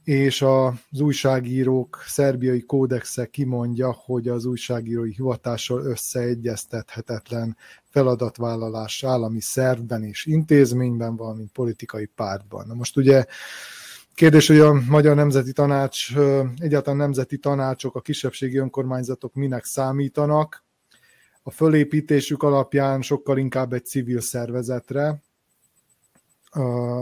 és 0.03 0.41
az 0.41 1.01
újságírók 1.01 2.03
szerbiai 2.05 2.61
kódexe 2.61 3.25
kimondja, 3.25 3.91
hogy 3.91 4.27
az 4.27 4.45
újságírói 4.45 5.11
hivatással 5.11 5.85
összeegyeztethetetlen 5.85 7.57
feladatvállalás 7.83 9.03
állami 9.03 9.41
szervben 9.41 10.03
és 10.03 10.25
intézményben, 10.25 11.15
valamint 11.15 11.51
politikai 11.51 12.05
pártban. 12.05 12.67
Na 12.67 12.73
most 12.73 12.97
ugye 12.97 13.25
Kérdés, 14.13 14.47
hogy 14.47 14.59
a 14.59 14.73
Magyar 14.73 15.15
Nemzeti 15.15 15.51
Tanács, 15.51 16.17
egyáltalán 16.57 16.97
nemzeti 16.97 17.37
tanácsok, 17.37 17.95
a 17.95 18.01
kisebbségi 18.01 18.57
önkormányzatok 18.57 19.33
minek 19.33 19.65
számítanak. 19.65 20.65
A 21.47 21.51
fölépítésük 21.51 22.43
alapján 22.43 23.01
sokkal 23.01 23.37
inkább 23.37 23.73
egy 23.73 23.85
civil 23.85 24.21
szervezetre, 24.21 25.21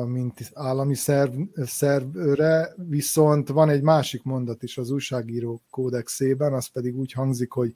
mint 0.06 0.52
állami 0.54 0.96
szerv, 0.96 1.34
szervre, 1.56 2.74
viszont 2.76 3.50
van 3.50 3.70
egy 3.70 3.82
másik 3.82 4.24
mondat 4.24 4.64
is 4.64 4.78
az 4.78 4.90
újságíró 4.90 5.62
kódexében, 5.70 6.54
az 6.54 6.68
pedig 6.68 6.98
úgy 6.98 7.12
hangzik, 7.12 7.52
hogy 7.52 7.74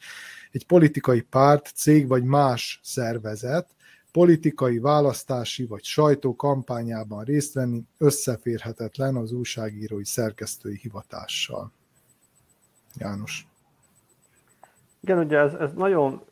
egy 0.51 0.65
politikai 0.65 1.21
párt, 1.21 1.71
cég 1.75 2.07
vagy 2.07 2.23
más 2.23 2.79
szervezet 2.83 3.69
politikai, 4.11 4.79
választási 4.79 5.65
vagy 5.65 5.83
sajtókampányában 5.83 7.23
részt 7.23 7.53
venni 7.53 7.83
összeférhetetlen 7.97 9.15
az 9.15 9.31
újságírói 9.31 10.05
szerkesztői 10.05 10.77
hivatással. 10.81 11.71
János. 12.95 13.47
Igen, 15.01 15.17
ugye 15.17 15.37
ez, 15.37 15.53
ez 15.53 15.73
nagyon, 15.73 16.27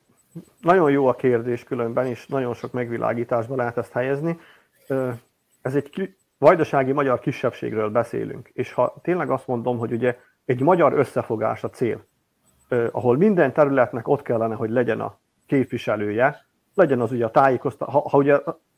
nagyon 0.61 0.91
jó 0.91 1.07
a 1.07 1.15
kérdés 1.15 1.63
különben, 1.63 2.05
és 2.05 2.27
nagyon 2.27 2.53
sok 2.53 2.71
megvilágításba 2.71 3.55
lehet 3.55 3.77
ezt 3.77 3.91
helyezni. 3.91 4.39
Ez 5.61 5.75
egy 5.75 6.15
vajdasági 6.37 6.91
magyar 6.91 7.19
kisebbségről 7.19 7.89
beszélünk, 7.89 8.49
és 8.53 8.73
ha 8.73 8.95
tényleg 9.01 9.29
azt 9.29 9.47
mondom, 9.47 9.77
hogy 9.77 9.91
ugye 9.91 10.17
egy 10.45 10.61
magyar 10.61 10.93
összefogás 10.93 11.63
a 11.63 11.69
cél, 11.69 12.05
ahol 12.91 13.17
minden 13.17 13.53
területnek 13.53 14.07
ott 14.07 14.21
kellene, 14.21 14.55
hogy 14.55 14.69
legyen 14.69 15.01
a 15.01 15.19
képviselője, 15.45 16.45
legyen 16.73 17.01
az 17.01 17.11
ugye 17.11 17.25
a 17.25 17.31
tájékoztatás, 17.31 17.93
ha, 17.93 18.09
ha 18.09 18.17
ugye 18.17 18.35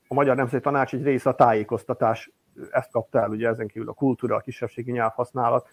a 0.07 0.13
Magyar 0.13 0.35
Nemzeti 0.35 0.63
Tanács 0.63 0.93
egy 0.93 1.03
része 1.03 1.29
a 1.29 1.35
tájékoztatás, 1.35 2.31
ezt 2.71 2.91
kapta 2.91 3.19
el, 3.19 3.29
ugye 3.29 3.47
ezen 3.47 3.67
kívül 3.67 3.89
a 3.89 3.93
kultúra, 3.93 4.35
a 4.35 4.39
kisebbségi 4.39 4.91
nyelvhasználat, 4.91 5.67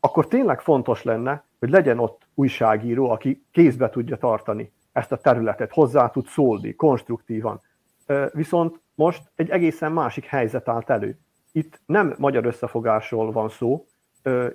akkor 0.00 0.26
tényleg 0.26 0.60
fontos 0.60 1.02
lenne, 1.02 1.44
hogy 1.58 1.70
legyen 1.70 1.98
ott 1.98 2.26
újságíró, 2.34 3.10
aki 3.10 3.44
kézbe 3.52 3.90
tudja 3.90 4.16
tartani 4.16 4.72
ezt 4.92 5.12
a 5.12 5.16
területet, 5.16 5.72
hozzá 5.72 6.10
tud 6.10 6.26
szólni 6.26 6.74
konstruktívan. 6.74 7.60
Viszont 8.32 8.80
most 8.94 9.22
egy 9.34 9.50
egészen 9.50 9.92
másik 9.92 10.24
helyzet 10.24 10.68
állt 10.68 10.90
elő. 10.90 11.18
Itt 11.52 11.80
nem 11.86 12.14
magyar 12.18 12.46
összefogásról 12.46 13.32
van 13.32 13.48
szó, 13.48 13.86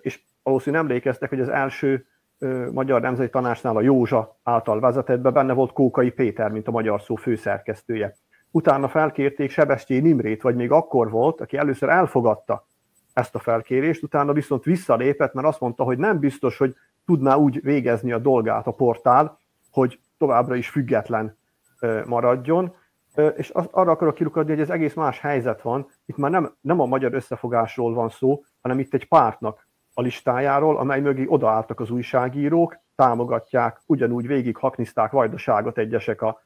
és 0.01 0.21
valószínűleg 0.43 0.85
emlékeztek, 0.85 1.29
hogy 1.29 1.41
az 1.41 1.49
első 1.49 2.05
Magyar 2.71 3.01
Nemzeti 3.01 3.29
Tanácsnál 3.29 3.75
a 3.75 3.81
Józsa 3.81 4.39
által 4.43 4.79
vezetettbe 4.79 5.29
benne 5.29 5.53
volt 5.53 5.73
Kókai 5.73 6.11
Péter, 6.11 6.51
mint 6.51 6.67
a 6.67 6.71
magyar 6.71 7.01
szó 7.01 7.15
főszerkesztője. 7.15 8.15
Utána 8.51 8.87
felkérték 8.87 9.49
Sebestyén 9.49 10.05
Imrét, 10.05 10.41
vagy 10.41 10.55
még 10.55 10.71
akkor 10.71 11.09
volt, 11.09 11.41
aki 11.41 11.57
először 11.57 11.89
elfogadta 11.89 12.67
ezt 13.16 13.36
a 13.36 13.39
felkérést, 13.39 14.03
utána 14.03 14.34
viszont 14.34 14.63
visszalépett, 14.63 15.34
mert 15.34 15.47
azt 15.47 15.59
mondta, 15.59 15.84
hogy 15.84 15.97
nem 15.97 16.20
biztos, 16.20 16.57
hogy 16.57 16.76
tudná 17.05 17.36
úgy 17.36 17.61
végezni 17.61 18.11
a 18.11 18.18
dolgát 18.18 18.68
a 18.68 18.72
portál, 18.72 19.39
hogy 19.72 19.99
továbbra 20.18 20.55
is 20.55 20.70
független 20.70 21.38
maradjon. 22.05 22.76
És 23.36 23.49
arra 23.49 23.91
akarok 23.91 24.13
kirukadni, 24.13 24.51
hogy 24.51 24.61
ez 24.61 24.70
egész 24.70 24.93
más 24.93 25.20
helyzet 25.20 25.61
van. 25.61 25.88
Itt 26.05 26.18
már 26.18 26.32
nem, 26.32 26.55
nem 26.61 26.80
a 26.80 26.86
magyar 26.86 27.13
összefogásról 27.13 27.93
van 27.93 28.09
szó, 28.09 28.43
hanem 28.61 28.80
itt 28.80 28.93
egy 28.93 29.07
pártnak 29.07 29.68
a 29.93 30.01
listájáról, 30.01 30.78
amely 30.78 31.01
mögé 31.01 31.26
odaálltak 31.28 31.80
az 31.80 31.89
újságírók, 31.89 32.78
támogatják, 32.95 33.82
ugyanúgy 33.86 34.28
végig 34.28 34.57
haknizták 34.57 35.11
vajdaságot 35.11 35.78
egyesek 35.78 36.22
a 36.22 36.43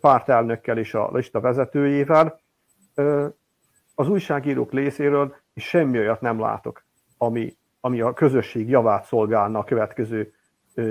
pártelnökkel 0.00 0.78
és 0.78 0.94
a 0.94 1.10
lista 1.12 1.40
vezetőjével. 1.40 2.40
Az 3.94 4.08
újságírók 4.08 4.72
részéről 4.72 5.34
és 5.56 5.64
semmi 5.64 5.98
olyat 5.98 6.20
nem 6.20 6.40
látok, 6.40 6.84
ami, 7.18 7.56
ami 7.80 8.00
a 8.00 8.12
közösség 8.12 8.68
javát 8.68 9.04
szolgálna 9.04 9.58
a 9.58 9.64
következő 9.64 10.32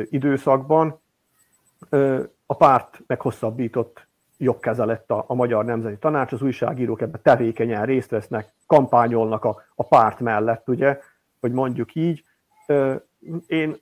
időszakban. 0.09 0.99
A 2.45 2.55
párt 2.55 3.03
meghosszabbított 3.07 4.07
jogkeze 4.37 4.85
lett 4.85 5.11
a, 5.11 5.23
a 5.27 5.33
Magyar 5.33 5.65
Nemzeti 5.65 5.97
Tanács, 5.97 6.31
az 6.31 6.41
újságírók 6.41 7.01
ebben 7.01 7.21
tevékenyen 7.23 7.85
részt 7.85 8.09
vesznek, 8.09 8.53
kampányolnak 8.67 9.45
a, 9.45 9.61
a 9.75 9.83
párt 9.83 10.19
mellett, 10.19 10.69
ugye, 10.69 10.99
hogy 11.39 11.51
mondjuk 11.51 11.95
így. 11.95 12.23
Én 13.47 13.75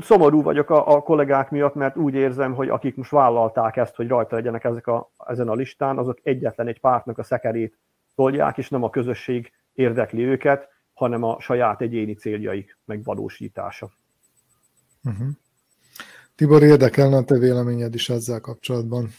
szomorú 0.00 0.42
vagyok 0.42 0.70
a, 0.70 0.94
a 0.94 1.02
kollégák 1.02 1.50
miatt, 1.50 1.74
mert 1.74 1.96
úgy 1.96 2.14
érzem, 2.14 2.54
hogy 2.54 2.68
akik 2.68 2.96
most 2.96 3.10
vállalták 3.10 3.76
ezt, 3.76 3.96
hogy 3.96 4.08
rajta 4.08 4.36
legyenek 4.36 4.64
ezek 4.64 4.86
a, 4.86 5.10
ezen 5.26 5.48
a 5.48 5.54
listán, 5.54 5.98
azok 5.98 6.18
egyetlen 6.22 6.66
egy 6.66 6.80
pártnak 6.80 7.18
a 7.18 7.22
szekerét 7.22 7.78
tolják, 8.14 8.58
és 8.58 8.68
nem 8.68 8.82
a 8.82 8.90
közösség 8.90 9.52
érdekli 9.74 10.22
őket, 10.22 10.68
hanem 10.92 11.22
a 11.22 11.40
saját 11.40 11.80
egyéni 11.80 12.14
céljaik 12.14 12.78
megvalósítása. 12.84 13.90
Uh-huh. 15.04 15.28
Tibor, 16.34 16.62
érdekelne 16.62 17.16
a 17.16 17.24
te 17.24 17.38
véleményed 17.38 17.94
is 17.94 18.08
ezzel 18.08 18.40
kapcsolatban. 18.40 19.10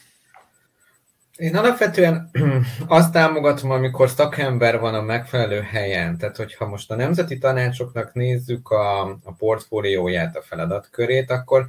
Én 1.36 1.56
alapvetően 1.56 2.30
azt 2.86 3.12
támogatom, 3.12 3.70
amikor 3.70 4.08
szakember 4.08 4.80
van 4.80 4.94
a 4.94 5.02
megfelelő 5.02 5.60
helyen. 5.60 6.18
Tehát, 6.18 6.36
hogyha 6.36 6.66
most 6.66 6.90
a 6.90 6.96
nemzeti 6.96 7.38
tanácsoknak 7.38 8.12
nézzük 8.12 8.70
a, 8.70 9.00
a 9.02 9.32
portfólióját, 9.38 10.36
a 10.36 10.42
feladatkörét, 10.42 11.30
akkor 11.30 11.66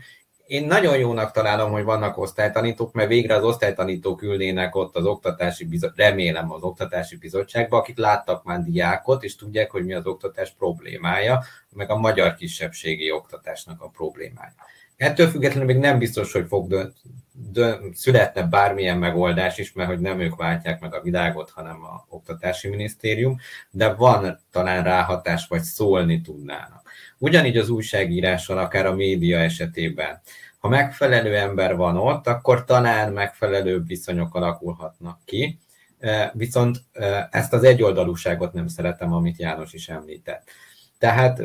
én 0.48 0.66
nagyon 0.66 0.98
jónak 0.98 1.32
találom, 1.32 1.72
hogy 1.72 1.84
vannak 1.84 2.18
osztálytanítók, 2.18 2.94
mert 2.94 3.08
végre 3.08 3.36
az 3.36 3.44
osztálytanítók 3.44 4.22
ülnének 4.22 4.76
ott 4.76 4.96
az 4.96 5.06
oktatási 5.06 5.66
bizottságban, 5.66 6.08
remélem 6.08 6.52
az 6.52 6.62
oktatási 6.62 7.18
bizottságban, 7.18 7.80
akik 7.80 7.98
láttak 7.98 8.44
már 8.44 8.64
diákot, 8.64 9.24
és 9.24 9.36
tudják, 9.36 9.72
hogy 9.72 9.86
mi 9.86 9.94
az 9.94 10.06
oktatás 10.06 10.54
problémája, 10.58 11.44
meg 11.70 11.90
a 11.90 11.98
magyar 11.98 12.36
kisebbségi 12.36 13.12
oktatásnak 13.12 13.82
a 13.82 13.90
problémája. 13.90 14.54
Ettől 14.98 15.28
függetlenül 15.28 15.66
még 15.66 15.78
nem 15.78 16.00
biztos, 16.00 16.32
hogy 16.32 16.48
fog 16.48 16.68
dönt, 16.68 16.96
dönt, 17.32 17.96
születne 17.96 18.44
bármilyen 18.44 18.98
megoldás 18.98 19.58
is, 19.58 19.74
mert 19.74 19.90
hogy 19.90 20.00
nem 20.00 20.20
ők 20.20 20.36
váltják 20.36 20.80
meg 20.80 20.94
a 20.94 21.02
világot, 21.02 21.50
hanem 21.50 21.84
a 21.84 22.06
Oktatási 22.10 22.68
Minisztérium, 22.68 23.38
de 23.72 23.94
van 23.94 24.40
talán 24.52 24.84
ráhatás, 24.84 25.48
vagy 25.48 25.62
szólni 25.62 26.22
tudnának. 26.22 26.85
Ugyanígy 27.18 27.58
az 27.58 27.70
újságírással, 27.70 28.58
akár 28.58 28.86
a 28.86 28.96
média 28.96 29.40
esetében. 29.40 30.22
Ha 30.58 30.68
megfelelő 30.68 31.36
ember 31.36 31.76
van 31.76 31.98
ott, 31.98 32.28
akkor 32.28 32.64
talán 32.64 33.14
megfelelő 33.14 33.84
viszonyok 33.84 34.36
alakulhatnak 34.36 35.20
ki, 35.26 35.60
viszont 36.34 36.78
ezt 37.30 37.54
az 37.54 37.64
egyoldalúságot 37.64 38.54
nem 38.54 38.68
szeretem, 38.68 39.14
amit 39.14 39.40
János 39.40 39.74
is 39.74 39.90
említett. 39.90 40.48
Tehát 40.98 41.42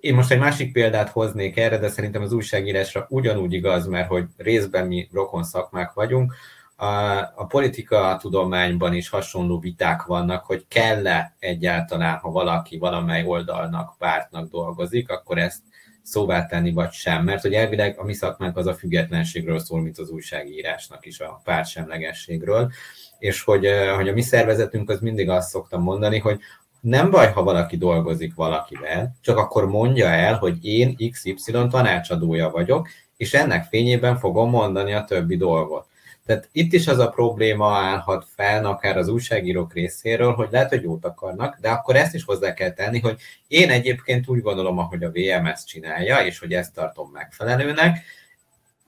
én 0.00 0.14
most 0.14 0.30
egy 0.30 0.38
másik 0.38 0.72
példát 0.72 1.08
hoznék 1.08 1.56
erre, 1.56 1.78
de 1.78 1.88
szerintem 1.88 2.22
az 2.22 2.32
újságírásra 2.32 3.06
ugyanúgy 3.08 3.52
igaz, 3.52 3.86
mert 3.86 4.08
hogy 4.08 4.24
részben 4.36 4.86
mi 4.86 5.08
rokon 5.12 5.44
szakmák 5.44 5.92
vagyunk, 5.92 6.34
a, 6.76 7.16
a 7.34 7.46
politika 7.48 8.16
tudományban 8.20 8.94
is 8.94 9.08
hasonló 9.08 9.58
viták 9.58 10.02
vannak, 10.02 10.44
hogy 10.44 10.64
kell-e 10.68 11.36
egyáltalán, 11.38 12.18
ha 12.18 12.30
valaki 12.30 12.78
valamely 12.78 13.26
oldalnak, 13.26 13.94
pártnak 13.98 14.50
dolgozik, 14.50 15.10
akkor 15.10 15.38
ezt 15.38 15.62
szóvá 16.02 16.46
tenni, 16.46 16.72
vagy 16.72 16.92
sem. 16.92 17.24
Mert 17.24 17.42
hogy 17.42 17.52
elvileg 17.52 17.98
a 17.98 18.04
mi 18.04 18.12
szakmánk 18.12 18.56
az 18.56 18.66
a 18.66 18.74
függetlenségről 18.74 19.58
szól, 19.58 19.80
mint 19.80 19.98
az 19.98 20.10
újságírásnak 20.10 21.06
is, 21.06 21.20
a 21.20 21.40
pártsemlegességről, 21.44 22.72
és 23.18 23.42
hogy, 23.42 23.68
hogy 23.96 24.08
a 24.08 24.12
mi 24.12 24.22
szervezetünk 24.22 24.90
az 24.90 25.00
mindig 25.00 25.28
azt 25.28 25.48
szoktam 25.48 25.82
mondani, 25.82 26.18
hogy 26.18 26.40
nem 26.80 27.10
baj, 27.10 27.32
ha 27.32 27.42
valaki 27.42 27.76
dolgozik 27.76 28.34
valakivel, 28.34 29.16
csak 29.20 29.38
akkor 29.38 29.66
mondja 29.68 30.06
el, 30.06 30.34
hogy 30.34 30.64
én 30.64 30.96
XY 31.10 31.52
tanácsadója 31.52 32.50
vagyok, 32.50 32.88
és 33.16 33.34
ennek 33.34 33.64
fényében 33.64 34.16
fogom 34.16 34.50
mondani 34.50 34.92
a 34.92 35.04
többi 35.04 35.36
dolgot. 35.36 35.86
Tehát 36.26 36.48
itt 36.52 36.72
is 36.72 36.86
az 36.86 36.98
a 36.98 37.08
probléma 37.08 37.76
állhat 37.76 38.26
fel, 38.34 38.64
akár 38.64 38.96
az 38.96 39.08
újságírók 39.08 39.72
részéről, 39.72 40.32
hogy 40.32 40.48
lehet, 40.50 40.68
hogy 40.68 40.82
jót 40.82 41.04
akarnak, 41.04 41.58
de 41.60 41.68
akkor 41.68 41.96
ezt 41.96 42.14
is 42.14 42.24
hozzá 42.24 42.54
kell 42.54 42.72
tenni, 42.72 43.00
hogy 43.00 43.20
én 43.48 43.70
egyébként 43.70 44.28
úgy 44.28 44.40
gondolom, 44.40 44.78
ahogy 44.78 45.02
a 45.02 45.10
VMS 45.10 45.64
csinálja, 45.64 46.18
és 46.18 46.38
hogy 46.38 46.52
ezt 46.52 46.74
tartom 46.74 47.10
megfelelőnek, 47.12 48.04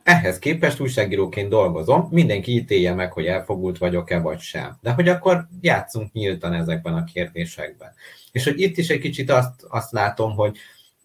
ehhez 0.08 0.38
képest 0.38 0.80
újságíróként 0.80 1.48
dolgozom, 1.48 2.08
mindenki 2.10 2.52
ítélje 2.52 2.94
meg, 2.94 3.12
hogy 3.12 3.26
elfogult 3.26 3.78
vagyok-e 3.78 4.18
vagy 4.18 4.40
sem. 4.40 4.78
De 4.80 4.90
hogy 4.90 5.08
akkor 5.08 5.48
játszunk 5.60 6.12
nyíltan 6.12 6.54
ezekben 6.54 6.94
a 6.94 7.04
kérdésekben. 7.04 7.92
És 8.32 8.44
hogy 8.44 8.60
itt 8.60 8.76
is 8.76 8.88
egy 8.88 9.00
kicsit 9.00 9.30
azt, 9.30 9.62
azt 9.68 9.92
látom, 9.92 10.34
hogy 10.34 10.56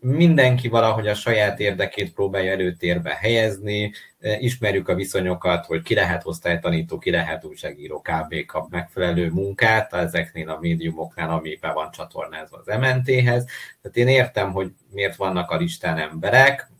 mindenki 0.04 0.68
valahogy 0.68 1.08
a 1.08 1.16
saját 1.16 1.60
érdekét 1.60 2.14
próbálja 2.14 2.52
előtérbe 2.52 3.18
helyezni, 3.22 3.92
ismerjük 4.40 4.88
a 4.88 4.96
viszonyokat, 4.96 5.66
hogy 5.66 5.82
ki 5.82 5.94
lehet 5.94 6.26
osztálytanító, 6.26 6.98
ki 6.98 7.12
lehet 7.12 7.46
újságíró, 7.46 8.02
kb. 8.02 8.46
kap 8.46 8.70
megfelelő 8.70 9.30
munkát 9.30 9.94
ezeknél 9.94 10.50
a 10.50 10.60
médiumoknál, 10.60 11.30
ami 11.30 11.58
be 11.62 11.72
van 11.72 11.92
csatornázva 11.92 12.58
az 12.66 12.78
MNT-hez. 12.78 13.46
Tehát 13.82 13.98
én 13.98 14.08
értem, 14.08 14.52
hogy 14.52 14.72
miért 14.92 15.16
vannak 15.16 15.52
a 15.52 15.58
listán 15.58 15.98
emberek, 15.98 16.72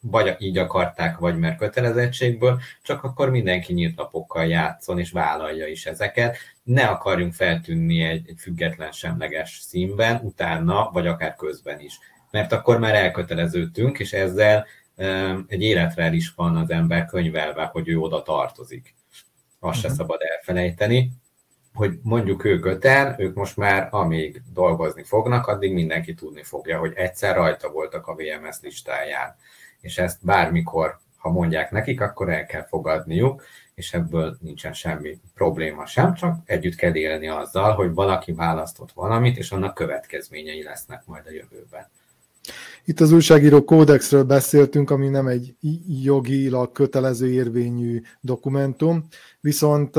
vagy 0.00 0.36
így 0.38 0.58
akarták, 0.58 1.18
vagy 1.18 1.38
mert 1.38 1.58
kötelezettségből, 1.58 2.60
csak 2.82 3.04
akkor 3.04 3.30
mindenki 3.30 3.72
nyílt 3.72 3.96
lapokkal 3.96 4.46
játszon, 4.46 4.98
és 4.98 5.10
vállalja 5.10 5.66
is 5.66 5.86
ezeket. 5.86 6.36
Ne 6.62 6.86
akarjunk 6.86 7.32
feltűnni 7.32 8.02
egy, 8.02 8.28
egy 8.28 8.38
független 8.38 8.92
semleges 8.92 9.58
színben, 9.60 10.20
utána, 10.22 10.90
vagy 10.92 11.06
akár 11.06 11.34
közben 11.34 11.80
is. 11.80 11.98
Mert 12.32 12.52
akkor 12.52 12.78
már 12.78 12.94
elköteleződtünk, 12.94 13.98
és 13.98 14.12
ezzel 14.12 14.66
egy 15.46 15.62
életre 15.62 16.12
is 16.12 16.34
van 16.34 16.56
az 16.56 16.70
ember 16.70 17.06
könyvelve, 17.06 17.64
hogy 17.64 17.88
ő 17.88 17.98
oda 17.98 18.22
tartozik. 18.22 18.94
Azt 19.10 19.24
uh-huh. 19.60 19.80
se 19.80 19.88
mhm. 19.88 19.96
szabad 19.96 20.20
elfelejteni, 20.36 21.12
hogy 21.74 21.98
mondjuk 22.02 22.44
ők 22.44 22.64
öten, 22.64 23.14
ők 23.18 23.34
most 23.34 23.56
már 23.56 23.88
amíg 23.90 24.42
dolgozni 24.52 25.02
fognak, 25.02 25.46
addig 25.46 25.72
mindenki 25.72 26.14
tudni 26.14 26.42
fogja, 26.42 26.78
hogy 26.78 26.92
egyszer 26.94 27.34
rajta 27.34 27.70
voltak 27.70 28.06
a 28.06 28.14
VMS 28.14 28.56
listáján 28.60 29.36
és 29.82 29.98
ezt 29.98 30.24
bármikor, 30.24 30.98
ha 31.16 31.30
mondják 31.30 31.70
nekik, 31.70 32.00
akkor 32.00 32.28
el 32.28 32.46
kell 32.46 32.66
fogadniuk, 32.66 33.44
és 33.74 33.92
ebből 33.92 34.36
nincsen 34.40 34.72
semmi 34.72 35.20
probléma 35.34 35.86
sem, 35.86 36.14
csak 36.14 36.36
együtt 36.44 36.74
kell 36.74 36.94
élni 36.94 37.28
azzal, 37.28 37.74
hogy 37.74 37.94
valaki 37.94 38.32
választott 38.32 38.92
valamit, 38.92 39.36
és 39.36 39.50
annak 39.50 39.74
következményei 39.74 40.62
lesznek 40.62 41.02
majd 41.06 41.26
a 41.26 41.30
jövőben. 41.30 41.90
Itt 42.84 43.00
az 43.00 43.12
újságíró 43.12 43.64
kódexről 43.64 44.24
beszéltünk, 44.24 44.90
ami 44.90 45.08
nem 45.08 45.26
egy 45.26 45.54
jogilag 46.02 46.72
kötelező 46.72 47.30
érvényű 47.30 48.02
dokumentum, 48.20 49.06
viszont 49.40 49.96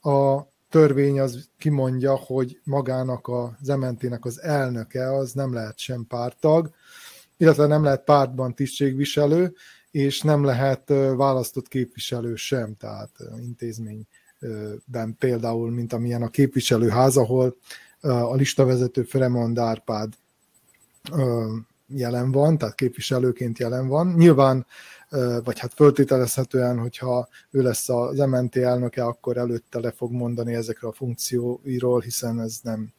a 0.00 0.48
törvény 0.68 1.20
az 1.20 1.48
kimondja, 1.58 2.16
hogy 2.16 2.60
magának 2.64 3.28
az 3.28 3.68
MNT-nek 3.68 4.24
az 4.24 4.42
elnöke 4.42 5.16
az 5.16 5.32
nem 5.32 5.52
lehet 5.52 5.78
sem 5.78 6.06
pártag, 6.08 6.70
illetve 7.36 7.66
nem 7.66 7.82
lehet 7.82 8.04
pártban 8.04 8.54
tisztségviselő, 8.54 9.54
és 9.90 10.20
nem 10.20 10.44
lehet 10.44 10.92
választott 11.16 11.68
képviselő 11.68 12.34
sem, 12.34 12.74
tehát 12.74 13.10
intézményben 13.38 15.16
például, 15.18 15.70
mint 15.70 15.92
amilyen 15.92 16.22
a 16.22 16.28
képviselőház, 16.28 17.16
ahol 17.16 17.56
a 18.00 18.34
listavezető 18.34 19.02
Fremond 19.02 19.58
Árpád 19.58 20.12
jelen 21.86 22.32
van, 22.32 22.58
tehát 22.58 22.74
képviselőként 22.74 23.58
jelen 23.58 23.88
van. 23.88 24.14
Nyilván, 24.16 24.66
vagy 25.44 25.58
hát 25.58 25.74
föltételezhetően, 25.74 26.78
hogyha 26.78 27.28
ő 27.50 27.62
lesz 27.62 27.88
az 27.88 28.18
MNT 28.18 28.56
elnöke, 28.56 29.04
akkor 29.04 29.36
előtte 29.36 29.80
le 29.80 29.90
fog 29.90 30.12
mondani 30.12 30.54
ezekre 30.54 30.88
a 30.88 30.92
funkcióiról, 30.92 32.00
hiszen 32.00 32.40
ez 32.40 32.58
nem 32.62 32.92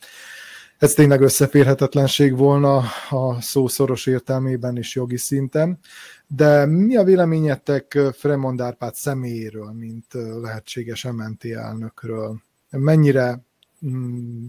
ez 0.77 0.93
tényleg 0.93 1.21
összeférhetetlenség 1.21 2.37
volna 2.37 2.83
a 3.09 3.41
szó 3.41 3.67
szoros 3.67 4.05
értelmében 4.05 4.77
és 4.77 4.95
jogi 4.95 5.17
szinten. 5.17 5.79
De 6.27 6.65
mi 6.65 6.95
a 6.95 7.03
véleményetek 7.03 7.99
Fremond 8.13 8.61
Árpád 8.61 8.95
személyéről, 8.95 9.71
mint 9.71 10.05
lehetséges 10.41 11.03
MNT 11.03 11.45
elnökről? 11.45 12.41
Mennyire 12.69 13.41
mm, 13.85 14.45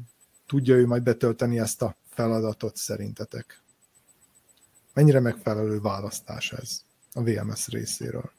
tudja 0.47 0.75
ő 0.75 0.87
majd 0.87 1.03
betölteni 1.03 1.59
ezt 1.59 1.83
a 1.83 1.97
feladatot 2.19 2.77
szerintetek? 2.77 3.63
Mennyire 4.95 5.21
megfelelő 5.21 5.81
választás 5.81 6.53
ez 6.53 6.81
a 7.13 7.23
VMS 7.23 7.69
részéről? 7.69 8.31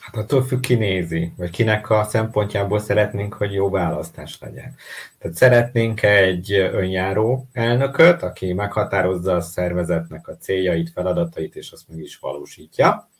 Hát 0.00 0.16
attól 0.16 0.44
függ, 0.44 0.60
ki 0.60 0.74
nézi, 0.74 1.32
vagy 1.36 1.50
kinek 1.50 1.90
a 1.90 2.04
szempontjából 2.04 2.78
szeretnénk, 2.78 3.34
hogy 3.34 3.52
jó 3.52 3.70
választás 3.70 4.38
legyen. 4.40 4.74
Tehát 5.18 5.36
szeretnénk 5.36 6.02
egy 6.02 6.52
önjáró 6.52 7.48
elnököt, 7.52 8.22
aki 8.22 8.52
meghatározza 8.52 9.34
a 9.34 9.40
szervezetnek 9.40 10.28
a 10.28 10.36
céljait, 10.36 10.90
feladatait, 10.90 11.56
és 11.56 11.72
azt 11.72 11.88
meg 11.88 11.98
is 11.98 12.18
valósítja. 12.18 13.10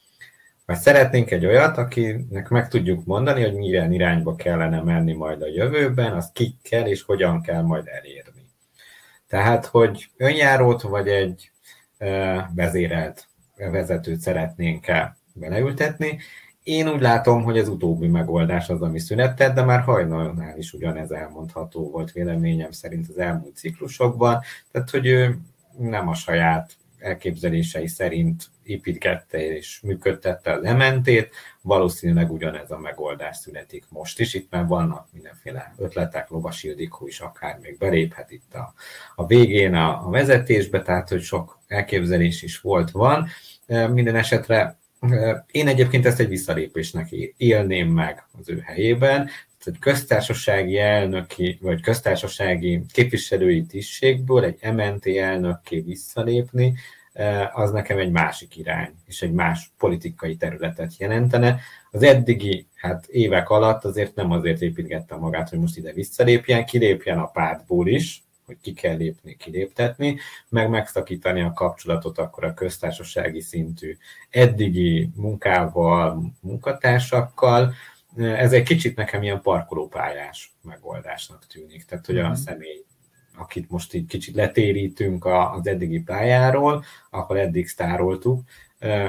Vagy 0.66 0.78
szeretnénk 0.78 1.30
egy 1.30 1.46
olyat, 1.46 1.76
akinek 1.76 2.48
meg 2.48 2.68
tudjuk 2.68 3.04
mondani, 3.04 3.42
hogy 3.42 3.54
milyen 3.54 3.92
irányba 3.92 4.34
kellene 4.34 4.82
menni 4.82 5.12
majd 5.12 5.42
a 5.42 5.46
jövőben, 5.46 6.12
azt 6.12 6.32
kikkel 6.32 6.86
és 6.86 7.02
hogyan 7.02 7.42
kell 7.42 7.62
majd 7.62 7.86
elérni. 7.86 8.31
Tehát, 9.32 9.66
hogy 9.66 10.10
önjárót 10.16 10.82
vagy 10.82 11.08
egy 11.08 11.50
vezérelt 12.54 13.28
vezetőt 13.56 14.20
szeretnénk-e 14.20 15.16
beleültetni, 15.32 16.18
én 16.62 16.88
úgy 16.88 17.00
látom, 17.00 17.42
hogy 17.42 17.58
az 17.58 17.68
utóbbi 17.68 18.08
megoldás 18.08 18.68
az, 18.68 18.82
ami 18.82 18.98
szünetet, 18.98 19.54
de 19.54 19.62
már 19.62 19.80
hajnalnál 19.80 20.58
is 20.58 20.72
ugyanez 20.72 21.10
elmondható 21.10 21.90
volt 21.90 22.12
véleményem 22.12 22.70
szerint 22.70 23.08
az 23.08 23.18
elmúlt 23.18 23.56
ciklusokban, 23.56 24.40
tehát 24.70 24.90
hogy 24.90 25.06
ő 25.06 25.38
nem 25.78 26.08
a 26.08 26.14
saját 26.14 26.76
elképzelései 27.02 27.86
szerint 27.86 28.44
építgette 28.62 29.46
és 29.46 29.80
működtette 29.80 30.52
az 30.52 30.62
MNT-t, 30.62 31.30
valószínűleg 31.60 32.32
ugyanez 32.32 32.70
a 32.70 32.78
megoldás 32.78 33.36
születik 33.36 33.84
most 33.88 34.20
is. 34.20 34.34
Itt 34.34 34.50
már 34.50 34.66
vannak 34.66 35.08
mindenféle 35.12 35.74
ötletek, 35.78 36.28
Lovas 36.28 36.62
Ildikó 36.62 37.06
is 37.06 37.20
akár 37.20 37.58
még 37.62 37.78
beléphet 37.78 38.30
itt 38.30 38.54
a, 38.54 38.74
a 39.14 39.26
végén 39.26 39.74
a, 39.74 40.06
a 40.06 40.10
vezetésbe, 40.10 40.82
tehát 40.82 41.08
hogy 41.08 41.22
sok 41.22 41.58
elképzelés 41.66 42.42
is 42.42 42.60
volt, 42.60 42.90
van. 42.90 43.28
Minden 43.66 44.16
esetre 44.16 44.80
én 45.50 45.68
egyébként 45.68 46.06
ezt 46.06 46.20
egy 46.20 46.28
visszalépésnek 46.28 47.10
élném 47.36 47.88
meg 47.88 48.26
az 48.40 48.48
ő 48.48 48.60
helyében, 48.64 49.28
egy 49.66 49.78
köztársasági 49.78 50.78
elnöki, 50.78 51.58
vagy 51.60 51.80
köztársasági 51.80 52.82
képviselői 52.92 53.64
tisztségből 53.64 54.44
egy 54.44 54.72
MNT 54.72 55.06
elnökké 55.06 55.80
visszalépni, 55.80 56.74
az 57.52 57.70
nekem 57.70 57.98
egy 57.98 58.10
másik 58.10 58.56
irány, 58.56 58.94
és 59.06 59.22
egy 59.22 59.32
más 59.32 59.72
politikai 59.78 60.36
területet 60.36 60.96
jelentene. 60.96 61.60
Az 61.90 62.02
eddigi 62.02 62.66
hát 62.74 63.06
évek 63.06 63.48
alatt 63.48 63.84
azért 63.84 64.14
nem 64.14 64.30
azért 64.30 64.60
építgette 64.60 65.16
magát, 65.16 65.48
hogy 65.48 65.58
most 65.58 65.76
ide 65.76 65.92
visszalépjen, 65.92 66.64
kilépjen 66.64 67.18
a 67.18 67.26
pártból 67.26 67.88
is, 67.88 68.22
hogy 68.46 68.56
ki 68.60 68.72
kell 68.72 68.96
lépni, 68.96 69.36
kiléptetni, 69.36 70.18
meg 70.48 70.68
megszakítani 70.68 71.40
a 71.40 71.52
kapcsolatot 71.52 72.18
akkor 72.18 72.44
a 72.44 72.54
köztársasági 72.54 73.40
szintű 73.40 73.96
eddigi 74.30 75.10
munkával, 75.16 76.32
munkatársakkal. 76.40 77.74
Ez 78.16 78.52
egy 78.52 78.62
kicsit 78.62 78.96
nekem 78.96 79.22
ilyen 79.22 79.40
parkolópályás 79.40 80.52
megoldásnak 80.62 81.46
tűnik. 81.46 81.84
Tehát, 81.84 82.06
hogy 82.06 82.18
a 82.18 82.28
mhm. 82.28 82.34
személy 82.34 82.84
akit 83.36 83.70
most 83.70 83.94
így 83.94 84.06
kicsit 84.06 84.34
letérítünk 84.34 85.24
az 85.24 85.66
eddigi 85.66 86.00
pályáról, 86.00 86.84
akkor 87.10 87.36
eddig 87.36 87.68
sztároltuk, 87.68 88.40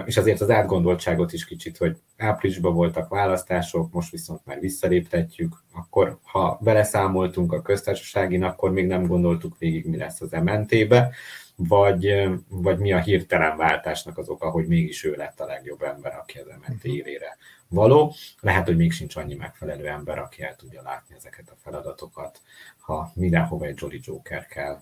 és 0.05 0.17
azért 0.17 0.41
az 0.41 0.49
átgondoltságot 0.49 1.33
is 1.33 1.45
kicsit, 1.45 1.77
hogy 1.77 1.97
áprilisban 2.17 2.73
voltak 2.73 3.09
választások, 3.09 3.91
most 3.91 4.11
viszont 4.11 4.45
már 4.45 4.59
visszaléptetjük, 4.59 5.63
akkor 5.73 6.17
ha 6.23 6.59
beleszámoltunk 6.61 7.53
a 7.53 7.61
köztársaságin, 7.61 8.43
akkor 8.43 8.71
még 8.71 8.87
nem 8.87 9.07
gondoltuk 9.07 9.57
végig, 9.57 9.85
mi 9.85 9.97
lesz 9.97 10.21
az 10.21 10.31
MNT-be, 10.31 11.11
vagy, 11.55 12.29
vagy 12.47 12.79
mi 12.79 12.93
a 12.93 13.01
hirtelen 13.01 13.57
váltásnak 13.57 14.17
az 14.17 14.29
oka, 14.29 14.49
hogy 14.49 14.67
mégis 14.67 15.03
ő 15.03 15.15
lett 15.15 15.39
a 15.39 15.45
legjobb 15.45 15.81
ember, 15.81 16.15
aki 16.15 16.39
az 16.39 16.47
MNT 16.47 16.83
mhm. 16.83 16.93
érére 16.93 17.37
való. 17.67 18.13
Lehet, 18.39 18.65
hogy 18.65 18.77
még 18.77 18.91
sincs 18.91 19.15
annyi 19.15 19.35
megfelelő 19.35 19.87
ember, 19.87 20.17
aki 20.17 20.43
el 20.43 20.55
tudja 20.55 20.81
látni 20.81 21.15
ezeket 21.15 21.49
a 21.49 21.55
feladatokat, 21.63 22.41
ha 22.77 23.11
mindenhova 23.15 23.65
egy 23.65 23.77
Jolly 23.81 23.99
Joker 24.03 24.45
kell. 24.45 24.81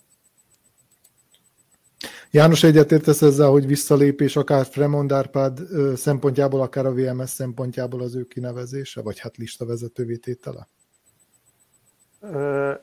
János 2.32 2.64
egyetértesz 2.64 3.22
ezzel, 3.22 3.50
hogy 3.50 3.68
visszalépés 3.68 4.36
akár 4.36 4.66
Fremond 4.66 5.12
Árpád 5.12 5.60
szempontjából, 5.96 6.62
akár 6.62 6.86
a 6.86 6.94
VMS 6.94 7.30
szempontjából 7.30 8.02
az 8.02 8.16
ő 8.16 8.24
kinevezése, 8.24 9.02
vagy 9.02 9.20
hát 9.20 9.38
listavezetővé 9.38 10.16
tétele? 10.16 10.68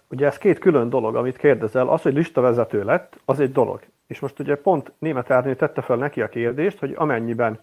Ugye 0.08 0.26
ez 0.26 0.38
két 0.38 0.58
külön 0.58 0.88
dolog, 0.88 1.16
amit 1.16 1.36
kérdezel. 1.36 1.88
Az, 1.88 2.02
hogy 2.02 2.14
listavezető 2.14 2.84
lett, 2.84 3.20
az 3.24 3.40
egy 3.40 3.52
dolog. 3.52 3.80
És 4.06 4.20
most 4.20 4.38
ugye 4.38 4.56
pont 4.56 4.92
Német 4.98 5.30
Árnő 5.30 5.54
tette 5.54 5.80
fel 5.80 5.96
neki 5.96 6.22
a 6.22 6.28
kérdést, 6.28 6.78
hogy 6.78 6.94
amennyiben 6.96 7.60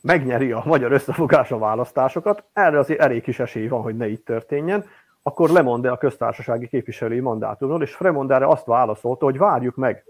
megnyeri 0.00 0.52
a 0.52 0.62
magyar 0.64 0.92
összefogás 0.92 1.52
a 1.52 1.58
választásokat, 1.58 2.44
erre 2.52 2.78
azért 2.78 3.00
elég 3.00 3.22
kis 3.22 3.38
esély 3.38 3.68
van, 3.68 3.82
hogy 3.82 3.96
ne 3.96 4.08
így 4.08 4.22
történjen, 4.22 4.84
akkor 5.22 5.50
lemond 5.50 5.84
a 5.84 5.98
köztársasági 5.98 6.68
képviselői 6.68 7.20
mandátumról, 7.20 7.82
és 7.82 7.94
Fremond 7.94 8.30
erre 8.30 8.46
azt 8.46 8.66
válaszolta, 8.66 9.24
hogy 9.24 9.38
várjuk 9.38 9.76
meg 9.76 10.04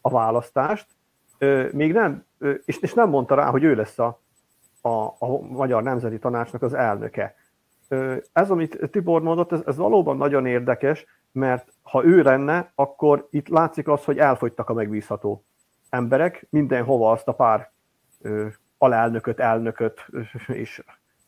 a 0.00 0.10
választást, 0.10 0.86
még 1.72 1.92
nem, 1.92 2.24
és, 2.64 2.78
és 2.78 2.94
nem 2.94 3.08
mondta 3.08 3.34
rá, 3.34 3.50
hogy 3.50 3.64
ő 3.64 3.74
lesz 3.74 3.98
a, 3.98 4.20
a, 4.80 4.88
a 5.18 5.40
Magyar 5.40 5.82
Nemzeti 5.82 6.18
Tanácsnak 6.18 6.62
az 6.62 6.74
elnöke. 6.74 7.34
Ez, 8.32 8.50
amit 8.50 8.90
Tibor 8.90 9.22
mondott, 9.22 9.52
ez, 9.52 9.60
ez 9.66 9.76
valóban 9.76 10.16
nagyon 10.16 10.46
érdekes, 10.46 11.06
mert 11.32 11.72
ha 11.82 12.04
ő 12.04 12.22
lenne, 12.22 12.72
akkor 12.74 13.28
itt 13.30 13.48
látszik 13.48 13.88
az, 13.88 14.04
hogy 14.04 14.18
elfogytak 14.18 14.68
a 14.68 14.74
megbízható 14.74 15.44
emberek 15.90 16.46
mindenhova 16.50 17.10
azt 17.10 17.28
a 17.28 17.32
pár 17.32 17.70
ö, 18.20 18.46
alelnököt, 18.78 19.40
elnököt 19.40 20.06
és 20.46 20.82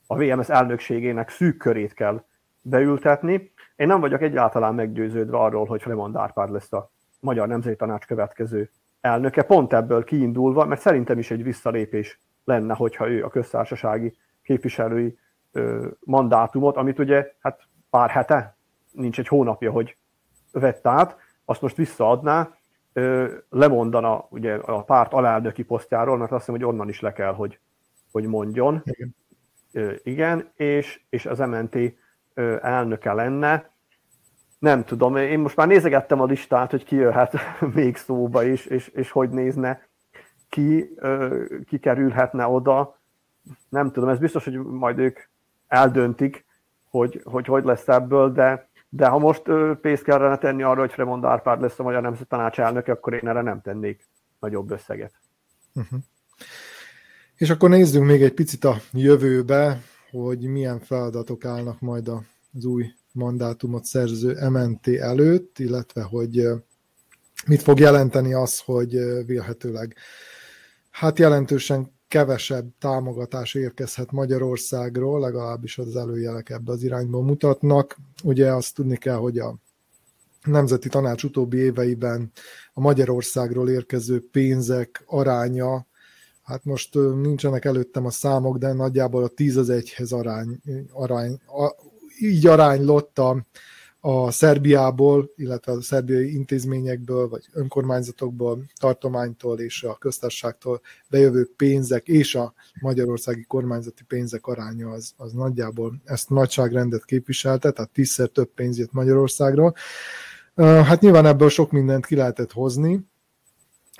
a 0.06 0.16
VMS 0.16 0.48
elnökségének 0.48 1.28
szűk 1.28 1.56
körét 1.56 1.94
kell 1.94 2.24
beültetni. 2.62 3.52
Én 3.76 3.86
nem 3.86 4.00
vagyok 4.00 4.22
egyáltalán 4.22 4.74
meggyőződve 4.74 5.36
arról, 5.36 5.66
hogy 5.66 5.82
Fremond 5.82 6.16
Árpád 6.16 6.50
lesz 6.50 6.72
a 6.72 6.90
Magyar 7.20 7.48
Nemzeti 7.48 7.76
Tanács 7.76 8.06
következő 8.06 8.70
elnöke, 9.00 9.42
pont 9.42 9.72
ebből 9.72 10.04
kiindulva, 10.04 10.64
mert 10.64 10.80
szerintem 10.80 11.18
is 11.18 11.30
egy 11.30 11.42
visszalépés 11.42 12.20
lenne, 12.44 12.74
hogyha 12.74 13.08
ő 13.08 13.24
a 13.24 13.28
köztársasági 13.28 14.16
képviselői 14.42 15.18
mandátumot, 16.00 16.76
amit 16.76 16.98
ugye 16.98 17.32
hát 17.40 17.60
pár 17.90 18.10
hete, 18.10 18.56
nincs 18.92 19.18
egy 19.18 19.28
hónapja, 19.28 19.70
hogy 19.70 19.96
vett 20.52 20.86
át, 20.86 21.16
azt 21.44 21.60
most 21.60 21.76
visszaadná, 21.76 22.54
lemondana 23.50 24.26
ugye 24.28 24.54
a 24.54 24.82
párt 24.82 25.12
alelnöki 25.12 25.62
posztjáról, 25.62 26.16
mert 26.16 26.32
azt 26.32 26.46
hiszem, 26.46 26.60
hogy 26.60 26.70
onnan 26.74 26.88
is 26.88 27.00
le 27.00 27.12
kell, 27.12 27.32
hogy, 27.34 27.58
hogy 28.12 28.24
mondjon. 28.24 28.82
Igen. 28.84 29.14
Igen, 30.02 30.50
és, 30.54 31.00
és 31.08 31.26
az 31.26 31.38
MNT 31.38 31.76
elnöke 32.60 33.12
lenne. 33.12 33.70
Nem 34.58 34.84
tudom, 34.84 35.16
én 35.16 35.38
most 35.38 35.56
már 35.56 35.66
nézegettem 35.66 36.20
a 36.20 36.24
listát, 36.24 36.70
hogy 36.70 36.84
ki 36.84 36.96
jöhet 36.96 37.34
még 37.74 37.96
szóba 37.96 38.44
is, 38.44 38.66
és, 38.66 38.88
és 38.88 39.10
hogy 39.10 39.30
nézne 39.30 39.88
ki, 40.48 40.94
ki 41.66 41.78
kerülhetne 41.78 42.46
oda. 42.46 42.98
Nem 43.68 43.90
tudom, 43.92 44.08
ez 44.08 44.18
biztos, 44.18 44.44
hogy 44.44 44.58
majd 44.58 44.98
ők 44.98 45.18
eldöntik, 45.70 46.44
hogy 46.90 47.20
hogy, 47.24 47.46
hogy 47.46 47.64
lesz 47.64 47.88
ebből, 47.88 48.32
de, 48.32 48.68
de 48.88 49.06
ha 49.06 49.18
most 49.18 49.42
pénzt 49.80 50.02
kellene 50.02 50.38
tenni 50.38 50.62
arra, 50.62 50.80
hogy 50.80 50.92
Fremond 50.92 51.24
Árpád 51.24 51.60
lesz 51.60 51.78
a 51.78 51.82
Magyar 51.82 52.02
Nemzet 52.02 52.28
Tanács 52.28 52.58
elnöke, 52.58 52.92
akkor 52.92 53.14
én 53.14 53.28
erre 53.28 53.42
nem 53.42 53.60
tennék 53.60 54.08
nagyobb 54.38 54.70
összeget. 54.70 55.12
Uh-huh. 55.74 56.00
És 57.36 57.50
akkor 57.50 57.68
nézzünk 57.68 58.06
még 58.06 58.22
egy 58.22 58.34
picit 58.34 58.64
a 58.64 58.76
jövőbe, 58.92 59.80
hogy 60.10 60.38
milyen 60.38 60.80
feladatok 60.80 61.44
állnak 61.44 61.80
majd 61.80 62.08
az 62.54 62.64
új 62.64 62.86
mandátumot 63.12 63.84
szerző 63.84 64.48
MNT 64.48 64.88
előtt, 64.88 65.58
illetve 65.58 66.02
hogy 66.02 66.48
mit 67.46 67.62
fog 67.62 67.78
jelenteni 67.78 68.34
az, 68.34 68.60
hogy 68.60 68.90
vélhetőleg 69.26 69.96
hát 70.90 71.18
jelentősen 71.18 71.99
kevesebb 72.10 72.68
támogatás 72.78 73.54
érkezhet 73.54 74.10
Magyarországról, 74.10 75.20
legalábbis 75.20 75.78
az 75.78 75.96
előjelek 75.96 76.50
ebbe 76.50 76.72
az 76.72 76.82
irányba 76.82 77.20
mutatnak. 77.20 77.96
Ugye 78.24 78.52
azt 78.52 78.74
tudni 78.74 78.96
kell, 78.96 79.16
hogy 79.16 79.38
a 79.38 79.54
Nemzeti 80.44 80.88
Tanács 80.88 81.22
utóbbi 81.22 81.56
éveiben 81.56 82.32
a 82.72 82.80
Magyarországról 82.80 83.68
érkező 83.68 84.28
pénzek 84.30 85.02
aránya, 85.06 85.86
hát 86.42 86.64
most 86.64 86.94
nincsenek 86.94 87.64
előttem 87.64 88.06
a 88.06 88.10
számok, 88.10 88.58
de 88.58 88.72
nagyjából 88.72 89.22
a 89.22 89.28
10 89.28 89.56
az 89.56 89.68
1-hez 89.70 90.12
arány, 90.12 90.60
arány, 90.92 91.40
a, 91.46 91.74
így 92.20 92.46
aránylott 92.46 93.18
a, 93.18 93.46
a 94.00 94.30
Szerbiából, 94.30 95.32
illetve 95.36 95.72
a 95.72 95.82
szerbiai 95.82 96.34
intézményekből, 96.34 97.28
vagy 97.28 97.44
önkormányzatokból, 97.52 98.64
tartománytól 98.78 99.58
és 99.58 99.82
a 99.82 99.94
köztársaságtól 99.94 100.80
bejövő 101.08 101.50
pénzek 101.56 102.08
és 102.08 102.34
a 102.34 102.54
magyarországi 102.80 103.42
kormányzati 103.42 104.04
pénzek 104.04 104.46
aránya 104.46 104.90
az, 104.90 105.12
az 105.16 105.32
nagyjából 105.32 106.00
ezt 106.04 106.28
nagyságrendet 106.28 107.04
képviselte, 107.04 107.70
tehát 107.70 107.90
tízszer 107.90 108.28
több 108.28 108.48
pénz 108.54 108.78
jött 108.78 108.92
Magyarországról. 108.92 109.74
Hát 110.56 111.00
nyilván 111.00 111.26
ebből 111.26 111.48
sok 111.48 111.70
mindent 111.70 112.06
ki 112.06 112.14
lehetett 112.14 112.52
hozni, 112.52 113.08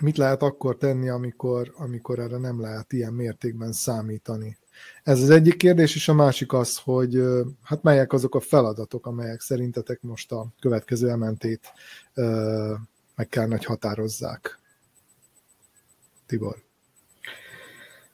mit 0.01 0.16
lehet 0.16 0.42
akkor 0.42 0.76
tenni, 0.76 1.09
amikor, 1.09 1.72
amikor 1.76 2.18
erre 2.18 2.38
nem 2.38 2.61
lehet 2.61 2.92
ilyen 2.92 3.12
mértékben 3.12 3.72
számítani. 3.72 4.59
Ez 5.11 5.22
az 5.22 5.30
egyik 5.30 5.56
kérdés, 5.56 5.94
és 5.94 6.08
a 6.08 6.14
másik 6.14 6.52
az, 6.52 6.80
hogy 6.84 7.22
hát 7.64 7.82
melyek 7.82 8.12
azok 8.12 8.34
a 8.34 8.40
feladatok, 8.40 9.06
amelyek 9.06 9.40
szerintetek 9.40 10.00
most 10.02 10.32
a 10.32 10.46
következő 10.61 11.14
MNT-t 11.14 11.72
meg 13.14 13.28
kell, 13.28 13.48
hogy 13.48 13.64
határozzák. 13.64 14.58
Tibor. 16.26 16.56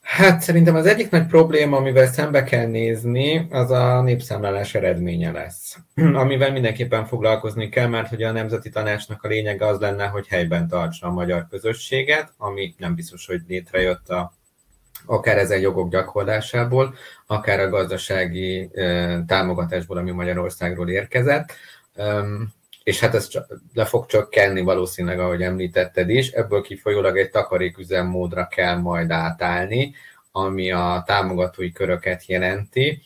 Hát 0.01 0.41
szerintem 0.41 0.75
az 0.75 0.87
egyik 0.87 1.11
nagy 1.11 1.27
probléma, 1.27 1.77
amivel 1.77 2.07
szembe 2.07 2.43
kell 2.43 2.67
nézni, 2.67 3.47
az 3.51 3.71
a 3.71 4.03
népszámlálás 4.03 4.75
eredménye 4.75 5.33
lesz. 5.33 5.77
Amivel 6.23 6.53
mindenképpen 6.53 7.07
foglalkozni 7.07 7.69
kell, 7.69 7.89
mert 7.89 8.09
hogy 8.09 8.23
a 8.23 8.33
Nemzeti 8.33 8.71
Tanácsnak 8.71 9.23
a 9.23 9.29
lényege 9.29 9.67
az 9.67 9.79
lenne, 9.79 10.07
hogy 10.07 10.27
helyben 10.27 10.69
tartsa 10.69 11.07
a 11.07 11.13
magyar 11.13 11.47
közösséget, 11.51 12.33
ami 12.37 12.75
nem 12.79 12.95
biztos, 12.95 13.27
hogy 13.27 13.41
létrejött 13.47 14.09
a 14.09 14.35
akár 15.07 15.39
ezen 15.39 15.61
jogok 15.61 15.91
gyakorlásából, 15.91 16.95
akár 17.27 17.61
a 17.61 17.69
gazdasági 17.69 18.71
támogatásból, 19.27 19.97
ami 19.97 20.11
Magyarországról 20.11 20.89
érkezett. 20.89 21.53
És 22.83 23.01
hát 23.01 23.15
ez 23.15 23.29
le 23.75 23.85
fog 23.85 24.07
csökkenni 24.07 24.61
valószínűleg, 24.61 25.21
ahogy 25.21 25.43
említetted 25.43 26.11
is, 26.11 26.31
ebből 26.31 26.63
kifolyólag 26.63 27.19
egy 27.19 27.31
takaréküzemmódra 27.31 28.47
kell 28.47 28.77
majd 28.77 29.11
átállni, 29.11 29.95
ami 30.33 30.71
a 30.71 31.03
támogatói 31.07 31.73
köröket 31.73 32.27
jelenti, 32.27 33.03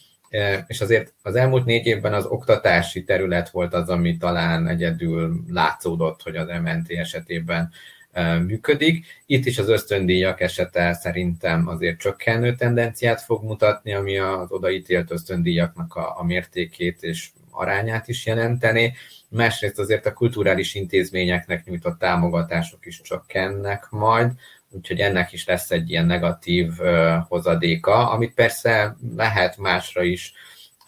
és 0.66 0.80
azért 0.80 1.12
az 1.22 1.34
elmúlt 1.34 1.64
négy 1.64 1.86
évben 1.86 2.14
az 2.14 2.26
oktatási 2.26 3.04
terület 3.04 3.50
volt 3.50 3.74
az, 3.74 3.88
ami 3.88 4.16
talán 4.16 4.68
egyedül 4.68 5.40
látszódott, 5.48 6.22
hogy 6.22 6.36
az 6.36 6.48
MNT 6.62 6.90
esetében 6.90 7.70
működik. 8.46 9.06
Itt 9.26 9.46
is 9.46 9.58
az 9.58 9.68
ösztöndíjak 9.68 10.40
esete 10.40 10.92
szerintem 10.92 11.68
azért 11.68 11.98
csökkenő 11.98 12.54
tendenciát 12.54 13.20
fog 13.20 13.44
mutatni, 13.44 13.94
ami 13.94 14.18
az 14.18 14.50
odaítélt 14.52 15.10
ösztöndíjaknak 15.10 15.94
a, 15.94 16.18
a 16.18 16.24
mértékét 16.24 17.02
és 17.02 17.28
arányát 17.50 18.08
is 18.08 18.26
jelenteni. 18.26 18.94
Másrészt 19.28 19.78
azért 19.78 20.06
a 20.06 20.12
kulturális 20.12 20.74
intézményeknek 20.74 21.64
nyújtott 21.64 21.98
támogatások 21.98 22.86
is 22.86 23.00
csökkennek 23.00 23.86
majd, 23.90 24.30
úgyhogy 24.70 25.00
ennek 25.00 25.32
is 25.32 25.46
lesz 25.46 25.70
egy 25.70 25.90
ilyen 25.90 26.06
negatív 26.06 26.72
hozadéka, 27.28 28.10
amit 28.10 28.34
persze 28.34 28.96
lehet 29.16 29.56
másra 29.56 30.02
is 30.02 30.32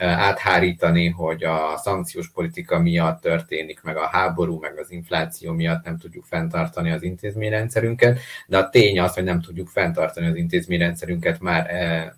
áthárítani, 0.02 1.08
hogy 1.08 1.44
a 1.44 1.76
szankciós 1.76 2.30
politika 2.30 2.78
miatt 2.78 3.20
történik, 3.20 3.82
meg 3.82 3.96
a 3.96 4.06
háború, 4.06 4.58
meg 4.58 4.78
az 4.78 4.90
infláció 4.90 5.52
miatt 5.52 5.84
nem 5.84 5.98
tudjuk 5.98 6.24
fenntartani 6.24 6.90
az 6.90 7.02
intézményrendszerünket, 7.02 8.18
de 8.46 8.58
a 8.58 8.68
tény 8.68 9.00
az, 9.00 9.14
hogy 9.14 9.24
nem 9.24 9.40
tudjuk 9.40 9.68
fenntartani 9.68 10.26
az 10.26 10.36
intézményrendszerünket, 10.36 11.40
már 11.40 11.70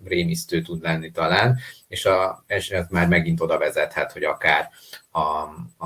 rémisztő 0.04 0.62
tud 0.62 0.82
lenni 0.82 1.10
talán, 1.10 1.58
és, 1.88 2.04
a, 2.04 2.44
és 2.46 2.70
ez 2.70 2.86
már 2.90 3.08
megint 3.08 3.40
oda 3.40 3.58
vezethet, 3.58 4.12
hogy 4.12 4.24
akár 4.24 4.70
a, 5.10 5.20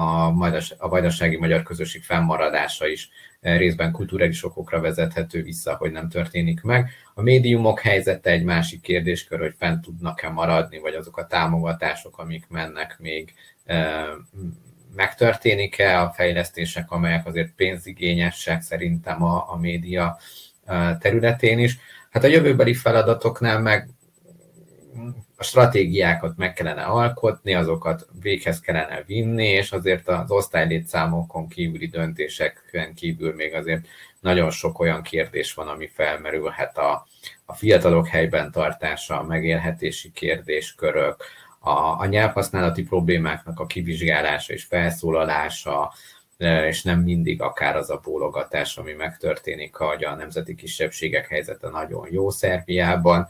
a, 0.01 0.33
a 0.79 0.89
vajdasági 0.89 1.37
magyar 1.37 1.63
közösség 1.63 2.03
fennmaradása 2.03 2.87
is 2.87 3.09
részben 3.41 3.93
kulturális 3.93 4.45
okokra 4.45 4.81
vezethető 4.81 5.43
vissza, 5.43 5.75
hogy 5.75 5.93
nem 5.93 6.09
történik 6.09 6.63
meg. 6.63 6.91
A 7.15 7.23
médiumok 7.23 7.81
helyzete 7.81 8.31
egy 8.31 8.43
másik 8.43 8.81
kérdéskör, 8.81 9.39
hogy 9.39 9.55
fent 9.59 9.81
tudnak-e 9.81 10.29
maradni, 10.29 10.79
vagy 10.79 10.95
azok 10.95 11.17
a 11.17 11.27
támogatások, 11.27 12.19
amik 12.19 12.47
mennek 12.49 12.97
még 12.99 13.35
megtörténik-e 14.95 16.01
a 16.01 16.11
fejlesztések, 16.11 16.91
amelyek 16.91 17.27
azért 17.27 17.55
pénzigényesek 17.55 18.63
szerintem 18.63 19.23
a, 19.23 19.53
a 19.53 19.57
média 19.57 20.19
területén 20.99 21.59
is. 21.59 21.79
Hát 22.11 22.25
a 22.25 22.27
jövőbeli 22.27 22.75
feladatoknál 22.75 23.61
meg 23.61 23.89
a 25.41 25.45
stratégiákat 25.45 26.37
meg 26.37 26.53
kellene 26.53 26.83
alkotni, 26.83 27.55
azokat 27.55 28.07
véghez 28.21 28.61
kellene 28.61 29.03
vinni, 29.07 29.47
és 29.47 29.73
azért 29.73 30.09
az 30.09 30.31
osztálylétszámokon 30.31 31.49
kívüli 31.49 31.87
döntéseken 31.87 32.95
kívül 32.95 33.35
még 33.35 33.55
azért 33.55 33.87
nagyon 34.21 34.51
sok 34.51 34.79
olyan 34.79 35.03
kérdés 35.03 35.55
van, 35.55 35.69
ami 35.69 35.87
felmerülhet 35.87 36.79
a, 36.79 37.07
a 37.45 37.55
fiatalok 37.55 38.09
helyben 38.09 38.51
tartása, 38.51 39.19
a 39.19 39.23
megélhetési 39.23 40.13
kérdéskörök, 40.13 41.25
a, 41.59 42.01
a 42.01 42.07
nyelvhasználati 42.07 42.83
problémáknak 42.83 43.61
a 43.61 43.67
kivizsgálása 43.67 44.53
és 44.53 44.65
felszólalása, 44.65 45.93
és 46.67 46.83
nem 46.83 47.01
mindig 47.01 47.43
akár 47.43 47.77
az 47.77 47.91
a 47.91 48.01
bólogatás, 48.05 48.77
ami 48.77 48.93
megtörténik, 48.93 49.75
hogy 49.75 50.05
a 50.05 50.15
nemzeti 50.15 50.55
kisebbségek 50.55 51.29
helyzete 51.29 51.69
nagyon 51.69 52.07
jó 52.11 52.31
Szerbiában, 52.31 53.29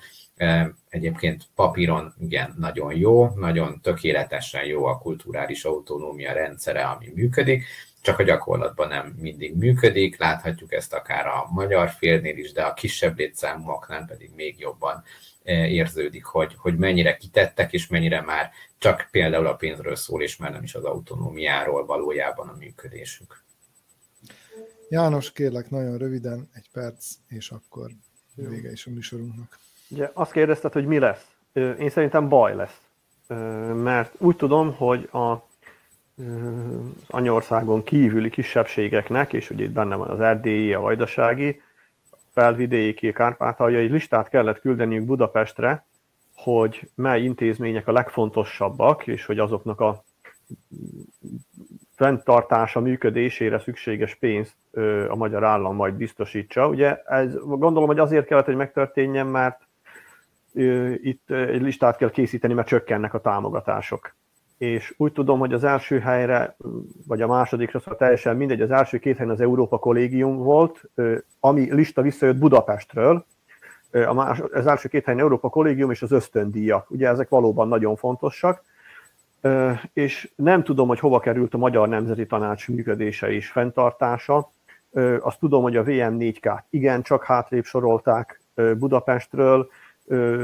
Egyébként 0.89 1.45
papíron 1.55 2.15
igen, 2.19 2.55
nagyon 2.59 2.95
jó, 2.95 3.29
nagyon 3.35 3.81
tökéletesen 3.81 4.65
jó 4.65 4.85
a 4.85 4.99
kulturális 4.99 5.65
autonómia 5.65 6.33
rendszere, 6.33 6.85
ami 6.85 7.13
működik, 7.15 7.65
csak 8.01 8.19
a 8.19 8.23
gyakorlatban 8.23 8.89
nem 8.89 9.15
mindig 9.19 9.57
működik, 9.57 10.19
láthatjuk 10.19 10.73
ezt 10.73 10.95
akár 10.95 11.27
a 11.27 11.47
magyar 11.51 11.91
félnél 11.91 12.37
is, 12.37 12.53
de 12.53 12.63
a 12.63 12.75
kisebb 12.75 13.19
létszámoknál 13.19 14.05
pedig 14.05 14.31
még 14.35 14.59
jobban 14.59 15.03
érződik, 15.45 16.25
hogy, 16.25 16.55
hogy 16.57 16.77
mennyire 16.77 17.17
kitettek, 17.17 17.73
és 17.73 17.87
mennyire 17.87 18.21
már 18.21 18.51
csak 18.79 19.09
például 19.11 19.47
a 19.47 19.55
pénzről 19.55 19.97
szól, 19.97 20.23
és 20.23 20.37
már 20.37 20.53
nem 20.53 20.63
is 20.63 20.75
az 20.75 20.85
autonómiáról 20.85 21.87
valójában 21.87 22.49
a 22.49 22.57
működésük. 22.59 23.45
János, 24.89 25.33
kérlek 25.33 25.71
nagyon 25.71 25.99
röviden, 25.99 26.49
egy 26.55 26.69
perc, 26.73 27.15
és 27.29 27.51
akkor 27.51 27.91
vége 28.35 28.71
is 28.71 28.87
a 28.87 28.91
műsorunknak. 28.91 29.59
Ugye 29.91 30.11
azt 30.13 30.33
kérdezted, 30.33 30.73
hogy 30.73 30.87
mi 30.87 30.99
lesz? 30.99 31.31
Én 31.53 31.89
szerintem 31.89 32.29
baj 32.29 32.55
lesz. 32.55 32.81
Mert 33.75 34.15
úgy 34.19 34.37
tudom, 34.37 34.75
hogy 34.75 35.09
a, 35.13 35.19
az 35.19 35.43
anyországon 37.09 37.83
kívüli 37.83 38.31
kisebbségeknek, 38.31 39.33
és 39.33 39.51
ugye 39.51 39.65
itt 39.65 39.71
benne 39.71 39.95
van 39.95 40.09
az 40.09 40.21
erdélyi, 40.21 40.73
a 40.73 40.81
vajdasági, 40.81 41.61
felvidéki, 42.33 43.13
kárpátaljai 43.13 43.87
listát 43.87 44.29
kellett 44.29 44.61
küldeniük 44.61 45.05
Budapestre, 45.05 45.85
hogy 46.37 46.91
mely 46.95 47.23
intézmények 47.23 47.89
a 47.89 47.93
legfontosabbak, 47.93 49.07
és 49.07 49.27
hogy 49.27 49.39
azoknak 49.39 49.81
a 49.81 50.03
fenntartása, 51.95 52.81
működésére 52.81 53.59
szükséges 53.59 54.15
pénzt 54.15 54.55
a 55.09 55.17
magyar 55.17 55.45
állam 55.45 55.75
majd 55.75 55.95
biztosítsa. 55.95 56.69
Ugye 56.69 57.03
ez 57.03 57.35
gondolom, 57.35 57.87
hogy 57.87 57.99
azért 57.99 58.27
kellett, 58.27 58.45
hogy 58.45 58.57
megtörténjen, 58.57 59.27
mert 59.27 59.68
itt 61.03 61.31
egy 61.31 61.63
listát 61.63 61.97
kell 61.97 62.11
készíteni, 62.11 62.55
mert 62.55 62.69
csökkennek 62.69 63.15
a 63.15 63.21
támogatások. 63.21 64.17
És 64.59 64.95
úgy 64.97 65.13
tudom, 65.13 65.39
hogy 65.39 65.53
az 65.53 65.65
első 65.65 65.99
helyre, 65.99 66.57
vagy 67.07 67.23
a 67.23 67.27
másodikra, 67.27 67.79
szóval 67.79 67.99
teljesen 67.99 68.37
mindegy, 68.37 68.61
az 68.61 68.71
első 68.71 68.99
két 68.99 69.17
helyen 69.17 69.33
az 69.33 69.41
Európa 69.41 69.79
Kollégium 69.79 70.37
volt, 70.37 70.91
ami 71.41 71.75
lista 71.75 72.03
visszajött 72.03 72.37
Budapestről, 72.37 73.27
a 73.91 74.13
más, 74.13 74.41
az 74.53 74.67
első 74.67 74.89
két 74.89 75.05
helyen 75.05 75.21
Európa 75.21 75.49
Kollégium 75.49 75.91
és 75.91 76.03
az 76.03 76.13
ösztöndíjak. 76.13 76.91
Ugye 76.91 77.09
ezek 77.09 77.29
valóban 77.29 77.69
nagyon 77.69 77.97
fontosak, 77.97 78.63
és 79.93 80.31
nem 80.37 80.63
tudom, 80.63 80.89
hogy 80.89 80.99
hova 80.99 81.19
került 81.19 81.55
a 81.55 81.59
Magyar 81.59 81.89
Nemzeti 81.89 82.27
Tanács 82.27 82.69
működése 82.69 83.31
és 83.31 83.51
fenntartása. 83.51 84.51
Azt 85.21 85.39
tudom, 85.39 85.63
hogy 85.63 85.77
a 85.77 85.85
VM4K-t 85.85 86.63
igencsak 86.71 87.25
hátrébb 87.25 87.65
sorolták 87.65 88.41
Budapestről, 88.55 89.69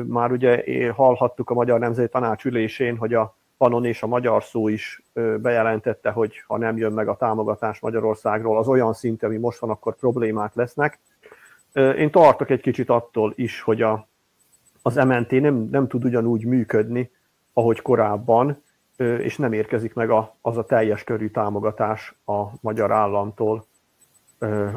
már 0.06 0.32
ugye 0.32 0.90
hallhattuk 0.92 1.50
a 1.50 1.54
Magyar 1.54 1.78
Nemzeti 1.78 2.08
Tanács 2.08 2.44
ülésén, 2.44 2.96
hogy 2.96 3.14
a 3.14 3.36
Panon 3.56 3.84
és 3.84 4.02
a 4.02 4.06
magyar 4.06 4.42
szó 4.42 4.68
is 4.68 5.02
bejelentette, 5.38 6.10
hogy 6.10 6.42
ha 6.46 6.58
nem 6.58 6.76
jön 6.76 6.92
meg 6.92 7.08
a 7.08 7.16
támogatás 7.16 7.80
Magyarországról 7.80 8.58
az 8.58 8.68
olyan 8.68 8.92
szint, 8.92 9.22
ami 9.22 9.36
most 9.36 9.58
van, 9.58 9.70
akkor 9.70 9.96
problémák 9.96 10.54
lesznek. 10.54 10.98
Én 11.72 12.10
tartok 12.10 12.50
egy 12.50 12.60
kicsit 12.60 12.90
attól 12.90 13.32
is, 13.36 13.60
hogy 13.60 13.82
a, 13.82 14.08
az 14.82 14.94
MNT 14.94 15.30
nem, 15.30 15.68
nem 15.70 15.88
tud 15.88 16.04
ugyanúgy 16.04 16.44
működni, 16.44 17.10
ahogy 17.52 17.82
korábban, 17.82 18.62
és 18.96 19.36
nem 19.36 19.52
érkezik 19.52 19.94
meg 19.94 20.10
a, 20.10 20.36
az 20.40 20.56
a 20.56 20.64
teljes 20.64 21.04
körű 21.04 21.28
támogatás 21.28 22.14
a 22.26 22.42
magyar 22.60 22.92
államtól, 22.92 23.66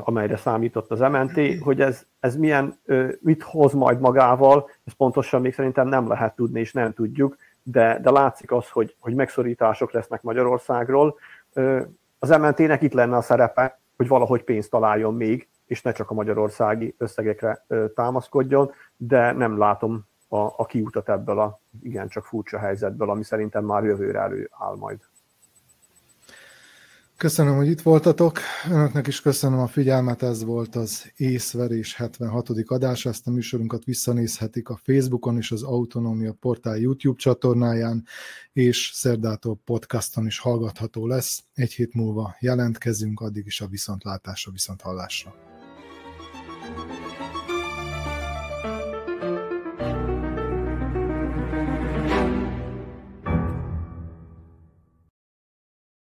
amelyre 0.03 0.37
számított 0.37 0.91
az 0.91 0.99
MNT, 0.99 1.61
hogy 1.63 1.81
ez, 1.81 2.05
ez 2.19 2.35
milyen, 2.35 2.79
mit 3.19 3.43
hoz 3.43 3.73
majd 3.73 3.99
magával, 3.99 4.69
ez 4.83 4.93
pontosan 4.93 5.41
még 5.41 5.53
szerintem 5.53 5.87
nem 5.87 6.07
lehet 6.07 6.35
tudni, 6.35 6.59
és 6.59 6.73
nem 6.73 6.93
tudjuk, 6.93 7.37
de, 7.63 7.99
de 8.01 8.11
látszik 8.11 8.51
az, 8.51 8.69
hogy, 8.69 8.95
hogy 8.99 9.13
megszorítások 9.13 9.91
lesznek 9.91 10.21
Magyarországról. 10.21 11.15
Az 12.19 12.29
MNT-nek 12.29 12.81
itt 12.81 12.93
lenne 12.93 13.15
a 13.15 13.21
szerepe, 13.21 13.79
hogy 13.95 14.07
valahogy 14.07 14.43
pénzt 14.43 14.69
találjon 14.69 15.13
még, 15.15 15.47
és 15.65 15.81
ne 15.81 15.91
csak 15.91 16.09
a 16.09 16.13
magyarországi 16.13 16.95
összegekre 16.97 17.65
támaszkodjon, 17.95 18.71
de 18.97 19.31
nem 19.31 19.57
látom 19.57 20.05
a, 20.27 20.37
a 20.37 20.65
kiutat 20.65 21.09
ebből 21.09 21.39
a 21.39 21.59
igencsak 21.81 22.25
furcsa 22.25 22.57
helyzetből, 22.57 23.09
ami 23.09 23.23
szerintem 23.23 23.65
már 23.65 23.83
jövőre 23.83 24.19
előáll 24.19 24.75
majd. 24.75 24.99
Köszönöm, 27.17 27.55
hogy 27.55 27.67
itt 27.67 27.81
voltatok. 27.81 28.39
Önöknek 28.69 29.07
is 29.07 29.21
köszönöm 29.21 29.59
a 29.59 29.67
figyelmet, 29.67 30.23
ez 30.23 30.43
volt 30.43 30.75
az 30.75 31.11
észverés 31.15 31.95
76. 31.95 32.49
adás. 32.65 33.05
Ezt 33.05 33.27
a 33.27 33.31
műsorunkat 33.31 33.83
visszanézhetik 33.83 34.69
a 34.69 34.79
Facebookon 34.83 35.37
és 35.37 35.51
az 35.51 35.63
Autonómia 35.63 36.33
Portál 36.33 36.77
YouTube 36.77 37.19
csatornáján, 37.19 38.05
és 38.53 38.91
szerdától 38.93 39.59
podcaston 39.65 40.25
is 40.25 40.39
hallgatható 40.39 41.07
lesz. 41.07 41.43
Egy 41.53 41.73
hét 41.73 41.93
múlva 41.93 42.35
jelentkezünk, 42.39 43.19
addig 43.19 43.45
is 43.45 43.61
a 43.61 43.67
viszontlátásra, 43.67 44.51
viszonthallásra. 44.51 45.35
thank 46.75 47.01
you 47.01 47.06